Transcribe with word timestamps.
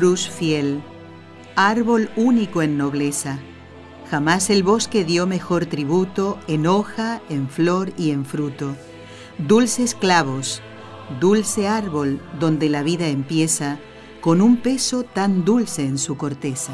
Cruz 0.00 0.30
fiel, 0.30 0.82
árbol 1.56 2.08
único 2.16 2.62
en 2.62 2.78
nobleza 2.78 3.38
Jamás 4.10 4.48
el 4.48 4.62
bosque 4.62 5.04
dio 5.04 5.26
mejor 5.26 5.66
tributo 5.66 6.38
en 6.48 6.66
hoja, 6.66 7.20
en 7.28 7.50
flor 7.50 7.92
y 7.98 8.10
en 8.10 8.24
fruto. 8.24 8.74
Dulces 9.36 9.94
clavos, 9.94 10.62
dulce 11.20 11.68
árbol 11.68 12.18
donde 12.40 12.70
la 12.70 12.82
vida 12.82 13.08
empieza, 13.08 13.78
con 14.22 14.40
un 14.40 14.56
peso 14.56 15.02
tan 15.02 15.44
dulce 15.44 15.84
en 15.84 15.98
su 15.98 16.16
corteza. 16.16 16.72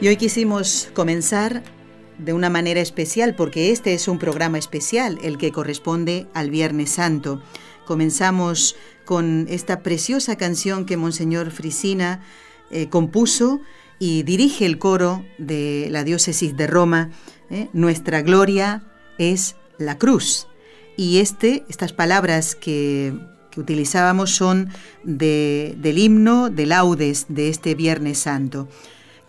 Y 0.00 0.06
hoy 0.06 0.16
quisimos 0.16 0.88
comenzar 0.94 1.64
de 2.24 2.32
una 2.32 2.50
manera 2.50 2.80
especial 2.80 3.34
porque 3.34 3.70
este 3.70 3.94
es 3.94 4.08
un 4.08 4.18
programa 4.18 4.58
especial, 4.58 5.18
el 5.22 5.38
que 5.38 5.52
corresponde 5.52 6.26
al 6.34 6.50
Viernes 6.50 6.90
Santo. 6.90 7.42
Comenzamos 7.84 8.76
con 9.04 9.46
esta 9.48 9.82
preciosa 9.82 10.36
canción 10.36 10.86
que 10.86 10.96
Monseñor 10.96 11.50
Frisina 11.50 12.22
eh, 12.70 12.88
compuso 12.88 13.60
y 13.98 14.22
dirige 14.22 14.66
el 14.66 14.78
coro 14.78 15.24
de 15.38 15.88
la 15.90 16.04
diócesis 16.04 16.56
de 16.56 16.66
Roma. 16.66 17.10
¿eh? 17.50 17.68
Nuestra 17.72 18.22
gloria 18.22 18.84
es 19.18 19.56
la 19.78 19.98
cruz. 19.98 20.48
Y 20.96 21.18
este, 21.18 21.64
estas 21.68 21.92
palabras 21.92 22.54
que, 22.54 23.14
utilizábamos 23.54 24.30
son 24.30 24.70
del 25.04 25.98
himno 25.98 26.48
de 26.48 26.64
laudes 26.64 27.26
de 27.28 27.50
este 27.50 27.74
Viernes 27.74 28.18
Santo. 28.18 28.66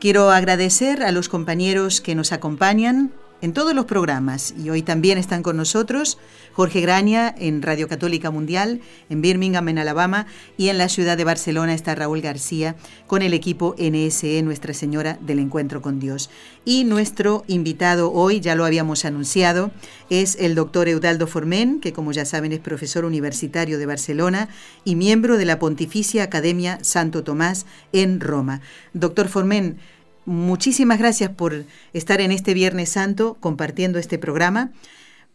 Quiero 0.04 0.32
agradecer 0.32 1.02
a 1.02 1.14
los 1.14 1.30
compañeros 1.30 2.02
que 2.02 2.14
nos 2.14 2.34
acompañan 2.34 3.14
en 3.44 3.54
todos 3.54 3.74
los 3.74 3.86
programas 3.86 4.54
y 4.58 4.70
hoy 4.70 4.82
también 4.82 5.18
están 5.18 5.44
con 5.44 5.56
nosotros 5.56 6.18
Jorge 6.54 6.82
Graña 6.82 7.34
en 7.38 7.62
Radio 7.62 7.88
Católica 7.88 8.32
Mundial, 8.32 8.80
en 9.10 9.22
Birmingham, 9.22 9.68
en 9.68 9.80
Alabama 9.80 10.28
y 10.56 10.70
en 10.70 10.78
la 10.78 10.88
ciudad 10.88 11.18
de 11.18 11.24
Barcelona 11.24 11.74
está 11.74 11.96
Raúl 11.96 12.22
García 12.22 12.76
con 13.08 13.22
el 13.22 13.34
equipo 13.34 13.76
NSE 13.78 14.42
Nuestra 14.44 14.74
Señora 14.74 15.18
del 15.20 15.40
Encuentro 15.40 15.82
con 15.82 16.00
Dios. 16.00 16.30
Y 16.64 16.86
nuestro 16.86 17.44
invitado 17.48 18.14
hoy, 18.14 18.40
ya 18.40 18.56
lo 18.56 18.64
habíamos 18.66 19.04
anunciado, 19.04 19.72
es 20.10 20.38
el 20.40 20.56
doctor 20.56 20.88
Eudaldo 20.88 21.28
Formen, 21.28 21.82
que 21.82 21.92
como 21.92 22.12
ya 22.12 22.24
saben 22.24 22.54
es 22.54 22.60
profesor 22.60 23.04
universitario 23.04 23.78
de 23.78 23.88
Barcelona 23.88 24.48
y 24.86 24.96
miembro 24.96 25.38
de 25.38 25.46
la 25.46 25.60
Pontificia 25.60 26.24
Academia 26.24 26.80
Santo 26.82 27.24
Tomás 27.24 27.66
en 27.92 28.22
Roma. 28.22 28.62
Doctor 28.94 29.28
Formen, 29.28 29.80
Muchísimas 30.26 31.00
gracias 31.00 31.32
por 31.32 31.66
estar 31.92 32.22
en 32.22 32.32
este 32.32 32.54
Viernes 32.54 32.90
Santo 32.90 33.38
compartiendo 33.40 34.00
este 34.00 34.18
programa 34.18 34.72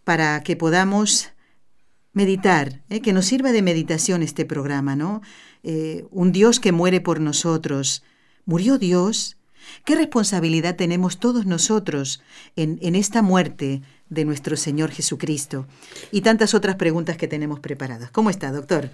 para 0.04 0.43
que 0.43 0.56
podamos 0.56 1.31
meditar, 2.12 2.82
¿eh? 2.88 3.00
que 3.00 3.12
nos 3.12 3.26
sirva 3.26 3.53
de 3.53 3.60
meditación 3.60 4.22
este 4.22 4.47
programa, 4.47 4.97
¿no? 4.97 5.21
Eh, 5.62 6.06
un 6.10 6.32
Dios 6.32 6.59
que 6.59 6.72
muere 6.72 7.00
por 7.00 7.21
nosotros. 7.21 8.03
¿Murió 8.47 8.78
Dios? 8.78 9.37
¿Qué 9.84 9.94
responsabilidad 9.94 10.76
tenemos 10.76 11.20
todos 11.20 11.44
nosotros 11.44 12.22
en, 12.56 12.78
en 12.81 12.94
esta 12.94 13.20
muerte 13.20 13.82
de 14.09 14.25
nuestro 14.25 14.56
Señor 14.56 14.91
Jesucristo? 14.91 15.66
Y 16.10 16.22
tantas 16.22 16.55
otras 16.55 16.76
preguntas 16.76 17.19
que 17.19 17.28
tenemos 17.28 17.60
preparadas. 17.60 18.10
¿Cómo 18.10 18.31
está, 18.31 18.50
doctor? 18.50 18.91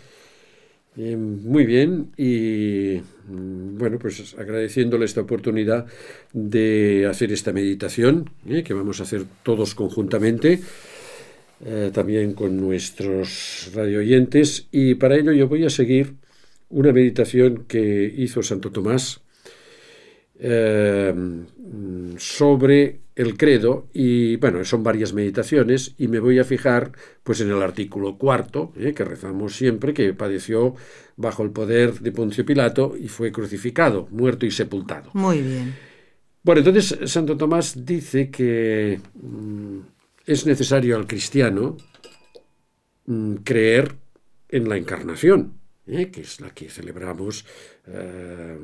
Muy 0.97 1.66
bien 1.66 2.12
y 2.16 3.00
mm, 3.28 3.78
bueno, 3.78 3.99
pues 3.99 4.34
agradeciéndole 4.38 5.05
esta 5.05 5.22
oportunidad 5.22 5.87
de 6.32 7.06
hacer 7.10 7.32
esta 7.32 7.53
meditación 7.53 8.31
¿eh? 8.49 8.62
que 8.62 8.75
vamos 8.75 9.00
a 9.00 9.03
hacer 9.03 9.25
todos 9.43 9.75
conjuntamente, 9.75 10.60
eh, 11.65 11.91
también 11.93 12.34
con 12.34 12.56
nuestros 12.56 13.71
radio 13.75 13.99
oyentes 13.99 14.69
y 14.71 14.94
para 14.94 15.16
ello 15.16 15.32
yo 15.32 15.49
voy 15.49 15.65
a 15.65 15.71
seguir 15.71 16.15
una 16.71 16.93
meditación 16.93 17.65
que 17.66 18.12
hizo 18.16 18.43
Santo 18.43 18.71
Tomás 18.71 19.21
eh, 20.38 21.12
mm, 21.15 22.16
sobre 22.19 23.00
el 23.16 23.36
credo 23.36 23.88
y 23.92 24.36
bueno, 24.36 24.64
son 24.64 24.82
varias 24.82 25.12
meditaciones 25.12 25.94
y 25.98 26.08
me 26.08 26.19
voy 26.19 26.38
a 26.38 26.44
fijar 26.44 26.92
pues 27.22 27.41
en 27.41 27.50
el 27.50 27.62
artículo 27.62 28.19
cuarto 28.19 28.72
eh, 28.76 28.92
que 28.92 29.04
rezamos 29.04 29.54
siempre 29.56 29.94
que 29.94 30.12
padeció 30.14 30.75
bajo 31.16 31.44
el 31.44 31.50
poder 31.50 32.00
de 32.00 32.12
Poncio 32.12 32.44
Pilato 32.44 32.94
y 32.98 33.08
fue 33.08 33.30
crucificado, 33.30 34.08
muerto 34.10 34.47
y 34.47 34.50
sepultado. 34.50 35.10
Muy 35.12 35.42
bien. 35.42 35.75
Bueno, 36.42 36.60
entonces 36.60 37.10
Santo 37.10 37.36
Tomás 37.36 37.86
dice 37.86 38.30
que 38.30 39.00
mm, 39.14 39.78
es 40.26 40.44
necesario 40.44 40.96
al 40.96 41.06
cristiano 41.06 41.76
mm, 43.06 43.36
creer 43.36 43.94
en 44.48 44.69
la 44.69 44.76
encarnación, 44.76 45.54
eh, 45.86 46.10
que 46.10 46.22
es 46.22 46.41
la 46.41 46.50
que 46.50 46.69
celebramos. 46.69 47.46
Eh, 47.86 48.58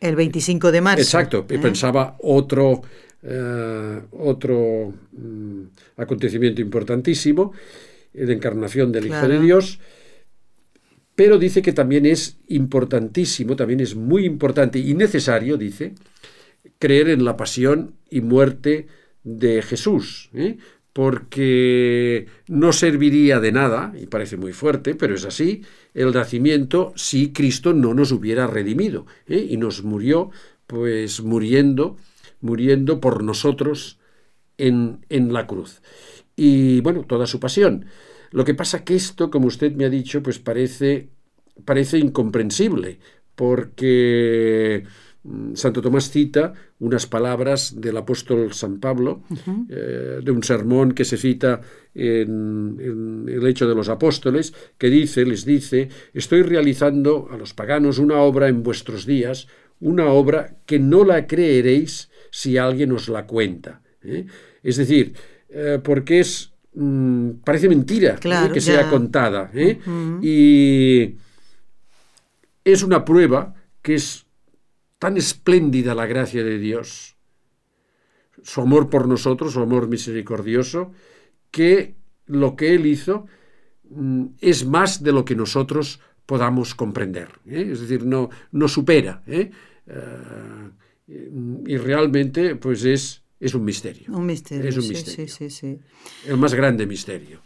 el 0.00 0.16
25 0.16 0.72
de 0.72 0.80
marzo. 0.80 1.02
Exacto, 1.02 1.46
pensaba 1.46 2.16
otro 2.20 2.82
eh, 3.28 4.02
otro 4.12 4.94
mm, 5.12 5.62
acontecimiento 5.96 6.60
importantísimo, 6.60 7.52
la 8.14 8.32
encarnación 8.32 8.92
del 8.92 9.06
Hijo 9.06 9.26
de 9.26 9.40
Dios, 9.40 9.80
pero 11.16 11.38
dice 11.38 11.60
que 11.60 11.72
también 11.72 12.06
es 12.06 12.38
importantísimo, 12.46 13.56
también 13.56 13.80
es 13.80 13.96
muy 13.96 14.24
importante 14.24 14.78
y 14.78 14.94
necesario, 14.94 15.56
dice, 15.56 15.94
creer 16.78 17.08
en 17.08 17.24
la 17.24 17.36
pasión 17.36 17.94
y 18.10 18.20
muerte 18.20 18.86
de 19.24 19.60
Jesús, 19.62 20.30
¿eh? 20.32 20.58
porque 20.92 22.26
no 22.46 22.72
serviría 22.72 23.40
de 23.40 23.50
nada, 23.50 23.92
y 24.00 24.06
parece 24.06 24.36
muy 24.36 24.52
fuerte, 24.52 24.94
pero 24.94 25.14
es 25.14 25.24
así, 25.24 25.62
el 25.94 26.12
nacimiento 26.12 26.92
si 26.96 27.32
Cristo 27.32 27.72
no 27.72 27.92
nos 27.92 28.12
hubiera 28.12 28.46
redimido 28.46 29.06
¿eh? 29.26 29.44
y 29.50 29.56
nos 29.56 29.82
murió, 29.82 30.30
pues 30.66 31.22
muriendo 31.22 31.96
muriendo 32.40 33.00
por 33.00 33.22
nosotros 33.22 33.98
en, 34.58 35.04
en 35.08 35.32
la 35.32 35.46
cruz. 35.46 35.82
Y 36.36 36.80
bueno, 36.80 37.04
toda 37.04 37.26
su 37.26 37.40
pasión. 37.40 37.86
Lo 38.30 38.44
que 38.44 38.54
pasa 38.54 38.84
que 38.84 38.94
esto, 38.94 39.30
como 39.30 39.46
usted 39.46 39.72
me 39.72 39.84
ha 39.84 39.90
dicho, 39.90 40.22
pues 40.22 40.38
parece, 40.38 41.08
parece 41.64 41.98
incomprensible, 41.98 42.98
porque 43.34 44.84
mm, 45.22 45.54
Santo 45.54 45.80
Tomás 45.80 46.10
cita 46.10 46.52
unas 46.78 47.06
palabras 47.06 47.80
del 47.80 47.96
apóstol 47.96 48.52
San 48.52 48.80
Pablo, 48.80 49.22
eh, 49.70 50.20
de 50.22 50.30
un 50.30 50.42
sermón 50.42 50.92
que 50.92 51.04
se 51.04 51.16
cita 51.16 51.62
en, 51.94 52.76
en, 52.78 53.28
el 53.28 53.46
Hecho 53.46 53.66
de 53.66 53.74
los 53.74 53.88
Apóstoles, 53.88 54.52
que 54.76 54.90
dice, 54.90 55.24
les 55.24 55.46
dice, 55.46 55.88
estoy 56.12 56.42
realizando 56.42 57.28
a 57.30 57.38
los 57.38 57.54
paganos 57.54 57.98
una 57.98 58.18
obra 58.18 58.48
en 58.48 58.62
vuestros 58.62 59.06
días, 59.06 59.48
una 59.80 60.06
obra 60.06 60.56
que 60.66 60.78
no 60.78 61.04
la 61.04 61.26
creeréis 61.26 62.10
si 62.36 62.58
alguien 62.58 62.92
os 62.92 63.08
la 63.08 63.24
cuenta. 63.26 63.80
¿eh? 64.02 64.26
Es 64.62 64.76
decir, 64.76 65.14
eh, 65.48 65.80
porque 65.82 66.20
es 66.20 66.52
mm, 66.74 67.40
parece 67.42 67.66
mentira 67.66 68.18
¿eh? 68.22 68.50
que 68.52 68.60
sea 68.60 68.90
contada. 68.90 69.50
Y 70.20 71.16
es 72.62 72.82
una 72.82 73.06
prueba 73.06 73.54
que 73.80 73.94
es 73.94 74.26
tan 74.98 75.16
espléndida 75.16 75.94
la 75.94 76.04
gracia 76.04 76.44
de 76.44 76.58
Dios, 76.58 77.16
su 78.42 78.60
amor 78.60 78.90
por 78.90 79.08
nosotros, 79.08 79.54
su 79.54 79.60
amor 79.60 79.88
misericordioso, 79.88 80.92
que 81.50 81.94
lo 82.26 82.54
que 82.54 82.74
Él 82.74 82.84
hizo 82.84 83.24
mm, 83.88 84.26
es 84.42 84.66
más 84.66 85.02
de 85.02 85.12
lo 85.12 85.24
que 85.24 85.36
nosotros 85.36 86.00
podamos 86.26 86.74
comprender. 86.74 87.30
Es 87.46 87.80
decir, 87.80 88.04
no, 88.04 88.28
no 88.52 88.68
supera 88.68 89.22
y 91.06 91.76
realmente 91.76 92.56
pues 92.56 92.84
es, 92.84 93.22
es 93.38 93.54
un 93.54 93.64
misterio. 93.64 94.12
Un 94.12 94.26
misterio. 94.26 94.68
Es 94.68 94.76
un 94.76 94.88
misterio. 94.88 95.80
El 96.26 96.36
más 96.36 96.54
grande 96.54 96.86
misterio. 96.86 97.40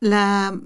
La 0.00 0.60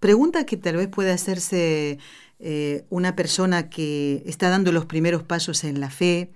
pregunta 0.00 0.44
que 0.44 0.56
tal 0.56 0.76
vez 0.76 0.88
puede 0.88 1.10
hacerse 1.10 1.98
eh, 2.38 2.84
una 2.90 3.16
persona 3.16 3.70
que 3.70 4.22
está 4.26 4.50
dando 4.50 4.72
los 4.72 4.84
primeros 4.84 5.22
pasos 5.22 5.64
en 5.64 5.80
la 5.80 5.88
fe, 5.88 6.32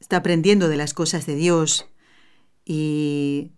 está 0.00 0.16
aprendiendo 0.16 0.68
de 0.68 0.76
las 0.76 0.94
cosas 0.94 1.26
de 1.26 1.34
Dios 1.34 1.86
y, 2.64 3.50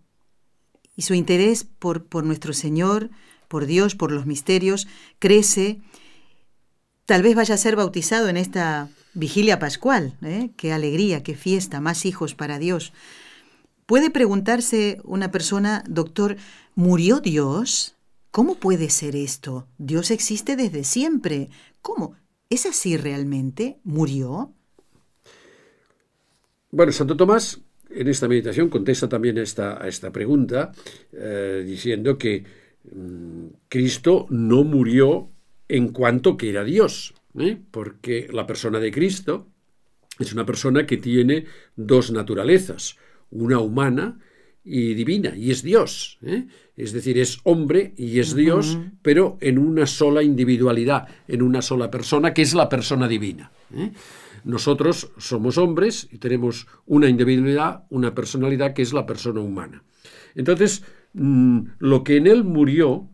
su 0.97 1.13
interés 1.13 1.63
por, 1.63 2.05
por 2.05 2.23
nuestro 2.23 2.53
Señor, 2.53 3.11
por 3.47 3.65
Dios, 3.65 3.95
por 3.95 4.11
los 4.11 4.25
misterios, 4.25 4.87
crece. 5.19 5.79
Tal 7.05 7.21
vez 7.21 7.35
vaya 7.35 7.53
a 7.53 7.57
ser 7.57 7.75
bautizado 7.75 8.27
en 8.27 8.37
esta 8.37 8.89
vigilia 9.15 9.57
pascual. 9.59 10.15
¿eh? 10.21 10.51
Qué 10.55 10.71
alegría, 10.71 11.23
qué 11.23 11.35
fiesta, 11.35 11.81
más 11.81 12.05
hijos 12.05 12.35
para 12.35 12.59
Dios. 12.59 12.93
Puede 13.85 14.09
preguntarse 14.09 14.99
una 15.03 15.31
persona, 15.31 15.83
doctor, 15.87 16.37
¿murió 16.75 17.19
Dios? 17.19 17.95
¿Cómo 18.31 18.55
puede 18.55 18.89
ser 18.89 19.15
esto? 19.15 19.67
Dios 19.77 20.11
existe 20.11 20.55
desde 20.55 20.83
siempre. 20.83 21.49
¿Cómo? 21.81 22.15
¿Es 22.49 22.65
así 22.65 22.97
realmente? 22.97 23.79
¿Murió? 23.83 24.53
Bueno, 26.71 26.91
Santo 26.91 27.15
Tomás 27.15 27.61
en 27.89 28.07
esta 28.07 28.27
meditación 28.27 28.69
contesta 28.69 29.07
también 29.07 29.37
esta, 29.37 29.81
a 29.81 29.87
esta 29.87 30.11
pregunta 30.11 30.71
eh, 31.13 31.63
diciendo 31.65 32.17
que 32.17 32.43
mm, 32.91 33.45
Cristo 33.69 34.27
no 34.29 34.63
murió 34.63 35.29
en 35.67 35.89
cuanto 35.89 36.37
que 36.37 36.49
era 36.49 36.63
Dios, 36.63 37.13
¿eh? 37.39 37.57
porque 37.71 38.27
la 38.31 38.45
persona 38.45 38.79
de 38.79 38.91
Cristo 38.91 39.47
es 40.19 40.31
una 40.33 40.45
persona 40.45 40.85
que 40.85 40.97
tiene 40.97 41.45
dos 41.75 42.11
naturalezas, 42.11 42.97
una 43.31 43.59
humana 43.59 44.19
y 44.63 44.93
divina, 44.93 45.35
y 45.35 45.51
es 45.51 45.61
Dios. 45.61 46.17
¿eh? 46.23 46.47
Es 46.75 46.91
decir, 46.93 47.19
es 47.19 47.39
hombre 47.43 47.93
y 47.97 48.19
es 48.19 48.35
Dios, 48.35 48.79
pero 49.01 49.37
en 49.41 49.59
una 49.59 49.85
sola 49.85 50.23
individualidad, 50.23 51.07
en 51.27 51.41
una 51.41 51.61
sola 51.61 51.91
persona, 51.91 52.33
que 52.33 52.41
es 52.41 52.53
la 52.53 52.67
persona 52.67 53.07
divina. 53.07 53.51
¿eh? 53.75 53.91
Nosotros 54.43 55.11
somos 55.17 55.57
hombres 55.57 56.07
y 56.11 56.17
tenemos 56.17 56.67
una 56.85 57.09
individualidad, 57.09 57.83
una 57.89 58.15
personalidad 58.15 58.73
que 58.73 58.81
es 58.81 58.93
la 58.93 59.05
persona 59.05 59.41
humana. 59.41 59.83
Entonces, 60.33 60.83
mm, 61.13 61.61
lo 61.79 62.03
que 62.03 62.17
en 62.17 62.27
él 62.27 62.43
murió 62.43 63.09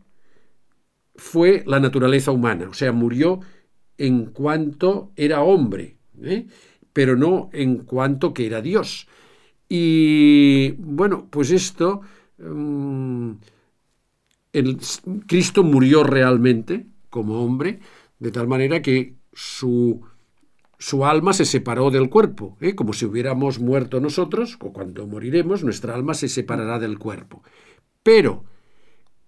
fue 1.16 1.62
la 1.66 1.80
naturaleza 1.80 2.32
humana, 2.32 2.68
o 2.70 2.74
sea, 2.74 2.92
murió 2.92 3.40
en 3.98 4.26
cuanto 4.26 5.12
era 5.16 5.42
hombre, 5.42 5.96
¿eh? 6.22 6.46
pero 6.92 7.16
no 7.16 7.50
en 7.52 7.78
cuanto 7.78 8.34
que 8.34 8.46
era 8.46 8.60
Dios. 8.60 9.06
Y 9.68 10.72
bueno, 10.72 11.28
pues 11.30 11.50
esto, 11.50 12.02
mm, 12.38 13.30
el, 14.52 14.78
Cristo 15.26 15.62
murió 15.62 16.04
realmente 16.04 16.86
como 17.08 17.42
hombre, 17.44 17.80
de 18.18 18.30
tal 18.30 18.48
manera 18.48 18.82
que 18.82 19.16
su, 19.32 20.02
su 20.78 21.04
alma 21.06 21.32
se 21.32 21.44
separó 21.44 21.90
del 21.90 22.08
cuerpo, 22.08 22.56
¿eh? 22.60 22.74
como 22.74 22.92
si 22.92 23.04
hubiéramos 23.04 23.60
muerto 23.60 24.00
nosotros, 24.00 24.56
o 24.60 24.72
cuando 24.72 25.06
moriremos, 25.06 25.62
nuestra 25.62 25.94
alma 25.94 26.14
se 26.14 26.28
separará 26.28 26.78
del 26.78 26.98
cuerpo. 26.98 27.42
Pero 28.02 28.44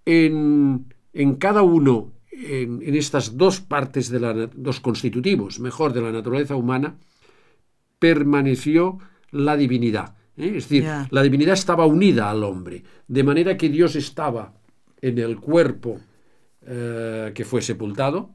en, 0.04 0.92
en 1.12 1.34
cada 1.36 1.62
uno, 1.62 2.13
en, 2.44 2.82
en, 2.82 2.94
estas 2.94 3.36
dos 3.36 3.60
partes 3.60 4.10
de 4.10 4.20
la, 4.20 4.32
dos 4.54 4.80
constitutivos, 4.80 5.60
mejor 5.60 5.92
de 5.92 6.02
la 6.02 6.12
naturaleza 6.12 6.56
humana, 6.56 6.96
permaneció 7.98 8.98
la 9.30 9.56
divinidad. 9.56 10.14
¿eh? 10.36 10.54
Es 10.56 10.68
decir, 10.68 10.86
la 11.10 11.22
divinidad 11.22 11.54
estaba 11.54 11.86
unida 11.86 12.30
al 12.30 12.44
hombre, 12.44 12.82
de 13.08 13.22
manera 13.22 13.56
que 13.56 13.68
Dios 13.68 13.96
estaba 13.96 14.52
en 15.00 15.18
el 15.18 15.38
cuerpo 15.38 16.00
eh, 16.66 17.32
que 17.34 17.44
fue 17.44 17.62
sepultado 17.62 18.30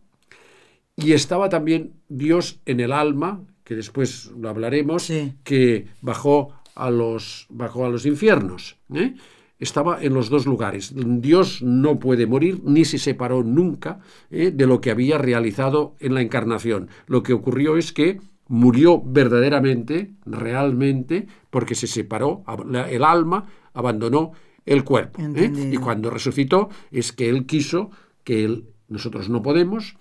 y 0.96 1.14
estaba 1.14 1.50
también 1.50 1.94
Dios 2.10 2.60
en 2.66 2.80
el 2.80 2.92
alma, 2.92 3.42
que 3.64 3.76
después 3.76 4.32
lo 4.38 4.50
hablaremos, 4.50 5.12
que 5.44 5.88
bajó 6.02 6.54
a 6.76 6.90
los, 6.90 7.46
bajó 7.50 7.86
a 7.86 7.90
los 7.90 8.06
infiernos. 8.06 8.78
¿eh? 8.94 9.16
Estaba 9.60 10.02
en 10.02 10.14
los 10.14 10.30
dos 10.30 10.46
lugares. 10.46 10.94
Dios 10.96 11.62
no 11.62 12.00
puede 12.00 12.26
morir 12.26 12.62
ni 12.64 12.86
se 12.86 12.98
separó 12.98 13.44
nunca 13.44 14.00
de 14.30 14.66
lo 14.66 14.80
que 14.80 14.92
había 14.92 15.18
realizado 15.18 15.96
en 16.00 16.14
la 16.14 16.22
encarnación. 16.22 16.88
Lo 17.08 17.24
que 17.24 17.34
ocurrió 17.34 17.76
es 17.76 17.92
que 17.92 18.20
murió 18.50 19.02
verdaderamente, 19.02 20.12
realmente, 20.26 21.28
porque 21.50 21.76
se 21.76 21.88
separó, 21.88 22.44
el 22.90 23.04
alma 23.04 23.48
abandonó 23.74 24.34
el 24.66 24.84
cuerpo. 24.84 25.22
¿eh? 25.22 25.52
Y 25.72 25.78
cuando 25.78 26.10
resucitó 26.10 26.70
es 26.92 27.14
que 27.14 27.30
Él 27.30 27.46
quiso, 27.46 27.92
que 28.24 28.44
él, 28.44 28.66
nosotros 28.88 29.30
no 29.30 29.42
podemos, 29.42 29.96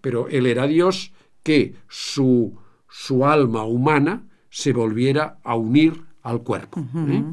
pero 0.00 0.28
Él 0.28 0.46
era 0.46 0.66
Dios, 0.66 1.12
que 1.42 1.74
su, 1.88 2.58
su 2.88 3.24
alma 3.24 3.64
humana 3.64 4.24
se 4.50 4.72
volviera 4.72 5.38
a 5.44 5.54
unir 5.54 6.02
al 6.22 6.42
cuerpo. 6.42 6.84
¿eh? 7.08 7.24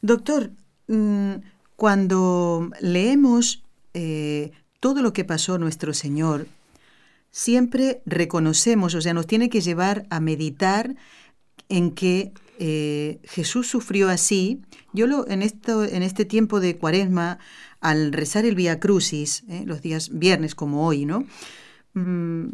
Doctor, 0.00 0.52
cuando 1.76 2.70
leemos 2.80 3.64
eh, 3.94 4.52
todo 4.80 5.02
lo 5.02 5.12
que 5.12 5.24
pasó 5.24 5.58
nuestro 5.58 5.94
Señor 5.94 6.46
siempre 7.30 8.02
reconocemos, 8.04 8.94
o 8.94 9.00
sea, 9.00 9.14
nos 9.14 9.26
tiene 9.26 9.48
que 9.48 9.60
llevar 9.60 10.06
a 10.10 10.20
meditar 10.20 10.94
en 11.68 11.92
que 11.92 12.32
eh, 12.58 13.18
Jesús 13.24 13.66
sufrió 13.66 14.08
así. 14.10 14.60
Yo 14.92 15.06
lo, 15.06 15.26
en, 15.28 15.42
esto, 15.42 15.84
en 15.84 16.02
este 16.02 16.24
tiempo 16.24 16.60
de 16.60 16.76
cuaresma, 16.76 17.38
al 17.80 18.12
rezar 18.12 18.44
el 18.44 18.54
Vía 18.54 18.78
Crucis, 18.78 19.44
eh, 19.48 19.64
los 19.66 19.82
días 19.82 20.10
viernes 20.12 20.54
como 20.54 20.86
hoy, 20.86 21.06
¿no? 21.06 21.24
Mm, 21.94 22.48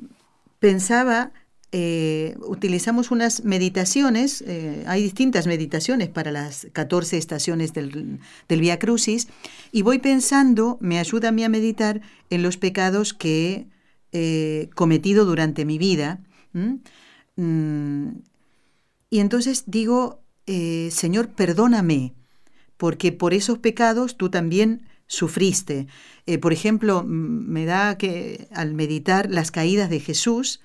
pensaba, 0.60 1.32
eh, 1.72 2.36
utilizamos 2.40 3.10
unas 3.10 3.44
meditaciones, 3.44 4.44
hay 4.86 5.02
distintas 5.02 5.46
meditaciones 5.46 6.08
para 6.08 6.32
las 6.32 6.66
14 6.72 7.18
estaciones 7.18 7.72
del, 7.74 8.20
del 8.48 8.60
Vía 8.60 8.78
Crucis, 8.78 9.28
y 9.72 9.82
voy 9.82 9.98
pensando, 9.98 10.78
me 10.80 10.98
ayuda 10.98 11.28
a 11.28 11.32
mí 11.32 11.44
a 11.44 11.48
meditar 11.48 12.00
en 12.30 12.42
los 12.42 12.56
pecados 12.56 13.12
que 13.12 13.66
eh, 14.10 14.70
cometido 14.74 15.26
durante 15.26 15.66
mi 15.66 15.76
vida. 15.76 16.20
Mm, 16.54 18.08
y 19.10 19.18
entonces 19.18 19.64
digo, 19.66 20.22
eh, 20.46 20.88
Señor, 20.90 21.28
perdóname, 21.28 22.14
porque 22.78 23.12
por 23.12 23.34
esos 23.34 23.58
pecados 23.58 24.16
tú 24.16 24.30
también 24.30 24.86
sufriste. 25.06 25.88
Eh, 26.24 26.38
por 26.38 26.54
ejemplo, 26.54 27.04
me 27.04 27.66
da 27.66 27.98
que 27.98 28.48
al 28.52 28.72
meditar 28.72 29.30
las 29.30 29.50
caídas 29.50 29.90
de 29.90 30.00
Jesús, 30.00 30.62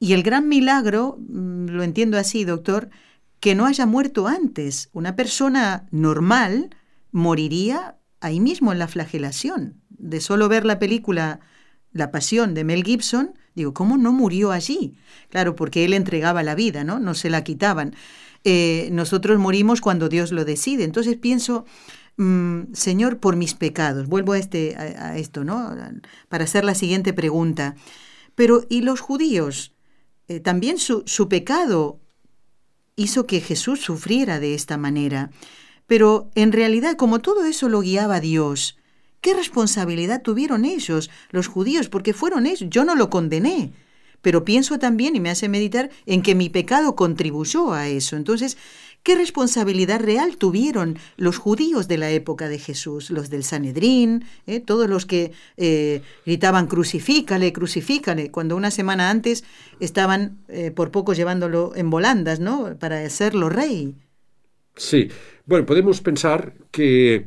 y 0.00 0.12
el 0.12 0.22
gran 0.22 0.48
milagro, 0.48 1.18
mm, 1.20 1.66
lo 1.66 1.82
entiendo 1.82 2.18
así, 2.18 2.44
doctor, 2.44 2.90
que 3.40 3.54
no 3.54 3.66
haya 3.66 3.86
muerto 3.86 4.26
antes. 4.26 4.90
Una 4.92 5.16
persona 5.16 5.86
normal 5.90 6.70
moriría 7.12 7.98
ahí 8.20 8.40
mismo 8.40 8.72
en 8.72 8.78
la 8.78 8.88
flagelación. 8.88 9.80
De 9.90 10.20
solo 10.20 10.48
ver 10.48 10.64
la 10.64 10.78
película 10.78 11.40
la 11.92 12.10
pasión 12.10 12.54
de 12.54 12.64
Mel 12.64 12.84
Gibson, 12.84 13.34
digo, 13.54 13.74
¿cómo 13.74 13.96
no 13.96 14.12
murió 14.12 14.52
allí? 14.52 14.94
Claro, 15.30 15.56
porque 15.56 15.84
él 15.84 15.94
entregaba 15.94 16.42
la 16.42 16.54
vida, 16.54 16.84
¿no? 16.84 17.00
No 17.00 17.14
se 17.14 17.30
la 17.30 17.44
quitaban. 17.44 17.94
Eh, 18.44 18.88
nosotros 18.92 19.38
morimos 19.38 19.80
cuando 19.80 20.08
Dios 20.08 20.30
lo 20.30 20.44
decide. 20.44 20.84
Entonces 20.84 21.16
pienso, 21.16 21.64
mm, 22.16 22.72
Señor, 22.72 23.18
por 23.18 23.36
mis 23.36 23.54
pecados. 23.54 24.06
Vuelvo 24.06 24.32
a, 24.32 24.38
este, 24.38 24.76
a, 24.76 25.16
esto, 25.16 25.44
¿no? 25.44 25.74
Para 26.28 26.44
hacer 26.44 26.64
la 26.64 26.74
siguiente 26.74 27.12
pregunta. 27.12 27.74
Pero, 28.34 28.64
¿y 28.68 28.82
los 28.82 29.00
judíos? 29.00 29.74
Eh, 30.28 30.40
también 30.40 30.78
su, 30.78 31.02
su 31.06 31.28
pecado 31.28 32.00
hizo 32.96 33.26
que 33.26 33.40
Jesús 33.40 33.80
sufriera 33.80 34.40
de 34.40 34.54
esta 34.54 34.76
manera. 34.76 35.30
Pero 35.86 36.30
en 36.34 36.52
realidad, 36.52 36.96
como 36.96 37.20
todo 37.20 37.44
eso 37.46 37.68
lo 37.68 37.80
guiaba 37.80 38.20
Dios, 38.20 38.78
¿Qué 39.20 39.34
responsabilidad 39.34 40.22
tuvieron 40.22 40.64
ellos, 40.64 41.10
los 41.30 41.48
judíos? 41.48 41.88
Porque 41.88 42.12
fueron 42.12 42.46
ellos. 42.46 42.70
Yo 42.70 42.84
no 42.84 42.94
lo 42.94 43.10
condené. 43.10 43.72
Pero 44.20 44.44
pienso 44.44 44.78
también, 44.78 45.16
y 45.16 45.20
me 45.20 45.30
hace 45.30 45.48
meditar, 45.48 45.90
en 46.06 46.22
que 46.22 46.34
mi 46.34 46.48
pecado 46.48 46.94
contribuyó 46.94 47.72
a 47.72 47.88
eso. 47.88 48.16
Entonces, 48.16 48.56
¿qué 49.08 49.14
responsabilidad 49.14 50.02
real 50.02 50.36
tuvieron 50.36 50.98
los 51.16 51.38
judíos 51.38 51.88
de 51.88 51.96
la 51.96 52.10
época 52.10 52.46
de 52.46 52.58
Jesús? 52.58 53.10
Los 53.10 53.30
del 53.30 53.42
Sanedrín, 53.42 54.26
¿eh? 54.46 54.60
todos 54.60 54.86
los 54.86 55.06
que 55.06 55.32
eh, 55.56 56.02
gritaban 56.26 56.66
crucifícale, 56.66 57.54
crucifícale, 57.54 58.30
cuando 58.30 58.54
una 58.54 58.70
semana 58.70 59.08
antes 59.08 59.44
estaban 59.80 60.40
eh, 60.48 60.72
por 60.72 60.90
poco 60.90 61.14
llevándolo 61.14 61.72
en 61.74 61.88
volandas, 61.88 62.38
¿no? 62.38 62.76
Para 62.78 63.02
hacerlo 63.02 63.48
rey. 63.48 63.94
Sí, 64.76 65.08
bueno, 65.46 65.64
podemos 65.64 66.02
pensar 66.02 66.52
que 66.70 67.24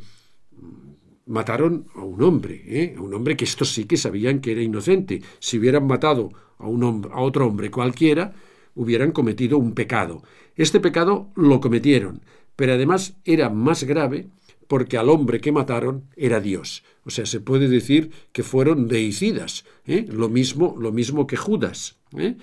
mataron 1.25 1.88
a 1.95 2.03
un 2.03 2.21
hombre, 2.21 2.93
a 2.95 3.01
un 3.01 3.11
hombre 3.11 3.35
que 3.35 3.45
estos 3.45 3.73
sí 3.73 3.85
que 3.85 3.97
sabían 3.97 4.39
que 4.39 4.51
era 4.51 4.61
inocente. 4.61 5.23
Si 5.39 5.57
hubieran 5.57 5.88
matado 5.88 6.29
a, 6.59 6.67
un 6.67 6.83
hombre, 6.83 7.09
a 7.11 7.21
otro 7.21 7.47
hombre 7.47 7.71
cualquiera, 7.71 8.35
hubieran 8.75 9.11
cometido 9.11 9.57
un 9.57 9.73
pecado. 9.73 10.21
Este 10.55 10.79
pecado 10.79 11.29
lo 11.36 11.60
cometieron, 11.60 12.22
pero 12.55 12.74
además 12.74 13.15
era 13.25 13.50
más 13.50 13.84
grave 13.84 14.27
porque 14.72 14.98
al 14.98 15.10
hombre 15.10 15.41
que 15.41 15.51
mataron 15.51 16.05
era 16.15 16.39
Dios. 16.39 16.84
O 17.03 17.10
sea, 17.10 17.25
se 17.25 17.41
puede 17.41 17.67
decir 17.67 18.10
que 18.31 18.41
fueron 18.41 18.88
deicidas, 18.88 19.65
¿eh? 19.86 20.05
lo, 20.10 20.29
mismo, 20.29 20.77
lo 20.79 20.93
mismo 20.93 21.27
que 21.27 21.36
Judas. 21.36 21.98
¿eh? 22.17 22.38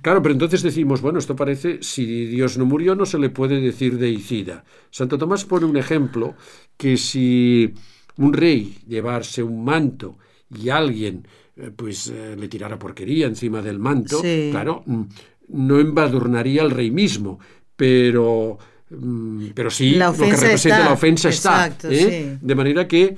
Claro, 0.00 0.22
pero 0.22 0.34
entonces 0.34 0.62
decimos, 0.62 1.00
bueno, 1.00 1.18
esto 1.18 1.34
parece, 1.34 1.82
si 1.82 2.26
Dios 2.26 2.58
no 2.58 2.64
murió, 2.64 2.94
no 2.94 3.06
se 3.06 3.18
le 3.18 3.30
puede 3.30 3.60
decir 3.60 3.98
deicida. 3.98 4.64
Santo 4.90 5.18
Tomás 5.18 5.44
pone 5.44 5.66
un 5.66 5.76
ejemplo 5.76 6.36
que 6.76 6.96
si 6.96 7.74
un 8.18 8.32
rey 8.32 8.78
llevarse 8.86 9.42
un 9.42 9.64
manto 9.64 10.16
y 10.56 10.68
alguien 10.68 11.26
eh, 11.56 11.72
pues 11.74 12.06
le 12.38 12.46
tirara 12.46 12.78
porquería 12.78 13.26
encima 13.26 13.62
del 13.62 13.80
manto, 13.80 14.20
claro, 14.52 14.84
mm, 14.86 15.02
no 15.48 15.80
embadurnaría 15.80 16.62
al 16.62 16.70
rey 16.70 16.90
mismo, 16.90 17.38
pero 17.76 18.58
Mm, 18.90 19.48
pero 19.54 19.70
sí 19.70 19.96
lo 19.96 20.14
que 20.14 20.32
representa 20.32 20.84
la 20.84 20.92
ofensa 20.92 21.28
está. 21.28 21.76
¿eh? 21.84 22.38
De 22.40 22.54
manera 22.54 22.88
que 22.88 23.16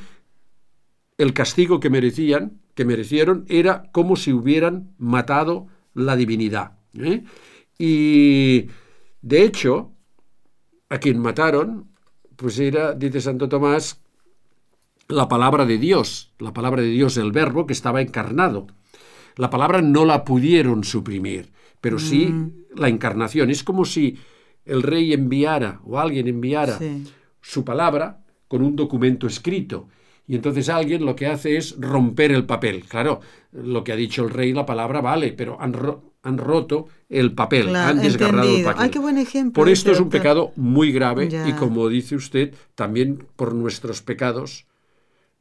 el 1.17 1.33
castigo 1.33 1.79
que 1.81 1.91
merecían, 1.91 2.61
que 2.75 2.85
merecieron, 2.85 3.45
era 3.49 3.91
como 3.93 4.17
si 4.17 4.33
hubieran 4.33 4.95
matado 4.99 5.69
la 5.95 6.17
divinidad. 6.17 6.73
¿eh? 6.99 7.25
Y 7.79 8.69
de 9.23 9.45
hecho, 9.45 9.93
a 10.89 10.99
quien 10.99 11.19
mataron, 11.19 11.89
pues 12.37 12.59
era, 12.59 12.95
dice 12.95 13.21
Santo 13.21 13.49
Tomás, 13.49 14.01
la 15.09 15.29
palabra 15.29 15.67
de 15.67 15.79
Dios, 15.79 16.33
la 16.39 16.53
palabra 16.53 16.83
de 16.83 16.89
Dios, 16.89 17.17
el 17.17 17.33
verbo 17.33 17.67
que 17.67 17.73
estaba 17.73 18.01
encarnado. 18.01 18.67
La 19.37 19.51
palabra 19.51 19.83
no 19.83 20.05
la 20.05 20.25
pudieron 20.25 20.85
suprimir, 20.85 21.53
pero 21.81 21.99
sí 21.99 22.27
mm. 22.27 22.53
la 22.77 22.89
encarnación. 22.89 23.51
Es 23.51 23.65
como 23.65 23.85
si 23.85 24.19
el 24.65 24.83
rey 24.83 25.13
enviara 25.13 25.81
o 25.85 25.99
alguien 25.99 26.29
enviara 26.29 26.79
su 27.41 27.65
palabra 27.65 28.25
con 28.49 28.63
un 28.63 28.77
documento 28.77 29.27
escrito. 29.27 29.89
Y 30.27 30.37
entonces 30.37 30.69
alguien 30.69 31.05
lo 31.05 31.17
que 31.17 31.27
hace 31.27 31.57
es 31.57 31.75
romper 31.79 32.31
el 32.31 32.45
papel. 32.45 32.85
Claro, 32.85 33.21
lo 33.53 33.83
que 33.83 33.93
ha 33.93 33.97
dicho 33.97 34.23
el 34.23 34.31
rey, 34.31 34.53
la 34.53 34.65
palabra 34.65 35.01
vale, 35.01 35.33
pero 35.33 35.61
han, 35.61 35.75
han 36.23 36.39
roto 36.39 36.87
el 37.09 37.33
papel, 37.33 37.75
han 37.75 38.01
desgarrado 38.01 38.57
el 38.57 38.65
papel. 38.65 38.91
qué 38.91 38.99
buen 38.99 39.19
ejemplo. 39.19 39.55
Por 39.61 39.69
esto 39.69 39.91
es 39.91 39.99
un 39.99 40.09
pecado 40.09 40.53
muy 40.55 40.93
grave 40.93 41.29
y 41.47 41.53
como 41.55 41.89
dice 41.89 42.15
usted, 42.15 42.55
también 42.77 43.27
por 43.37 43.55
nuestros 43.55 44.03
pecados, 44.03 44.67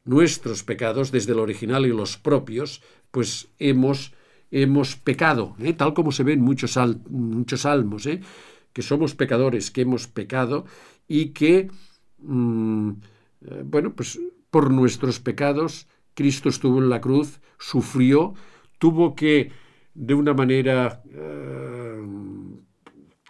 nuestros 0.04 0.64
pecados, 0.64 1.12
desde 1.12 1.32
el 1.32 1.38
original 1.38 1.86
y 1.86 1.90
los 1.90 2.16
propios, 2.16 2.82
pues 3.10 3.48
hemos, 3.58 4.12
hemos 4.50 4.96
pecado, 4.96 5.54
¿eh? 5.60 5.72
tal 5.72 5.94
como 5.94 6.12
se 6.12 6.24
ve 6.24 6.32
en 6.32 6.40
muchos, 6.40 6.78
muchos 7.08 7.60
salmos. 7.60 8.06
¿eh? 8.06 8.20
que 8.72 8.82
somos 8.82 9.14
pecadores, 9.14 9.70
que 9.70 9.82
hemos 9.82 10.06
pecado 10.06 10.64
y 11.08 11.30
que, 11.30 11.70
mm, 12.18 12.90
eh, 13.46 13.62
bueno, 13.64 13.94
pues 13.94 14.18
por 14.50 14.70
nuestros 14.70 15.20
pecados 15.20 15.88
Cristo 16.14 16.48
estuvo 16.48 16.78
en 16.78 16.88
la 16.88 17.00
cruz, 17.00 17.40
sufrió, 17.58 18.34
tuvo 18.78 19.14
que, 19.14 19.52
de 19.94 20.14
una 20.14 20.34
manera, 20.34 21.02
eh, 21.12 22.02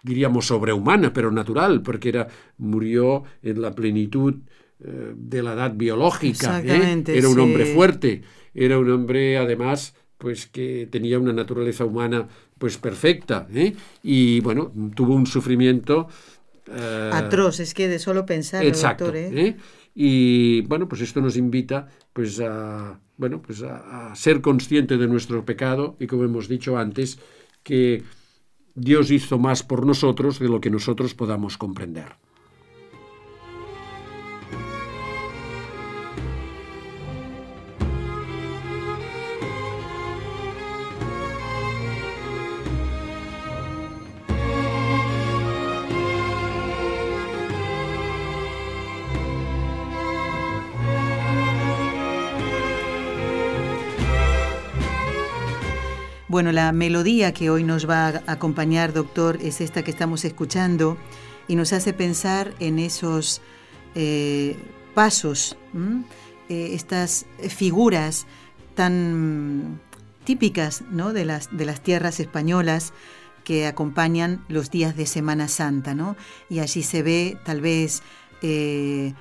diríamos, 0.03 0.47
sobrehumana, 0.47 1.13
pero 1.13 1.31
natural, 1.31 1.81
porque 1.81 2.09
era, 2.09 2.27
murió 2.57 3.23
en 3.41 3.61
la 3.61 3.71
plenitud 3.71 4.35
de 4.79 5.43
la 5.43 5.53
edad 5.53 5.75
biológica, 5.75 6.59
era 6.59 7.29
un 7.29 7.39
hombre 7.39 7.67
fuerte, 7.67 8.23
era 8.55 8.79
un 8.79 8.89
hombre, 8.89 9.37
además, 9.37 9.93
pues 10.21 10.45
que 10.45 10.87
tenía 10.91 11.17
una 11.17 11.33
naturaleza 11.33 11.83
humana 11.83 12.27
pues 12.59 12.77
perfecta 12.77 13.47
¿eh? 13.51 13.73
y 14.03 14.39
bueno 14.41 14.71
tuvo 14.95 15.15
un 15.15 15.25
sufrimiento 15.25 16.07
eh, 16.71 17.09
atroz 17.11 17.59
es 17.59 17.73
que 17.73 17.87
de 17.87 17.97
solo 17.97 18.23
pensar 18.23 18.63
exacto 18.63 19.05
doctor, 19.05 19.17
¿eh? 19.19 19.47
¿eh? 19.47 19.57
y 19.95 20.61
bueno 20.61 20.87
pues 20.87 21.01
esto 21.01 21.21
nos 21.21 21.37
invita 21.37 21.87
pues 22.13 22.39
a 22.39 22.99
bueno 23.17 23.41
pues 23.41 23.63
a, 23.63 24.11
a, 24.11 24.15
ser 24.15 24.41
consciente 24.41 24.97
de 24.97 25.07
nuestro 25.07 25.43
pecado 25.43 25.95
y 25.99 26.05
como 26.05 26.23
hemos 26.23 26.47
dicho 26.47 26.77
antes 26.77 27.17
que 27.63 28.03
Dios 28.75 29.09
hizo 29.09 29.39
más 29.39 29.63
por 29.63 29.87
nosotros 29.87 30.37
de 30.37 30.49
lo 30.49 30.61
que 30.61 30.69
nosotros 30.69 31.15
podamos 31.15 31.57
comprender 31.57 32.13
Bueno, 56.41 56.53
la 56.53 56.71
melodía 56.71 57.33
que 57.33 57.51
hoy 57.51 57.63
nos 57.63 57.87
va 57.87 58.07
a 58.07 58.23
acompañar, 58.25 58.93
doctor, 58.93 59.37
es 59.43 59.61
esta 59.61 59.83
que 59.83 59.91
estamos 59.91 60.25
escuchando 60.25 60.97
y 61.47 61.55
nos 61.55 61.71
hace 61.71 61.93
pensar 61.93 62.55
en 62.59 62.79
esos 62.79 63.43
eh, 63.93 64.57
pasos, 64.95 65.55
eh, 66.49 66.71
estas 66.73 67.27
figuras 67.47 68.25
tan 68.73 69.79
típicas 70.23 70.83
¿no? 70.89 71.13
de, 71.13 71.25
las, 71.25 71.55
de 71.55 71.63
las 71.63 71.81
tierras 71.81 72.19
españolas 72.19 72.91
que 73.43 73.67
acompañan 73.67 74.43
los 74.47 74.71
días 74.71 74.97
de 74.97 75.05
Semana 75.05 75.47
Santa, 75.47 75.93
¿no? 75.93 76.15
Y 76.49 76.57
allí 76.57 76.81
se 76.81 77.03
ve 77.03 77.37
tal 77.45 77.61
vez, 77.61 78.01
eh, 78.41 79.13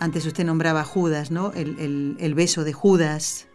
antes 0.00 0.26
usted 0.26 0.44
nombraba 0.44 0.84
Judas, 0.84 1.30
¿no? 1.30 1.54
El, 1.54 2.34
beso 2.34 2.62
de 2.62 2.74
Judas, 2.74 3.48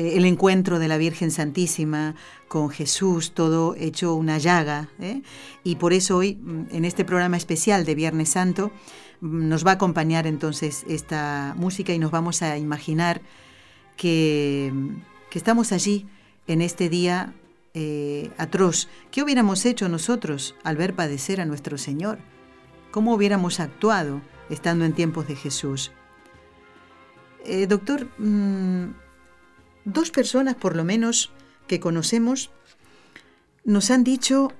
eh, 0.00 0.16
el 0.16 0.24
encuentro 0.24 0.78
de 0.78 0.88
la 0.88 0.96
Virgen 0.96 1.30
Santísima 1.30 2.14
con 2.48 2.70
Jesús, 2.70 3.32
todo 3.32 3.74
hecho 3.74 4.14
una 4.14 4.38
llaga. 4.38 4.88
¿eh? 4.98 5.20
Y 5.62 5.76
por 5.76 5.92
eso 5.92 6.16
hoy, 6.16 6.36
mm, 6.36 6.74
en 6.74 6.84
este 6.86 7.04
programa 7.04 7.36
especial 7.36 7.84
de 7.84 7.94
Viernes 7.94 8.30
Santo, 8.30 8.72
mm, 9.20 9.48
nos 9.48 9.66
va 9.66 9.72
a 9.72 9.74
acompañar 9.74 10.26
entonces 10.26 10.84
esta 10.88 11.54
música 11.56 11.92
y 11.92 11.98
nos 11.98 12.10
vamos 12.10 12.40
a 12.40 12.56
imaginar 12.56 13.20
que, 13.98 14.70
mm, 14.72 14.88
que 15.30 15.38
estamos 15.38 15.70
allí 15.70 16.06
en 16.46 16.62
este 16.62 16.88
día 16.88 17.34
eh, 17.74 18.30
atroz. 18.38 18.88
¿Qué 19.12 19.22
hubiéramos 19.22 19.64
hecho 19.66 19.88
nosotros 19.88 20.56
al 20.64 20.76
ver 20.76 20.94
padecer 20.94 21.40
a 21.40 21.44
nuestro 21.44 21.78
Señor? 21.78 22.18
¿Cómo 22.90 23.14
hubiéramos 23.14 23.60
actuado 23.60 24.22
estando 24.48 24.84
en 24.84 24.94
tiempos 24.94 25.28
de 25.28 25.36
Jesús? 25.36 25.92
doctor, 27.68 28.06
dos 29.84 30.10
personas 30.10 30.54
por 30.54 30.76
lo 30.76 30.84
menos 30.84 31.30
que 31.66 31.80
conocemos 31.80 32.50
nos 33.64 33.90
han 33.90 34.04
dicho, 34.04 34.52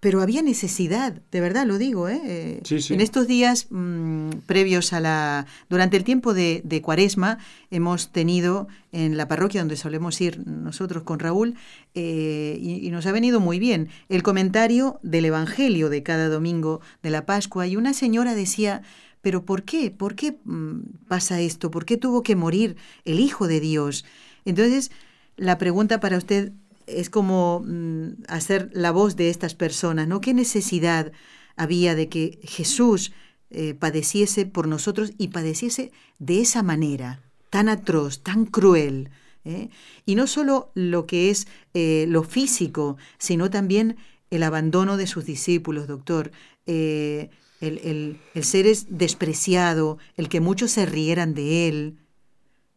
pero 0.00 0.20
había 0.20 0.42
necesidad, 0.42 1.22
de 1.30 1.40
verdad 1.40 1.64
lo 1.64 1.78
digo, 1.78 2.08
¿eh? 2.08 2.60
en 2.68 3.00
estos 3.00 3.28
días 3.28 3.68
mm, 3.70 4.30
previos 4.46 4.92
a 4.92 4.98
la, 4.98 5.46
durante 5.70 5.96
el 5.96 6.02
tiempo 6.02 6.34
de, 6.34 6.80
cuaresma, 6.82 7.38
hemos 7.70 8.10
tenido 8.10 8.66
en 8.90 9.16
la 9.16 9.28
parroquia 9.28 9.60
donde 9.60 9.76
solemos 9.76 10.20
ir 10.20 10.44
nosotros 10.46 11.04
con 11.04 11.20
Raúl, 11.20 11.54
eh, 11.94 12.58
y, 12.60 12.90
nos 12.90 13.06
ha 13.06 13.12
venido 13.12 13.38
muy 13.38 13.60
bien, 13.60 13.90
el 14.08 14.24
comentario 14.24 14.98
del 15.02 15.26
Evangelio 15.26 15.88
de 15.88 16.02
cada 16.02 16.28
domingo 16.28 16.80
de 17.04 17.10
la 17.10 17.24
Pascua, 17.24 17.68
y 17.68 17.76
una 17.76 17.94
señora 17.94 18.34
decía, 18.34 18.82
pero 19.20 19.44
¿por 19.44 19.62
qué? 19.62 19.92
¿Por 19.92 20.16
qué 20.16 20.36
mm, 20.44 20.80
pasa 21.06 21.40
esto? 21.40 21.70
¿Por 21.70 21.84
qué 21.84 21.96
tuvo 21.96 22.24
que 22.24 22.34
morir 22.34 22.76
el 23.04 23.20
Hijo 23.20 23.46
de 23.46 23.60
Dios? 23.60 24.04
Entonces, 24.44 24.90
la 25.36 25.58
pregunta 25.58 26.00
para 26.00 26.18
usted 26.18 26.52
es 26.86 27.10
como 27.10 27.64
mm, 27.66 28.24
hacer 28.28 28.70
la 28.72 28.90
voz 28.90 29.16
de 29.16 29.30
estas 29.30 29.54
personas, 29.54 30.08
¿no? 30.08 30.20
¿Qué 30.20 30.34
necesidad 30.34 31.12
había 31.56 31.94
de 31.94 32.08
que 32.08 32.40
Jesús 32.42 33.12
eh, 33.50 33.74
padeciese 33.74 34.46
por 34.46 34.66
nosotros 34.66 35.12
y 35.18 35.28
padeciese 35.28 35.92
de 36.18 36.40
esa 36.40 36.62
manera, 36.62 37.20
tan 37.50 37.68
atroz, 37.68 38.22
tan 38.22 38.46
cruel? 38.46 39.10
¿eh? 39.44 39.68
Y 40.06 40.14
no 40.14 40.26
solo 40.26 40.70
lo 40.74 41.06
que 41.06 41.30
es 41.30 41.46
eh, 41.74 42.06
lo 42.08 42.24
físico, 42.24 42.96
sino 43.18 43.50
también 43.50 43.96
el 44.30 44.42
abandono 44.42 44.96
de 44.96 45.06
sus 45.06 45.24
discípulos, 45.24 45.86
doctor. 45.86 46.32
el, 46.66 47.28
el, 47.60 48.18
el 48.34 48.44
ser 48.44 48.66
es 48.66 48.86
despreciado, 48.88 49.98
el 50.16 50.28
que 50.28 50.40
muchos 50.40 50.72
se 50.72 50.86
rieran 50.86 51.34
de 51.34 51.68
él, 51.68 51.98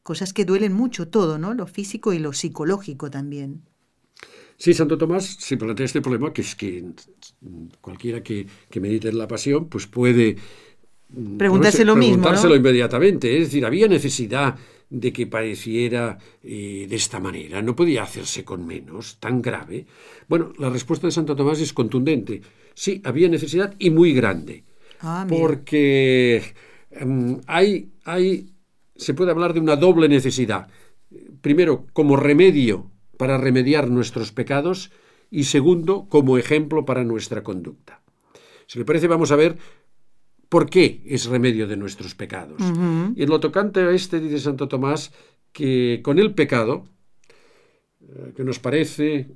cosas 0.06 0.34
que 0.34 0.46
duelen 0.46 0.72
mucho 0.72 1.08
todo, 1.08 1.40
¿no? 1.40 1.56
Lo 1.56 1.66
físico 1.66 2.14
y 2.14 2.20
lo 2.20 2.32
psicológico 2.32 3.10
también. 3.10 3.64
Sí, 4.56 4.72
Santo 4.76 5.00
Tomás 5.00 5.26
se 5.26 5.58
plantea 5.58 5.88
este 5.88 6.00
problema 6.00 6.32
que 6.32 6.44
es 6.44 6.54
que 6.54 6.92
cualquiera 7.82 8.22
que, 8.22 8.46
medite 8.80 9.10
en 9.10 9.18
la 9.18 9.28
pasión, 9.28 9.68
pues 9.68 9.88
puede 9.88 10.38
mm, 11.10 11.38
preguntarse 11.38 11.84
lo 11.84 11.96
mismo. 11.96 12.22
Preguntárselo 12.22 12.56
inmediatamente. 12.56 13.36
Es 13.36 13.46
decir, 13.46 13.66
había 13.66 13.88
necesidad 13.88 14.56
de 14.92 15.12
que 15.12 15.26
pareciera 15.26 16.20
eh, 16.44 16.86
de 16.88 16.96
esta 16.96 17.20
manera. 17.20 17.64
No 17.64 17.76
podía 17.76 18.04
hacerse 18.04 18.46
con 18.46 18.64
menos, 18.64 19.18
tan 19.20 19.42
grave. 19.42 19.88
Bueno, 20.30 20.54
la 20.60 20.70
respuesta 20.70 21.08
de 21.08 21.14
Santo 21.14 21.36
Tomás 21.36 21.60
es 21.60 21.74
contundente. 21.74 22.44
Sí, 22.76 23.02
había 23.04 23.28
necesidad 23.28 23.74
y 23.80 23.90
muy 23.90 24.14
grande. 24.14 24.66
Ah, 25.02 25.26
porque 25.28 26.44
em, 26.92 27.42
hay, 27.48 27.90
hay, 28.04 28.55
se 28.96 29.14
puede 29.14 29.32
hablar 29.32 29.54
de 29.54 29.60
una 29.60 29.76
doble 29.76 30.08
necesidad. 30.08 30.68
Primero, 31.42 31.86
como 31.94 32.16
remedio 32.16 32.92
para 33.18 33.38
remediar 33.38 33.90
nuestros 33.90 34.32
pecados 34.32 34.92
y 35.32 35.46
segundo, 35.46 36.08
como 36.10 36.38
ejemplo 36.38 36.86
para 36.86 37.04
nuestra 37.04 37.44
conducta. 37.44 38.02
Si 38.68 38.80
le 38.80 38.86
parece, 38.86 39.08
vamos 39.08 39.32
a 39.32 39.36
ver 39.36 39.58
por 40.50 40.70
qué 40.70 41.02
es 41.06 41.26
remedio 41.26 41.68
de 41.68 41.78
nuestros 41.78 42.16
pecados. 42.16 42.62
Y 43.16 43.24
en 43.24 43.30
lo 43.30 43.40
tocante 43.40 43.82
a 43.82 43.92
este, 43.92 44.20
dice 44.20 44.40
Santo 44.40 44.68
Tomás, 44.68 45.12
que 45.52 46.02
con 46.04 46.20
el 46.20 46.34
pecado, 46.34 46.86
que 48.36 48.44
nos 48.44 48.60
parece 48.60 49.28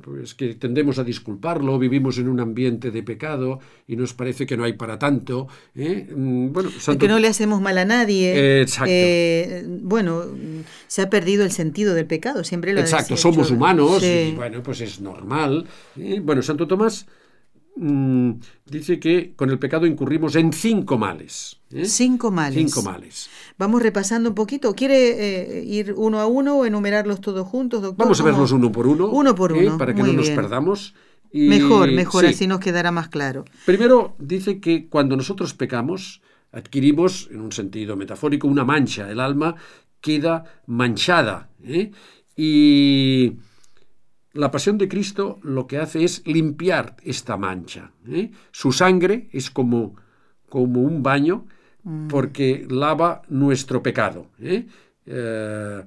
pues 0.00 0.34
que 0.34 0.54
tendemos 0.54 0.98
a 0.98 1.04
disculparlo, 1.04 1.78
vivimos 1.78 2.18
en 2.18 2.28
un 2.28 2.40
ambiente 2.40 2.90
de 2.90 3.02
pecado 3.02 3.60
y 3.86 3.96
nos 3.96 4.14
parece 4.14 4.46
que 4.46 4.56
no 4.56 4.64
hay 4.64 4.72
para 4.74 4.98
tanto. 4.98 5.48
¿eh? 5.74 6.08
Mm, 6.14 6.52
bueno, 6.52 6.70
Que 6.98 7.08
no 7.08 7.18
le 7.18 7.28
hacemos 7.28 7.60
mal 7.60 7.78
a 7.78 7.84
nadie. 7.84 8.60
Exacto. 8.62 8.90
Eh, 8.90 9.64
bueno, 9.66 10.24
se 10.86 11.02
ha 11.02 11.10
perdido 11.10 11.44
el 11.44 11.52
sentido 11.52 11.94
del 11.94 12.06
pecado, 12.06 12.44
siempre 12.44 12.72
lo 12.72 12.80
Exacto, 12.80 13.16
somos 13.16 13.50
humanos 13.50 14.02
y 14.02 14.32
bueno, 14.32 14.62
pues 14.62 14.80
es 14.80 15.00
normal. 15.00 15.66
¿eh? 15.96 16.20
Bueno, 16.22 16.42
Santo 16.42 16.66
Tomás 16.66 17.06
mm, 17.78 18.40
dice 18.66 18.98
que 18.98 19.32
con 19.34 19.50
el 19.50 19.58
pecado 19.58 19.86
incurrimos 19.86 20.36
en 20.36 20.52
cinco 20.52 20.98
males. 20.98 21.60
Cinco 21.84 22.30
males. 22.30 22.58
Cinco 22.58 22.82
males. 22.82 23.28
Vamos 23.58 23.82
repasando 23.82 24.30
un 24.30 24.34
poquito. 24.34 24.74
¿Quiere 24.74 25.62
ir 25.64 25.94
uno 25.96 26.20
a 26.20 26.26
uno 26.26 26.58
o 26.58 26.64
enumerarlos 26.64 27.20
todos 27.20 27.46
juntos, 27.46 27.82
doctor? 27.82 28.04
Vamos 28.04 28.20
a 28.20 28.24
verlos 28.24 28.52
uno 28.52 28.72
por 28.72 28.86
uno. 28.86 29.08
Uno 29.08 29.34
por 29.34 29.52
uno. 29.52 29.78
Para 29.78 29.94
que 29.94 30.02
no 30.02 30.12
nos 30.12 30.30
perdamos. 30.30 30.94
mejor, 31.32 31.92
mejor, 31.92 32.26
así 32.26 32.46
nos 32.46 32.60
quedará 32.60 32.90
más 32.90 33.08
claro. 33.08 33.44
Primero, 33.66 34.14
dice 34.18 34.60
que 34.60 34.88
cuando 34.88 35.16
nosotros 35.16 35.54
pecamos, 35.54 36.22
adquirimos, 36.52 37.28
en 37.30 37.40
un 37.40 37.52
sentido 37.52 37.96
metafórico, 37.96 38.48
una 38.48 38.64
mancha. 38.64 39.10
El 39.10 39.20
alma 39.20 39.54
queda 40.00 40.44
manchada. 40.66 41.50
¿eh? 41.64 41.90
Y 42.36 43.34
la 44.38 44.50
pasión 44.50 44.78
de 44.78 44.88
Cristo 44.88 45.38
lo 45.42 45.66
que 45.66 45.78
hace 45.78 46.04
es 46.04 46.22
limpiar 46.26 46.96
esta 47.02 47.36
mancha. 47.36 47.92
¿eh? 48.08 48.30
Su 48.52 48.72
sangre 48.72 49.28
es 49.32 49.50
como, 49.50 49.96
como 50.48 50.80
un 50.82 51.02
baño 51.02 51.46
Mm. 51.88 52.08
porque 52.08 52.66
lava 52.68 53.22
nuestro 53.28 53.82
pecado. 53.82 54.26
¿eh? 54.40 54.66
Eh, 55.06 55.82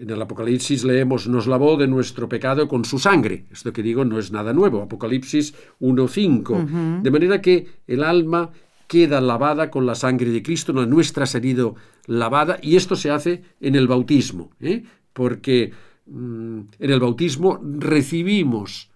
en 0.00 0.10
el 0.10 0.22
Apocalipsis 0.22 0.84
leemos, 0.84 1.28
nos 1.28 1.46
lavó 1.46 1.76
de 1.76 1.86
nuestro 1.86 2.28
pecado 2.28 2.68
con 2.68 2.84
su 2.84 2.98
sangre. 2.98 3.46
Esto 3.50 3.72
que 3.72 3.82
digo 3.82 4.04
no 4.04 4.18
es 4.18 4.30
nada 4.32 4.52
nuevo. 4.52 4.82
Apocalipsis 4.82 5.54
1.5. 5.80 7.02
De 7.02 7.10
manera 7.10 7.40
que 7.40 7.66
el 7.86 8.02
alma 8.04 8.50
queda 8.86 9.20
lavada 9.20 9.70
con 9.70 9.86
la 9.86 9.94
sangre 9.94 10.30
de 10.30 10.42
Cristo, 10.42 10.72
la 10.72 10.86
nuestra 10.86 11.24
ha 11.24 11.26
sido 11.26 11.74
lavada, 12.06 12.58
y 12.62 12.76
esto 12.76 12.96
se 12.96 13.10
hace 13.10 13.42
en 13.60 13.74
el 13.74 13.86
bautismo, 13.86 14.50
¿eh? 14.60 14.84
porque 15.12 15.72
en 16.10 16.68
el 16.78 17.00
bautismo 17.00 17.60
recibimos 17.62 18.90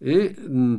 mm, 0.00 0.76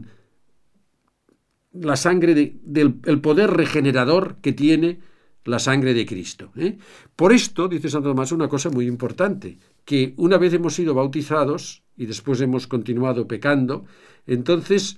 la 1.74 1.96
sangre 1.96 2.56
del 2.64 3.00
el 3.06 3.22
poder 3.22 3.52
regenerador 3.52 4.38
que 4.42 4.54
tiene 4.54 5.00
la 5.46 5.60
sangre 5.60 5.94
de 5.94 6.06
Cristo. 6.06 6.52
¿eh? 6.56 6.78
Por 7.16 7.34
esto, 7.34 7.68
dice 7.68 7.90
Santo 7.90 8.10
Tomás, 8.10 8.32
una 8.32 8.48
cosa 8.48 8.70
muy 8.70 8.86
importante, 8.86 9.58
que 9.84 10.14
una 10.18 10.38
vez 10.38 10.54
hemos 10.54 10.76
sido 10.76 10.94
bautizados 10.94 11.84
y 11.98 12.06
después 12.06 12.40
hemos 12.42 12.68
continuado 12.68 13.28
pecando, 13.28 13.86
entonces 14.28 14.98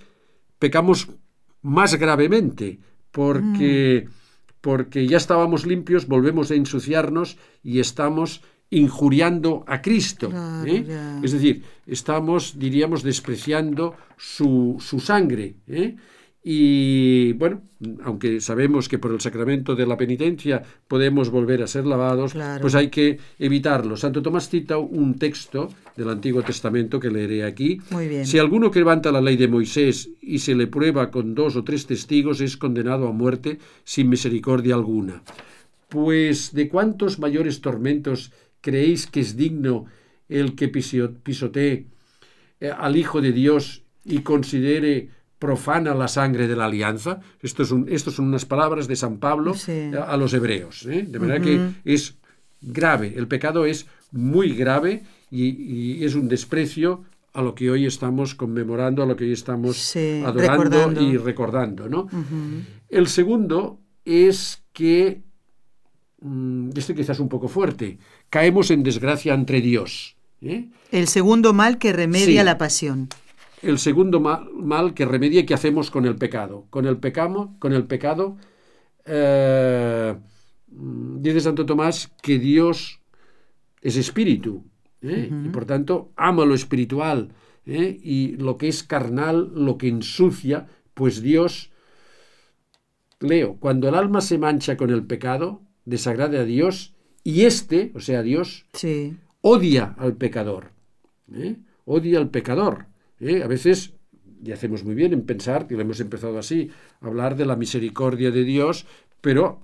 pecamos 0.60 1.10
más 1.62 1.96
gravemente, 1.96 2.80
porque, 3.12 4.06
mm. 4.08 4.12
porque 4.62 5.08
ya 5.08 5.18
estábamos 5.18 5.66
limpios, 5.66 6.08
volvemos 6.08 6.52
a 6.52 6.56
ensuciarnos 6.56 7.38
y 7.64 7.80
estamos 7.80 8.42
injuriando 8.72 9.64
a 9.68 9.82
Cristo. 9.82 10.32
¿eh? 10.66 10.86
Es 11.22 11.34
decir, 11.34 11.64
estamos, 11.86 12.58
diríamos, 12.58 13.04
despreciando 13.04 13.96
su, 14.18 14.78
su 14.80 15.00
sangre. 15.00 15.56
¿eh? 15.68 15.96
Y 16.44 17.34
bueno, 17.34 17.62
aunque 18.04 18.42
sabemos 18.42 18.90
que 18.90 18.98
por 18.98 19.12
el 19.12 19.22
sacramento 19.22 19.76
de 19.76 19.86
la 19.86 19.96
penitencia 19.96 20.64
podemos 20.88 21.30
volver 21.30 21.62
a 21.62 21.68
ser 21.68 21.86
lavados, 21.86 22.34
pues 22.60 22.74
hay 22.74 22.90
que 22.90 23.20
evitarlo. 23.38 23.96
Santo 23.96 24.24
Tomás 24.24 24.50
cita 24.50 24.78
un 24.80 25.20
texto 25.20 25.70
del 25.96 26.10
Antiguo 26.10 26.42
Testamento 26.42 27.00
que 27.00 27.12
leeré 27.12 27.44
aquí. 27.44 27.80
Si 28.24 28.40
alguno 28.40 28.72
que 28.72 28.80
levanta 28.80 29.12
la 29.12 29.22
ley 29.22 29.38
de 29.38 29.50
Moisés 29.50 30.10
y 30.20 30.40
se 30.40 30.56
le 30.56 30.66
prueba 30.66 31.12
con 31.12 31.36
dos 31.36 31.56
o 31.58 31.64
tres 31.64 31.86
testigos 31.86 32.42
es 32.42 32.58
condenado 32.58 33.08
a 33.08 33.12
muerte 33.12 33.60
sin 33.84 34.10
misericordia 34.10 34.74
alguna. 34.74 35.22
Pues 35.90 36.54
de 36.54 36.70
cuántos 36.70 37.20
mayores 37.20 37.62
tormentos 37.62 38.32
creéis 38.62 39.08
que 39.08 39.20
es 39.20 39.36
digno 39.36 39.86
el 40.30 40.56
que 40.56 40.70
pisotee 40.70 41.88
eh, 42.60 42.72
al 42.72 42.96
Hijo 42.96 43.22
de 43.22 43.32
Dios 43.32 43.84
y 44.06 44.20
considere 44.20 45.10
profana 45.42 45.96
la 45.96 46.08
sangre 46.08 46.48
de 46.48 46.56
la 46.56 46.66
alianza. 46.66 47.20
Esto, 47.42 47.64
es 47.64 47.74
esto 47.88 48.12
son 48.12 48.26
unas 48.26 48.46
palabras 48.46 48.88
de 48.88 48.96
San 48.96 49.18
Pablo 49.18 49.56
a 50.08 50.16
los 50.16 50.34
hebreos. 50.34 50.86
¿eh? 50.86 51.04
De 51.08 51.20
manera 51.20 51.42
que 51.42 51.60
es 51.84 52.16
grave, 52.62 53.14
el 53.18 53.28
pecado 53.28 53.66
es 53.66 53.88
muy 54.12 54.54
grave 54.54 55.04
y, 55.32 56.06
es 56.06 56.14
un 56.14 56.28
desprecio 56.28 57.04
a 57.34 57.42
lo 57.42 57.56
que 57.56 57.72
hoy 57.72 57.88
estamos 57.88 58.36
conmemorando, 58.36 59.02
a 59.02 59.06
lo 59.08 59.16
que 59.16 59.24
hoy 59.24 59.32
estamos 59.32 59.96
adorando 60.24 61.02
y 61.02 61.18
recordando. 61.18 61.90
¿no? 61.90 62.08
El 62.90 63.08
segundo 63.08 63.80
es 64.06 64.64
que, 64.74 65.24
mm, 66.22 66.70
este 66.76 66.94
quizás 66.94 67.20
un 67.20 67.30
poco 67.30 67.48
fuerte, 67.48 67.98
caemos 68.32 68.72
en 68.72 68.82
desgracia 68.82 69.36
entre 69.36 69.62
Dios. 69.62 70.16
¿eh? 70.42 70.70
El 70.92 71.08
segundo 71.08 71.54
mal 71.54 71.78
que 71.78 71.94
remedia 71.94 72.44
la 72.44 72.58
pasión 72.58 73.10
el 73.62 73.78
segundo 73.78 74.20
mal, 74.20 74.94
que 74.94 75.06
remedia 75.06 75.46
que 75.46 75.54
hacemos 75.54 75.92
con 75.92 76.06
el 76.06 76.16
pecado. 76.16 76.66
Con 76.70 76.86
el, 76.86 76.98
pecado, 76.98 77.54
con 77.60 77.74
el 77.74 77.86
pecado, 77.86 78.38
eh, 79.06 80.16
dice 80.68 81.42
Santo 81.42 81.66
Tomás 81.66 82.12
que 82.22 82.40
Dios 82.40 83.00
es 83.82 83.98
espíritu 83.98 84.64
¿eh? 85.02 85.30
y 85.46 85.50
por 85.50 85.66
tanto 85.66 86.12
ama 86.16 86.46
lo 86.46 86.56
espiritual 86.56 87.34
y 87.66 88.36
lo 88.38 88.58
que 88.58 88.68
es 88.68 88.84
carnal, 88.84 89.52
lo 89.54 89.78
que 89.78 89.88
ensucia, 89.88 90.68
pues 90.94 91.22
Dios, 91.22 91.72
leo, 93.20 93.58
cuando 93.60 93.88
el 93.88 93.96
alma 93.96 94.22
se 94.22 94.40
mancha 94.40 94.78
con 94.78 94.90
el 94.90 95.06
pecado, 95.06 95.62
desagrade 95.86 96.40
a 96.40 96.44
Dios 96.44 96.96
y 97.24 97.44
éste, 97.46 97.92
o 97.94 98.00
sea, 98.00 98.22
Dios, 98.24 98.66
odia 99.42 99.96
al 99.98 100.16
pecador. 100.16 100.72
Odia 101.86 102.20
al 102.20 102.30
pecador. 102.30 102.88
¿eh? 103.20 103.44
A 103.44 103.48
veces, 103.48 103.94
y 104.44 104.52
hacemos 104.52 104.84
muy 104.84 104.96
bien 104.96 105.14
en 105.14 105.26
pensar, 105.26 105.68
que 105.68 105.76
lo 105.76 105.82
hemos 105.82 106.00
empezado 106.00 106.38
así, 106.38 106.70
hablar 107.00 107.36
de 107.36 107.46
la 107.46 107.56
misericordia 107.56 108.32
de 108.32 108.44
Dios, 108.44 108.86
pero 109.22 109.60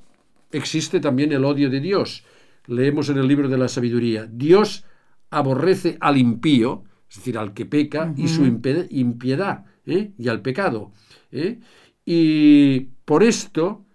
existe 0.52 1.00
también 1.00 1.32
el 1.32 1.46
odio 1.46 1.70
de 1.70 1.80
Dios. 1.80 2.24
Leemos 2.68 3.10
en 3.10 3.18
el 3.18 3.28
libro 3.28 3.50
de 3.50 3.58
la 3.58 3.68
sabiduría, 3.68 4.28
Dios 4.32 4.86
aborrece 5.30 5.98
al 6.00 6.18
impío, 6.18 6.84
es 7.10 7.18
decir, 7.18 7.38
al 7.38 7.54
que 7.54 7.66
peca, 7.66 8.14
y 8.16 8.28
su 8.28 8.46
impiedad, 8.46 9.66
¿eh? 9.86 10.12
y 10.18 10.28
al 10.28 10.42
pecado. 10.42 10.92
¿eh? 11.32 11.60
Y 12.06 12.82
por 13.06 13.24
esto, 13.24 13.86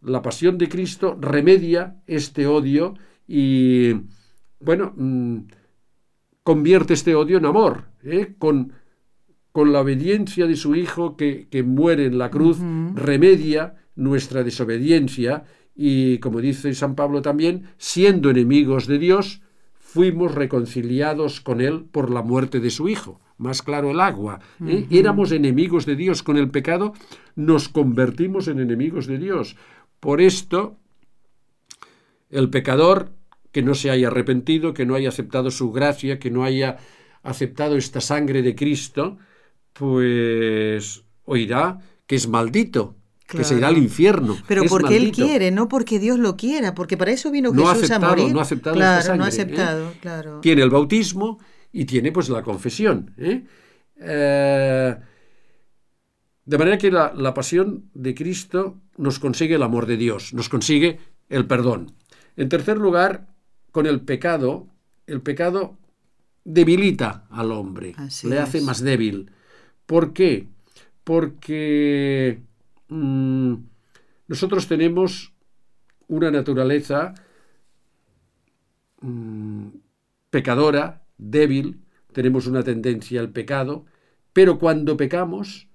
la 0.00 0.22
pasión 0.22 0.58
de 0.58 0.68
Cristo 0.68 1.16
remedia 1.20 2.02
este 2.06 2.46
odio 2.46 2.94
y, 3.26 3.92
bueno, 4.60 4.92
mm, 4.96 5.38
convierte 6.42 6.94
este 6.94 7.14
odio 7.14 7.38
en 7.38 7.46
amor, 7.46 7.84
con 8.38 8.72
con 9.58 9.72
la 9.72 9.80
obediencia 9.80 10.46
de 10.46 10.54
su 10.54 10.76
Hijo 10.76 11.16
que, 11.16 11.64
muere 11.66 12.06
en 12.06 12.16
la 12.16 12.30
cruz, 12.30 12.58
remedia 12.94 13.74
nuestra 13.96 14.44
desobediencia 14.44 15.46
y, 15.74 16.18
como 16.18 16.40
dice 16.40 16.72
San 16.74 16.94
Pablo 16.94 17.22
también, 17.22 17.64
siendo 17.76 18.30
enemigos 18.30 18.86
de 18.86 19.00
Dios, 19.00 19.42
fuimos 19.74 20.36
reconciliados 20.36 21.40
con 21.40 21.60
Él 21.60 21.86
por 21.90 22.08
la 22.08 22.22
muerte 22.22 22.60
de 22.60 22.70
su 22.70 22.88
Hijo. 22.88 23.20
Más 23.36 23.62
claro 23.62 23.90
el 23.90 23.98
agua. 23.98 24.38
¿eh? 24.64 24.86
Éramos 24.90 25.32
enemigos 25.32 25.86
de 25.86 25.96
Dios 25.96 26.22
con 26.22 26.36
el 26.36 26.50
pecado, 26.50 26.92
nos 27.34 27.68
convertimos 27.68 28.46
en 28.46 28.60
enemigos 28.60 29.08
de 29.08 29.18
Dios. 29.18 29.56
Por 30.00 30.20
esto, 30.20 30.76
el 32.30 32.50
pecador 32.50 33.12
que 33.52 33.62
no 33.62 33.74
se 33.74 33.90
haya 33.90 34.08
arrepentido, 34.08 34.74
que 34.74 34.86
no 34.86 34.94
haya 34.94 35.08
aceptado 35.08 35.50
su 35.50 35.72
gracia, 35.72 36.18
que 36.18 36.30
no 36.30 36.44
haya 36.44 36.76
aceptado 37.22 37.76
esta 37.76 38.00
sangre 38.00 38.42
de 38.42 38.54
Cristo, 38.54 39.18
pues 39.72 41.02
oirá 41.24 41.78
que 42.06 42.16
es 42.16 42.28
maldito, 42.28 42.96
que 43.26 43.44
se 43.44 43.56
irá 43.56 43.68
al 43.68 43.76
infierno. 43.76 44.36
Pero 44.46 44.64
porque 44.64 44.96
él 44.96 45.12
quiere, 45.12 45.50
no 45.50 45.68
porque 45.68 45.98
Dios 45.98 46.18
lo 46.18 46.36
quiera, 46.36 46.74
porque 46.74 46.96
para 46.96 47.10
eso 47.10 47.30
vino 47.30 47.52
Jesús 47.52 47.90
a 47.90 47.98
morir. 47.98 48.32
No 48.32 48.38
ha 48.40 48.42
aceptado 48.42 48.76
claro, 48.76 49.16
no 49.16 49.24
ha 49.24 49.26
¿eh? 49.26 49.28
aceptado, 49.28 49.92
claro. 50.00 50.40
Tiene 50.40 50.62
el 50.62 50.70
bautismo 50.70 51.38
y 51.72 51.84
tiene 51.84 52.12
pues 52.12 52.28
la 52.30 52.42
confesión. 52.42 53.14
¿eh? 53.18 53.44
Eh, 54.00 54.96
De 56.48 56.56
manera 56.56 56.78
que 56.78 56.90
la, 56.90 57.12
la 57.14 57.34
pasión 57.34 57.90
de 57.92 58.14
Cristo 58.14 58.80
nos 58.96 59.18
consigue 59.18 59.56
el 59.56 59.62
amor 59.62 59.84
de 59.84 59.98
Dios, 59.98 60.32
nos 60.32 60.48
consigue 60.48 60.98
el 61.28 61.46
perdón. 61.46 61.92
En 62.36 62.48
tercer 62.48 62.78
lugar, 62.78 63.28
con 63.70 63.84
el 63.84 64.00
pecado, 64.00 64.66
el 65.06 65.20
pecado 65.20 65.76
debilita 66.44 67.26
al 67.28 67.52
hombre, 67.52 67.92
Así 67.98 68.30
le 68.30 68.38
hace 68.38 68.62
más 68.62 68.82
débil. 68.82 69.30
¿Por 69.84 70.14
qué? 70.14 70.48
Porque 71.04 72.40
mm, 72.88 73.54
nosotros 74.28 74.66
tenemos 74.68 75.34
una 76.06 76.30
naturaleza 76.30 77.12
mm, 79.02 79.68
pecadora, 80.30 81.02
débil, 81.18 81.82
tenemos 82.14 82.46
una 82.46 82.62
tendencia 82.62 83.20
al 83.20 83.28
pecado, 83.28 83.84
pero 84.32 84.58
cuando 84.58 84.96
pecamos, 84.96 85.67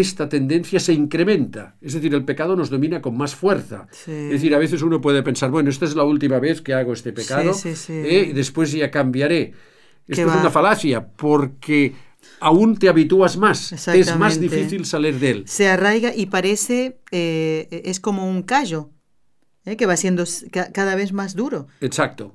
esta 0.00 0.28
tendencia 0.28 0.80
se 0.80 0.94
incrementa. 0.94 1.76
Es 1.80 1.92
decir, 1.92 2.14
el 2.14 2.24
pecado 2.24 2.56
nos 2.56 2.70
domina 2.70 3.02
con 3.02 3.16
más 3.16 3.34
fuerza. 3.34 3.86
Sí. 3.90 4.10
Es 4.10 4.30
decir, 4.30 4.54
a 4.54 4.58
veces 4.58 4.80
uno 4.80 5.00
puede 5.00 5.22
pensar, 5.22 5.50
bueno, 5.50 5.68
esta 5.68 5.84
es 5.84 5.94
la 5.94 6.04
última 6.04 6.38
vez 6.38 6.62
que 6.62 6.72
hago 6.72 6.92
este 6.94 7.12
pecado, 7.12 7.52
Sí, 7.52 7.74
sí, 7.74 7.76
sí. 7.76 7.92
¿eh? 7.92 8.28
y 8.30 8.32
después 8.32 8.72
ya 8.72 8.90
cambiaré. 8.90 9.52
Esto 10.06 10.28
es 10.28 10.36
una 10.36 10.50
falacia, 10.50 11.06
porque 11.06 11.92
aún 12.40 12.76
te 12.76 12.88
habitúas 12.88 13.36
más, 13.36 13.72
es 13.88 14.16
más 14.16 14.40
difícil 14.40 14.84
salir 14.86 15.18
de 15.18 15.30
él. 15.30 15.44
Se 15.46 15.68
arraiga 15.68 16.14
y 16.14 16.26
parece, 16.26 16.98
eh, 17.10 17.82
es 17.84 18.00
como 18.00 18.28
un 18.28 18.42
callo, 18.42 18.90
¿eh? 19.66 19.76
que 19.76 19.86
va 19.86 19.96
siendo 19.96 20.24
cada 20.72 20.94
vez 20.94 21.12
más 21.12 21.36
duro. 21.36 21.68
Exacto. 21.80 22.34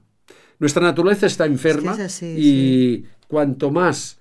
Nuestra 0.60 0.82
naturaleza 0.84 1.28
está 1.28 1.46
enferma 1.46 1.92
Es 1.92 1.98
que 1.98 2.04
es 2.04 2.14
así, 2.14 2.36
y 2.38 3.06
cuanto 3.28 3.72
más 3.72 4.20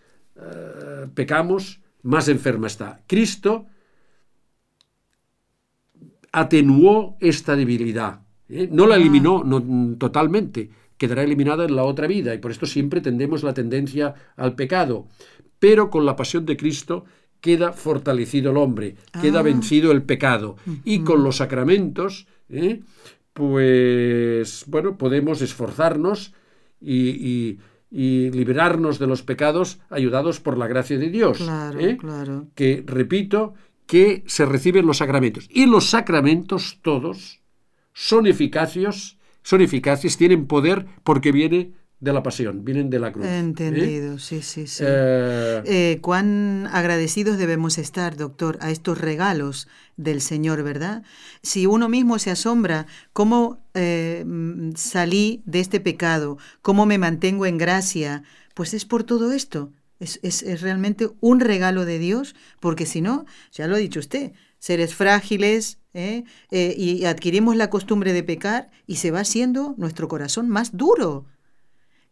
pecamos, 1.14 1.80
más 2.06 2.28
enferma 2.28 2.66
está. 2.68 3.00
Cristo 3.06 3.66
atenuó 6.32 7.16
esta 7.20 7.56
debilidad. 7.56 8.20
¿eh? 8.48 8.68
No 8.70 8.86
la 8.86 8.96
eliminó 8.96 9.42
no, 9.44 9.96
totalmente, 9.96 10.70
quedará 10.98 11.22
eliminada 11.22 11.64
en 11.64 11.76
la 11.76 11.84
otra 11.84 12.06
vida 12.06 12.34
y 12.34 12.38
por 12.38 12.50
esto 12.50 12.66
siempre 12.66 13.00
tendemos 13.00 13.42
la 13.42 13.54
tendencia 13.54 14.14
al 14.36 14.54
pecado. 14.54 15.06
Pero 15.58 15.90
con 15.90 16.04
la 16.04 16.16
pasión 16.16 16.44
de 16.46 16.56
Cristo 16.56 17.04
queda 17.40 17.72
fortalecido 17.72 18.50
el 18.50 18.56
hombre, 18.58 18.96
queda 19.20 19.40
Ah. 19.40 19.42
vencido 19.42 19.92
el 19.92 20.02
pecado. 20.02 20.56
Y 20.84 21.00
con 21.00 21.22
los 21.22 21.36
sacramentos, 21.36 22.26
¿eh? 22.48 22.80
pues 23.32 24.64
bueno, 24.68 24.96
podemos 24.96 25.42
esforzarnos 25.42 26.32
y, 26.80 27.08
y- 27.10 27.58
y 27.98 28.30
liberarnos 28.30 28.98
de 28.98 29.06
los 29.06 29.22
pecados 29.22 29.78
ayudados 29.88 30.38
por 30.38 30.58
la 30.58 30.66
gracia 30.66 30.98
de 30.98 31.08
Dios. 31.08 31.38
Claro, 31.38 31.80
¿eh? 31.80 31.96
claro. 31.96 32.48
que, 32.54 32.84
repito, 32.86 33.54
que 33.86 34.22
se 34.26 34.44
reciben 34.44 34.84
los 34.84 34.98
sacramentos. 34.98 35.48
Y 35.50 35.64
los 35.64 35.86
sacramentos 35.86 36.78
todos 36.82 37.40
son 37.94 38.26
eficaces, 38.26 39.16
son 39.42 39.62
eficaces, 39.62 40.18
tienen 40.18 40.46
poder 40.46 40.84
porque 41.04 41.32
viene 41.32 41.72
de 42.00 42.12
la 42.12 42.22
pasión, 42.22 42.64
vienen 42.64 42.90
de 42.90 42.98
la 42.98 43.12
cruz. 43.12 43.24
¿eh? 43.26 43.38
Entendido, 43.38 44.18
sí, 44.18 44.42
sí, 44.42 44.66
sí. 44.66 44.84
Eh, 44.86 45.62
Eh, 45.64 45.98
cuán 46.02 46.68
agradecidos 46.72 47.38
debemos 47.38 47.78
estar, 47.78 48.16
doctor, 48.16 48.58
a 48.60 48.70
estos 48.70 48.98
regalos 49.00 49.66
del 49.96 50.20
Señor, 50.20 50.62
¿verdad? 50.62 51.02
Si 51.42 51.66
uno 51.66 51.88
mismo 51.88 52.18
se 52.18 52.30
asombra 52.30 52.86
cómo 53.12 53.58
eh, 53.74 54.24
salí 54.76 55.42
de 55.46 55.60
este 55.60 55.80
pecado, 55.80 56.38
cómo 56.62 56.86
me 56.86 56.98
mantengo 56.98 57.46
en 57.46 57.58
gracia, 57.58 58.22
pues 58.54 58.74
es 58.74 58.84
por 58.84 59.04
todo 59.04 59.32
esto. 59.32 59.72
Es, 59.98 60.20
es- 60.22 60.42
es 60.42 60.60
realmente 60.60 61.08
un 61.20 61.40
regalo 61.40 61.84
de 61.86 61.98
Dios, 61.98 62.34
porque 62.60 62.84
si 62.86 63.00
no, 63.00 63.24
ya 63.52 63.66
lo 63.66 63.76
ha 63.76 63.78
dicho 63.78 64.00
usted, 64.00 64.32
seres 64.58 64.94
frágiles, 64.94 65.78
¿eh? 65.94 66.24
Eh, 66.50 66.74
y 66.76 67.04
adquirimos 67.06 67.56
la 67.56 67.70
costumbre 67.70 68.12
de 68.12 68.22
pecar 68.22 68.70
y 68.86 68.96
se 68.96 69.10
va 69.10 69.20
haciendo 69.20 69.74
nuestro 69.78 70.08
corazón 70.08 70.48
más 70.48 70.76
duro. 70.76 71.24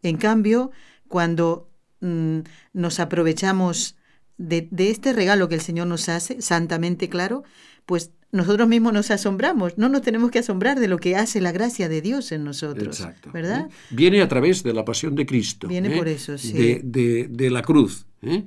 En 0.09 0.17
cambio, 0.17 0.71
cuando 1.07 1.69
mm, 2.01 2.39
nos 2.73 2.99
aprovechamos 2.99 3.95
de, 4.37 4.67
de 4.71 4.89
este 4.91 5.13
regalo 5.13 5.47
que 5.49 5.55
el 5.55 5.61
Señor 5.61 5.87
nos 5.87 6.09
hace, 6.09 6.41
santamente 6.41 7.09
claro, 7.09 7.43
pues 7.85 8.11
nosotros 8.31 8.67
mismos 8.67 8.91
nos 8.91 9.11
asombramos. 9.11 9.77
No 9.77 9.87
nos 9.87 10.01
tenemos 10.01 10.29
que 10.29 10.39
asombrar 10.39 10.79
de 10.79 10.89
lo 10.89 10.97
que 10.97 11.15
hace 11.15 11.39
la 11.39 11.53
gracia 11.53 11.87
de 11.87 12.01
Dios 12.01 12.31
en 12.33 12.43
nosotros. 12.43 12.99
Exacto. 12.99 13.31
¿Verdad? 13.31 13.67
¿eh? 13.69 13.73
Viene 13.91 14.21
a 14.21 14.27
través 14.27 14.61
de 14.63 14.73
la 14.73 14.83
pasión 14.83 15.15
de 15.15 15.25
Cristo. 15.25 15.67
Viene 15.69 15.93
¿eh? 15.93 15.97
por 15.97 16.07
eso, 16.09 16.37
sí. 16.37 16.51
De, 16.53 16.81
de- 16.83 17.27
de 17.29 17.49
la 17.49 17.61
cruz. 17.61 18.05
¿eh? 18.21 18.43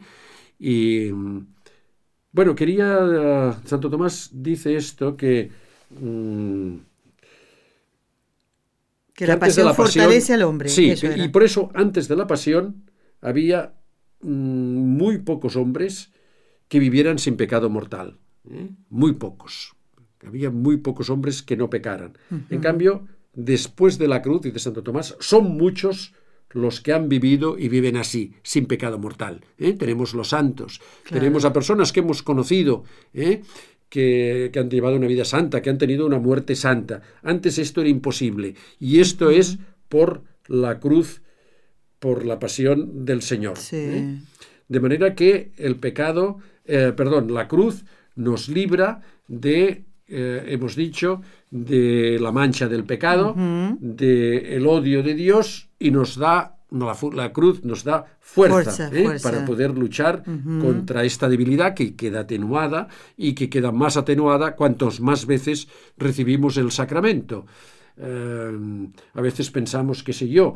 Y 0.59 1.11
bueno, 2.33 2.55
quería. 2.55 2.99
eh, 3.01 3.53
Santo 3.65 3.89
Tomás 3.91 4.31
dice 4.33 4.77
esto 4.77 5.17
que. 5.17 5.51
mm, 5.99 6.75
Que 9.19 9.27
la 9.27 9.35
de 9.35 9.41
pasión 9.41 9.75
fortalece 9.75 10.35
al 10.35 10.43
hombre. 10.43 10.69
Sí, 10.69 10.91
eso 10.91 11.09
que- 11.09 11.15
era. 11.15 11.25
y 11.25 11.29
por 11.29 11.43
eso 11.43 11.71
antes 11.75 12.07
de 12.07 12.15
la 12.15 12.27
pasión 12.29 12.85
había 13.21 13.75
mm, 14.21 14.29
muy 14.31 15.19
pocos 15.19 15.57
hombres 15.57 16.13
que 16.69 16.79
vivieran 16.79 17.19
sin 17.19 17.37
pecado 17.37 17.69
mortal. 17.69 18.19
¿eh? 18.49 18.71
Muy 18.91 19.15
pocos. 19.15 19.75
Había 20.25 20.51
muy 20.51 20.77
pocos 20.77 21.11
hombres 21.11 21.43
que 21.43 21.57
no 21.57 21.69
pecaran. 21.69 22.17
En 22.51 22.61
cambio, 22.61 23.07
después 23.35 23.99
de 23.99 24.07
la 24.09 24.23
cruz 24.23 24.47
y 24.47 24.51
de 24.53 24.59
Santo 24.61 24.83
Tomás, 24.85 25.17
son 25.21 25.57
muchos 25.57 26.15
los 26.51 26.81
que 26.81 26.93
han 26.93 27.09
vivido 27.09 27.59
y 27.59 27.69
viven 27.69 27.97
así, 27.97 28.35
sin 28.43 28.67
pecado 28.67 28.99
mortal. 28.99 29.45
¿eh? 29.59 29.73
Tenemos 29.75 30.15
los 30.15 30.29
santos, 30.29 30.81
Claro. 31.05 31.21
tenemos 31.21 31.45
a 31.45 31.53
personas 31.53 31.93
que 31.93 32.01
hemos 32.01 32.23
conocido, 32.23 32.85
¿eh? 33.15 33.43
Que, 33.89 34.51
que 34.53 34.59
han 34.59 34.71
llevado 34.71 34.97
una 34.97 35.07
vida 35.07 35.25
santa, 35.25 35.63
que 35.63 35.71
han 35.71 35.79
tenido 35.79 36.07
una 36.07 36.19
muerte 36.19 36.55
santa. 36.55 37.03
Antes 37.23 37.59
esto 37.59 37.81
era 37.81 37.91
imposible. 37.91 38.55
Y 38.79 39.01
esto 39.01 39.31
es 39.31 39.59
por 39.89 40.23
la 40.47 40.81
cruz, 40.81 41.23
por 41.99 42.25
la 42.25 42.39
pasión 42.39 43.05
del 43.05 43.23
Señor. 43.23 43.57
Sí. 43.57 43.77
¿eh? 43.77 44.19
De 44.69 44.81
manera 44.81 45.15
que 45.15 45.53
el 45.57 45.77
pecado, 45.77 46.39
eh, 46.65 46.93
perdón, 46.97 47.33
la 47.33 47.49
cruz 47.49 47.85
nos 48.17 48.49
libra 48.49 49.03
de, 49.29 49.85
eh, 50.09 50.45
hemos 50.49 50.77
dicho, 50.77 51.23
de 51.51 52.19
la 52.21 52.33
mancha 52.33 52.69
del 52.69 52.85
pecado, 52.85 53.35
de 53.81 54.57
el 54.57 54.67
odio 54.67 55.03
de 55.03 55.15
Dios 55.15 55.71
y 55.79 55.91
nos 55.91 56.17
da, 56.17 56.58
la, 56.71 57.33
cruz 57.33 57.65
nos 57.65 57.85
da 57.85 58.05
fuerza, 58.21 58.55
Fuerza, 58.71 58.91
¿eh? 58.93 59.05
fuerza. 59.05 59.31
para 59.31 59.45
poder 59.47 59.77
luchar 59.77 60.23
contra 60.61 61.05
esta 61.05 61.29
debilidad 61.29 61.75
que 61.75 61.95
queda 61.97 62.21
atenuada 62.21 62.89
y 63.17 63.33
que 63.35 63.49
queda 63.49 63.73
más 63.73 63.97
atenuada 63.97 64.55
cuantos 64.57 65.01
más 65.01 65.27
veces 65.27 65.69
recibimos 65.97 66.57
el 66.57 66.71
sacramento. 66.71 67.47
Eh, 67.97 68.89
a 69.15 69.21
veces 69.21 69.51
pensamos, 69.51 70.03
qué 70.03 70.13
sé 70.13 70.29
yo, 70.29 70.55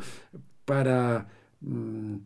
para... 0.64 1.26
mm, 1.60 2.16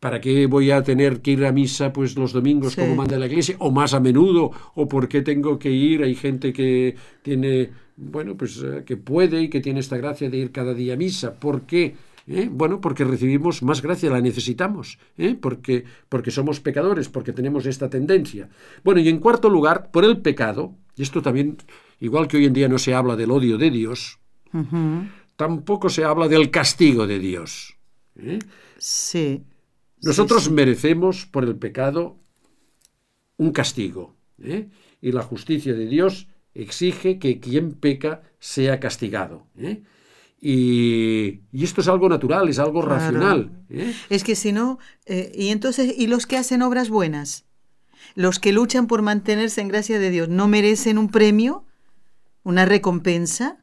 ¿Para 0.00 0.18
qué 0.18 0.46
voy 0.46 0.70
a 0.70 0.82
tener 0.82 1.20
que 1.20 1.32
ir 1.32 1.44
a 1.44 1.52
misa 1.52 1.92
pues 1.92 2.16
los 2.16 2.32
domingos 2.32 2.72
Sí. 2.72 2.80
como 2.80 2.94
manda 2.94 3.18
la 3.18 3.26
iglesia? 3.26 3.56
O 3.58 3.70
más 3.70 3.92
a 3.92 4.00
menudo, 4.00 4.50
o 4.74 4.88
por 4.88 5.08
qué 5.08 5.20
tengo 5.20 5.58
que 5.58 5.70
ir, 5.70 6.02
hay 6.02 6.14
gente 6.14 6.54
que 6.54 6.96
tiene, 7.20 7.70
bueno, 7.98 8.34
pues 8.34 8.62
eh, 8.64 8.82
que 8.86 8.96
puede 8.96 9.42
y 9.42 9.50
que 9.50 9.60
tiene 9.60 9.80
esta 9.80 9.98
gracia 9.98 10.30
de 10.30 10.38
ir 10.38 10.52
cada 10.52 10.72
día 10.72 10.94
a 10.94 10.96
misa. 10.96 11.34
¿Por 11.38 11.66
qué? 11.66 11.94
¿Eh? 12.26 12.48
Bueno, 12.50 12.80
porque 12.80 13.04
recibimos 13.04 13.62
más 13.62 13.82
gracia, 13.82 14.10
la 14.10 14.20
necesitamos, 14.20 14.98
¿eh? 15.18 15.36
porque, 15.40 15.84
porque 16.08 16.30
somos 16.30 16.60
pecadores, 16.60 17.08
porque 17.08 17.32
tenemos 17.32 17.66
esta 17.66 17.88
tendencia. 17.90 18.48
Bueno, 18.84 19.00
y 19.00 19.08
en 19.08 19.18
cuarto 19.18 19.48
lugar, 19.48 19.90
por 19.90 20.04
el 20.04 20.18
pecado, 20.18 20.74
y 20.96 21.02
esto 21.02 21.22
también, 21.22 21.56
igual 21.98 22.28
que 22.28 22.36
hoy 22.36 22.44
en 22.46 22.52
día 22.52 22.68
no 22.68 22.78
se 22.78 22.94
habla 22.94 23.16
del 23.16 23.30
odio 23.30 23.58
de 23.58 23.70
Dios, 23.70 24.18
tampoco 25.36 25.88
se 25.88 26.04
habla 26.04 26.28
del 26.28 26.50
castigo 26.50 27.06
de 27.06 27.18
Dios. 27.18 27.76
¿eh? 28.16 28.38
Sí. 28.78 29.44
Nosotros 30.02 30.44
Sí, 30.44 30.48
sí. 30.48 30.54
merecemos 30.54 31.26
por 31.26 31.44
el 31.44 31.56
pecado 31.56 32.18
un 33.36 33.52
castigo. 33.52 34.16
Y 35.02 35.12
la 35.12 35.22
justicia 35.22 35.74
de 35.74 35.86
Dios 35.86 36.28
exige 36.54 37.18
que 37.18 37.40
quien 37.40 37.72
peca 37.72 38.22
sea 38.38 38.80
castigado. 38.80 39.46
¿eh? 39.58 39.82
Y, 40.40 41.40
y 41.52 41.64
esto 41.64 41.80
es 41.82 41.88
algo 41.88 42.08
natural, 42.08 42.48
es 42.48 42.58
algo 42.58 42.80
Claro. 42.82 42.96
racional. 42.96 43.52
¿eh? 43.68 43.92
Es 44.08 44.24
que 44.24 44.34
si 44.34 44.52
no, 44.52 44.78
eh, 45.06 45.30
y 45.34 45.48
entonces, 45.48 45.94
¿y 45.96 46.06
los 46.06 46.26
que 46.26 46.36
hacen 46.38 46.62
obras 46.62 46.88
buenas? 46.88 47.44
Los 48.14 48.38
que 48.38 48.52
luchan 48.52 48.86
por 48.86 49.02
mantenerse 49.02 49.60
en 49.60 49.68
gracia 49.68 49.98
de 49.98 50.10
Dios, 50.10 50.28
¿no 50.28 50.48
merecen 50.48 50.98
un 50.98 51.08
premio? 51.10 51.64
¿Una 52.42 52.64
recompensa? 52.64 53.58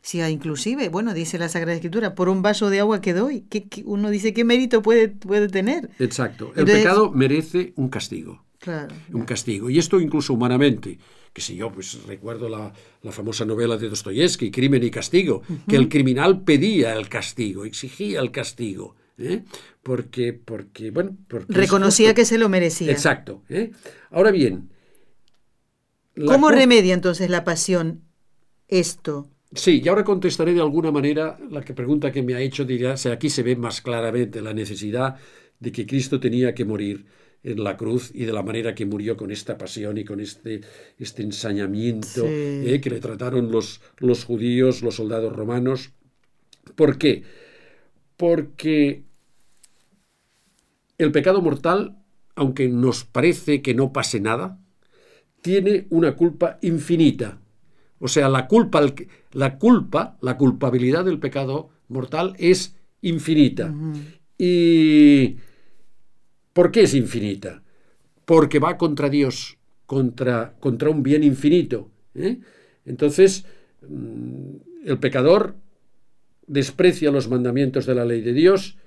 Si 0.00 0.20
ah, 0.20 0.30
inclusive, 0.30 0.88
bueno, 0.88 1.12
dice 1.12 1.36
la 1.38 1.48
Sagrada 1.48 1.74
Escritura, 1.74 2.14
por 2.14 2.28
un 2.28 2.40
vaso 2.40 2.70
de 2.70 2.78
agua 2.78 3.00
que 3.00 3.12
doy, 3.12 3.40
¿qué- 3.50 3.68
qué- 3.68 3.82
uno 3.84 4.08
dice, 4.10 4.32
¿qué 4.32 4.44
mérito 4.44 4.80
puede, 4.82 5.08
puede 5.08 5.48
tener? 5.48 5.90
Exacto. 5.98 6.52
El 6.54 6.60
Entonces- 6.60 6.84
pecado 6.84 7.10
merece 7.10 7.72
un 7.76 7.88
castigo. 7.88 8.44
Claro. 8.58 8.94
un 9.12 9.24
castigo. 9.24 9.68
Y 9.70 9.78
esto 9.78 10.00
incluso 10.00 10.32
humanamente, 10.32 10.98
que 11.36 11.42
si 11.42 11.54
yo 11.54 11.70
pues 11.70 12.02
recuerdo 12.06 12.48
la, 12.48 12.72
la 13.02 13.12
famosa 13.12 13.44
novela 13.44 13.76
de 13.76 13.90
Dostoyevsky, 13.90 14.50
Crimen 14.50 14.82
y 14.82 14.90
Castigo, 14.90 15.42
que 15.68 15.76
el 15.76 15.90
criminal 15.90 16.40
pedía 16.44 16.94
el 16.94 17.10
castigo, 17.10 17.66
exigía 17.66 18.20
el 18.20 18.30
castigo, 18.30 18.96
¿eh? 19.18 19.42
porque, 19.82 20.32
porque, 20.32 20.90
bueno, 20.90 21.14
porque 21.28 21.52
Reconocía 21.52 22.14
que 22.14 22.24
se 22.24 22.38
lo 22.38 22.48
merecía. 22.48 22.90
Exacto. 22.90 23.42
¿eh? 23.50 23.70
Ahora 24.12 24.30
bien, 24.30 24.70
¿Cómo 26.24 26.48
remedia 26.48 26.94
entonces 26.94 27.28
la 27.28 27.44
pasión 27.44 28.00
esto? 28.66 29.28
Sí, 29.52 29.82
y 29.84 29.88
ahora 29.88 30.04
contestaré 30.04 30.54
de 30.54 30.62
alguna 30.62 30.90
manera 30.90 31.38
la 31.50 31.60
que 31.60 31.74
pregunta 31.74 32.10
que 32.10 32.22
me 32.22 32.34
ha 32.34 32.40
hecho, 32.40 32.64
dirá, 32.64 32.94
aquí 33.12 33.28
se 33.28 33.42
ve 33.42 33.56
más 33.56 33.82
claramente 33.82 34.40
la 34.40 34.54
necesidad 34.54 35.16
de 35.60 35.70
que 35.70 35.84
Cristo 35.84 36.18
tenía 36.18 36.54
que 36.54 36.64
morir 36.64 37.04
en 37.46 37.62
la 37.62 37.76
cruz 37.76 38.10
y 38.12 38.24
de 38.24 38.32
la 38.32 38.42
manera 38.42 38.74
que 38.74 38.84
murió 38.84 39.16
con 39.16 39.30
esta 39.30 39.56
pasión 39.56 39.96
y 39.98 40.04
con 40.04 40.18
este, 40.18 40.62
este 40.98 41.22
ensañamiento 41.22 42.24
eh, 42.26 42.80
que 42.82 42.90
le 42.90 42.98
trataron 42.98 43.52
los, 43.52 43.80
los 43.98 44.24
judíos, 44.24 44.82
los 44.82 44.96
soldados 44.96 45.32
romanos. 45.34 45.92
¿Por 46.74 46.98
qué? 46.98 47.22
Porque 48.16 49.04
el 50.98 51.12
pecado 51.12 51.40
mortal, 51.40 51.96
aunque 52.34 52.68
nos 52.68 53.04
parece 53.04 53.62
que 53.62 53.74
no 53.74 53.92
pase 53.92 54.18
nada, 54.18 54.58
tiene 55.40 55.86
una 55.90 56.16
culpa 56.16 56.58
infinita. 56.62 57.38
O 58.00 58.08
sea, 58.08 58.28
la 58.28 58.48
culpa, 58.48 58.82
la 59.32 59.58
culpa, 59.58 60.18
la 60.20 60.36
culpabilidad 60.36 61.04
del 61.04 61.20
pecado 61.20 61.70
mortal 61.86 62.34
es 62.38 62.74
infinita. 63.02 63.72
Y 64.36 65.36
¿Por 66.56 66.70
qué 66.70 66.84
es 66.84 66.94
infinita? 66.94 67.62
Porque 68.24 68.58
va 68.58 68.78
contra 68.78 69.10
Dios, 69.10 69.58
contra, 69.84 70.54
contra 70.58 70.88
un 70.88 71.02
bien 71.02 71.22
infinito. 71.22 71.90
¿eh? 72.14 72.38
Entonces, 72.86 73.44
mm, 73.86 74.86
el 74.86 74.98
pecador 74.98 75.56
desprecia 76.46 77.10
los 77.10 77.28
mandamientos 77.28 77.84
de 77.84 77.94
la 77.94 78.06
ley 78.06 78.22
de 78.22 78.32
Dios 78.32 78.78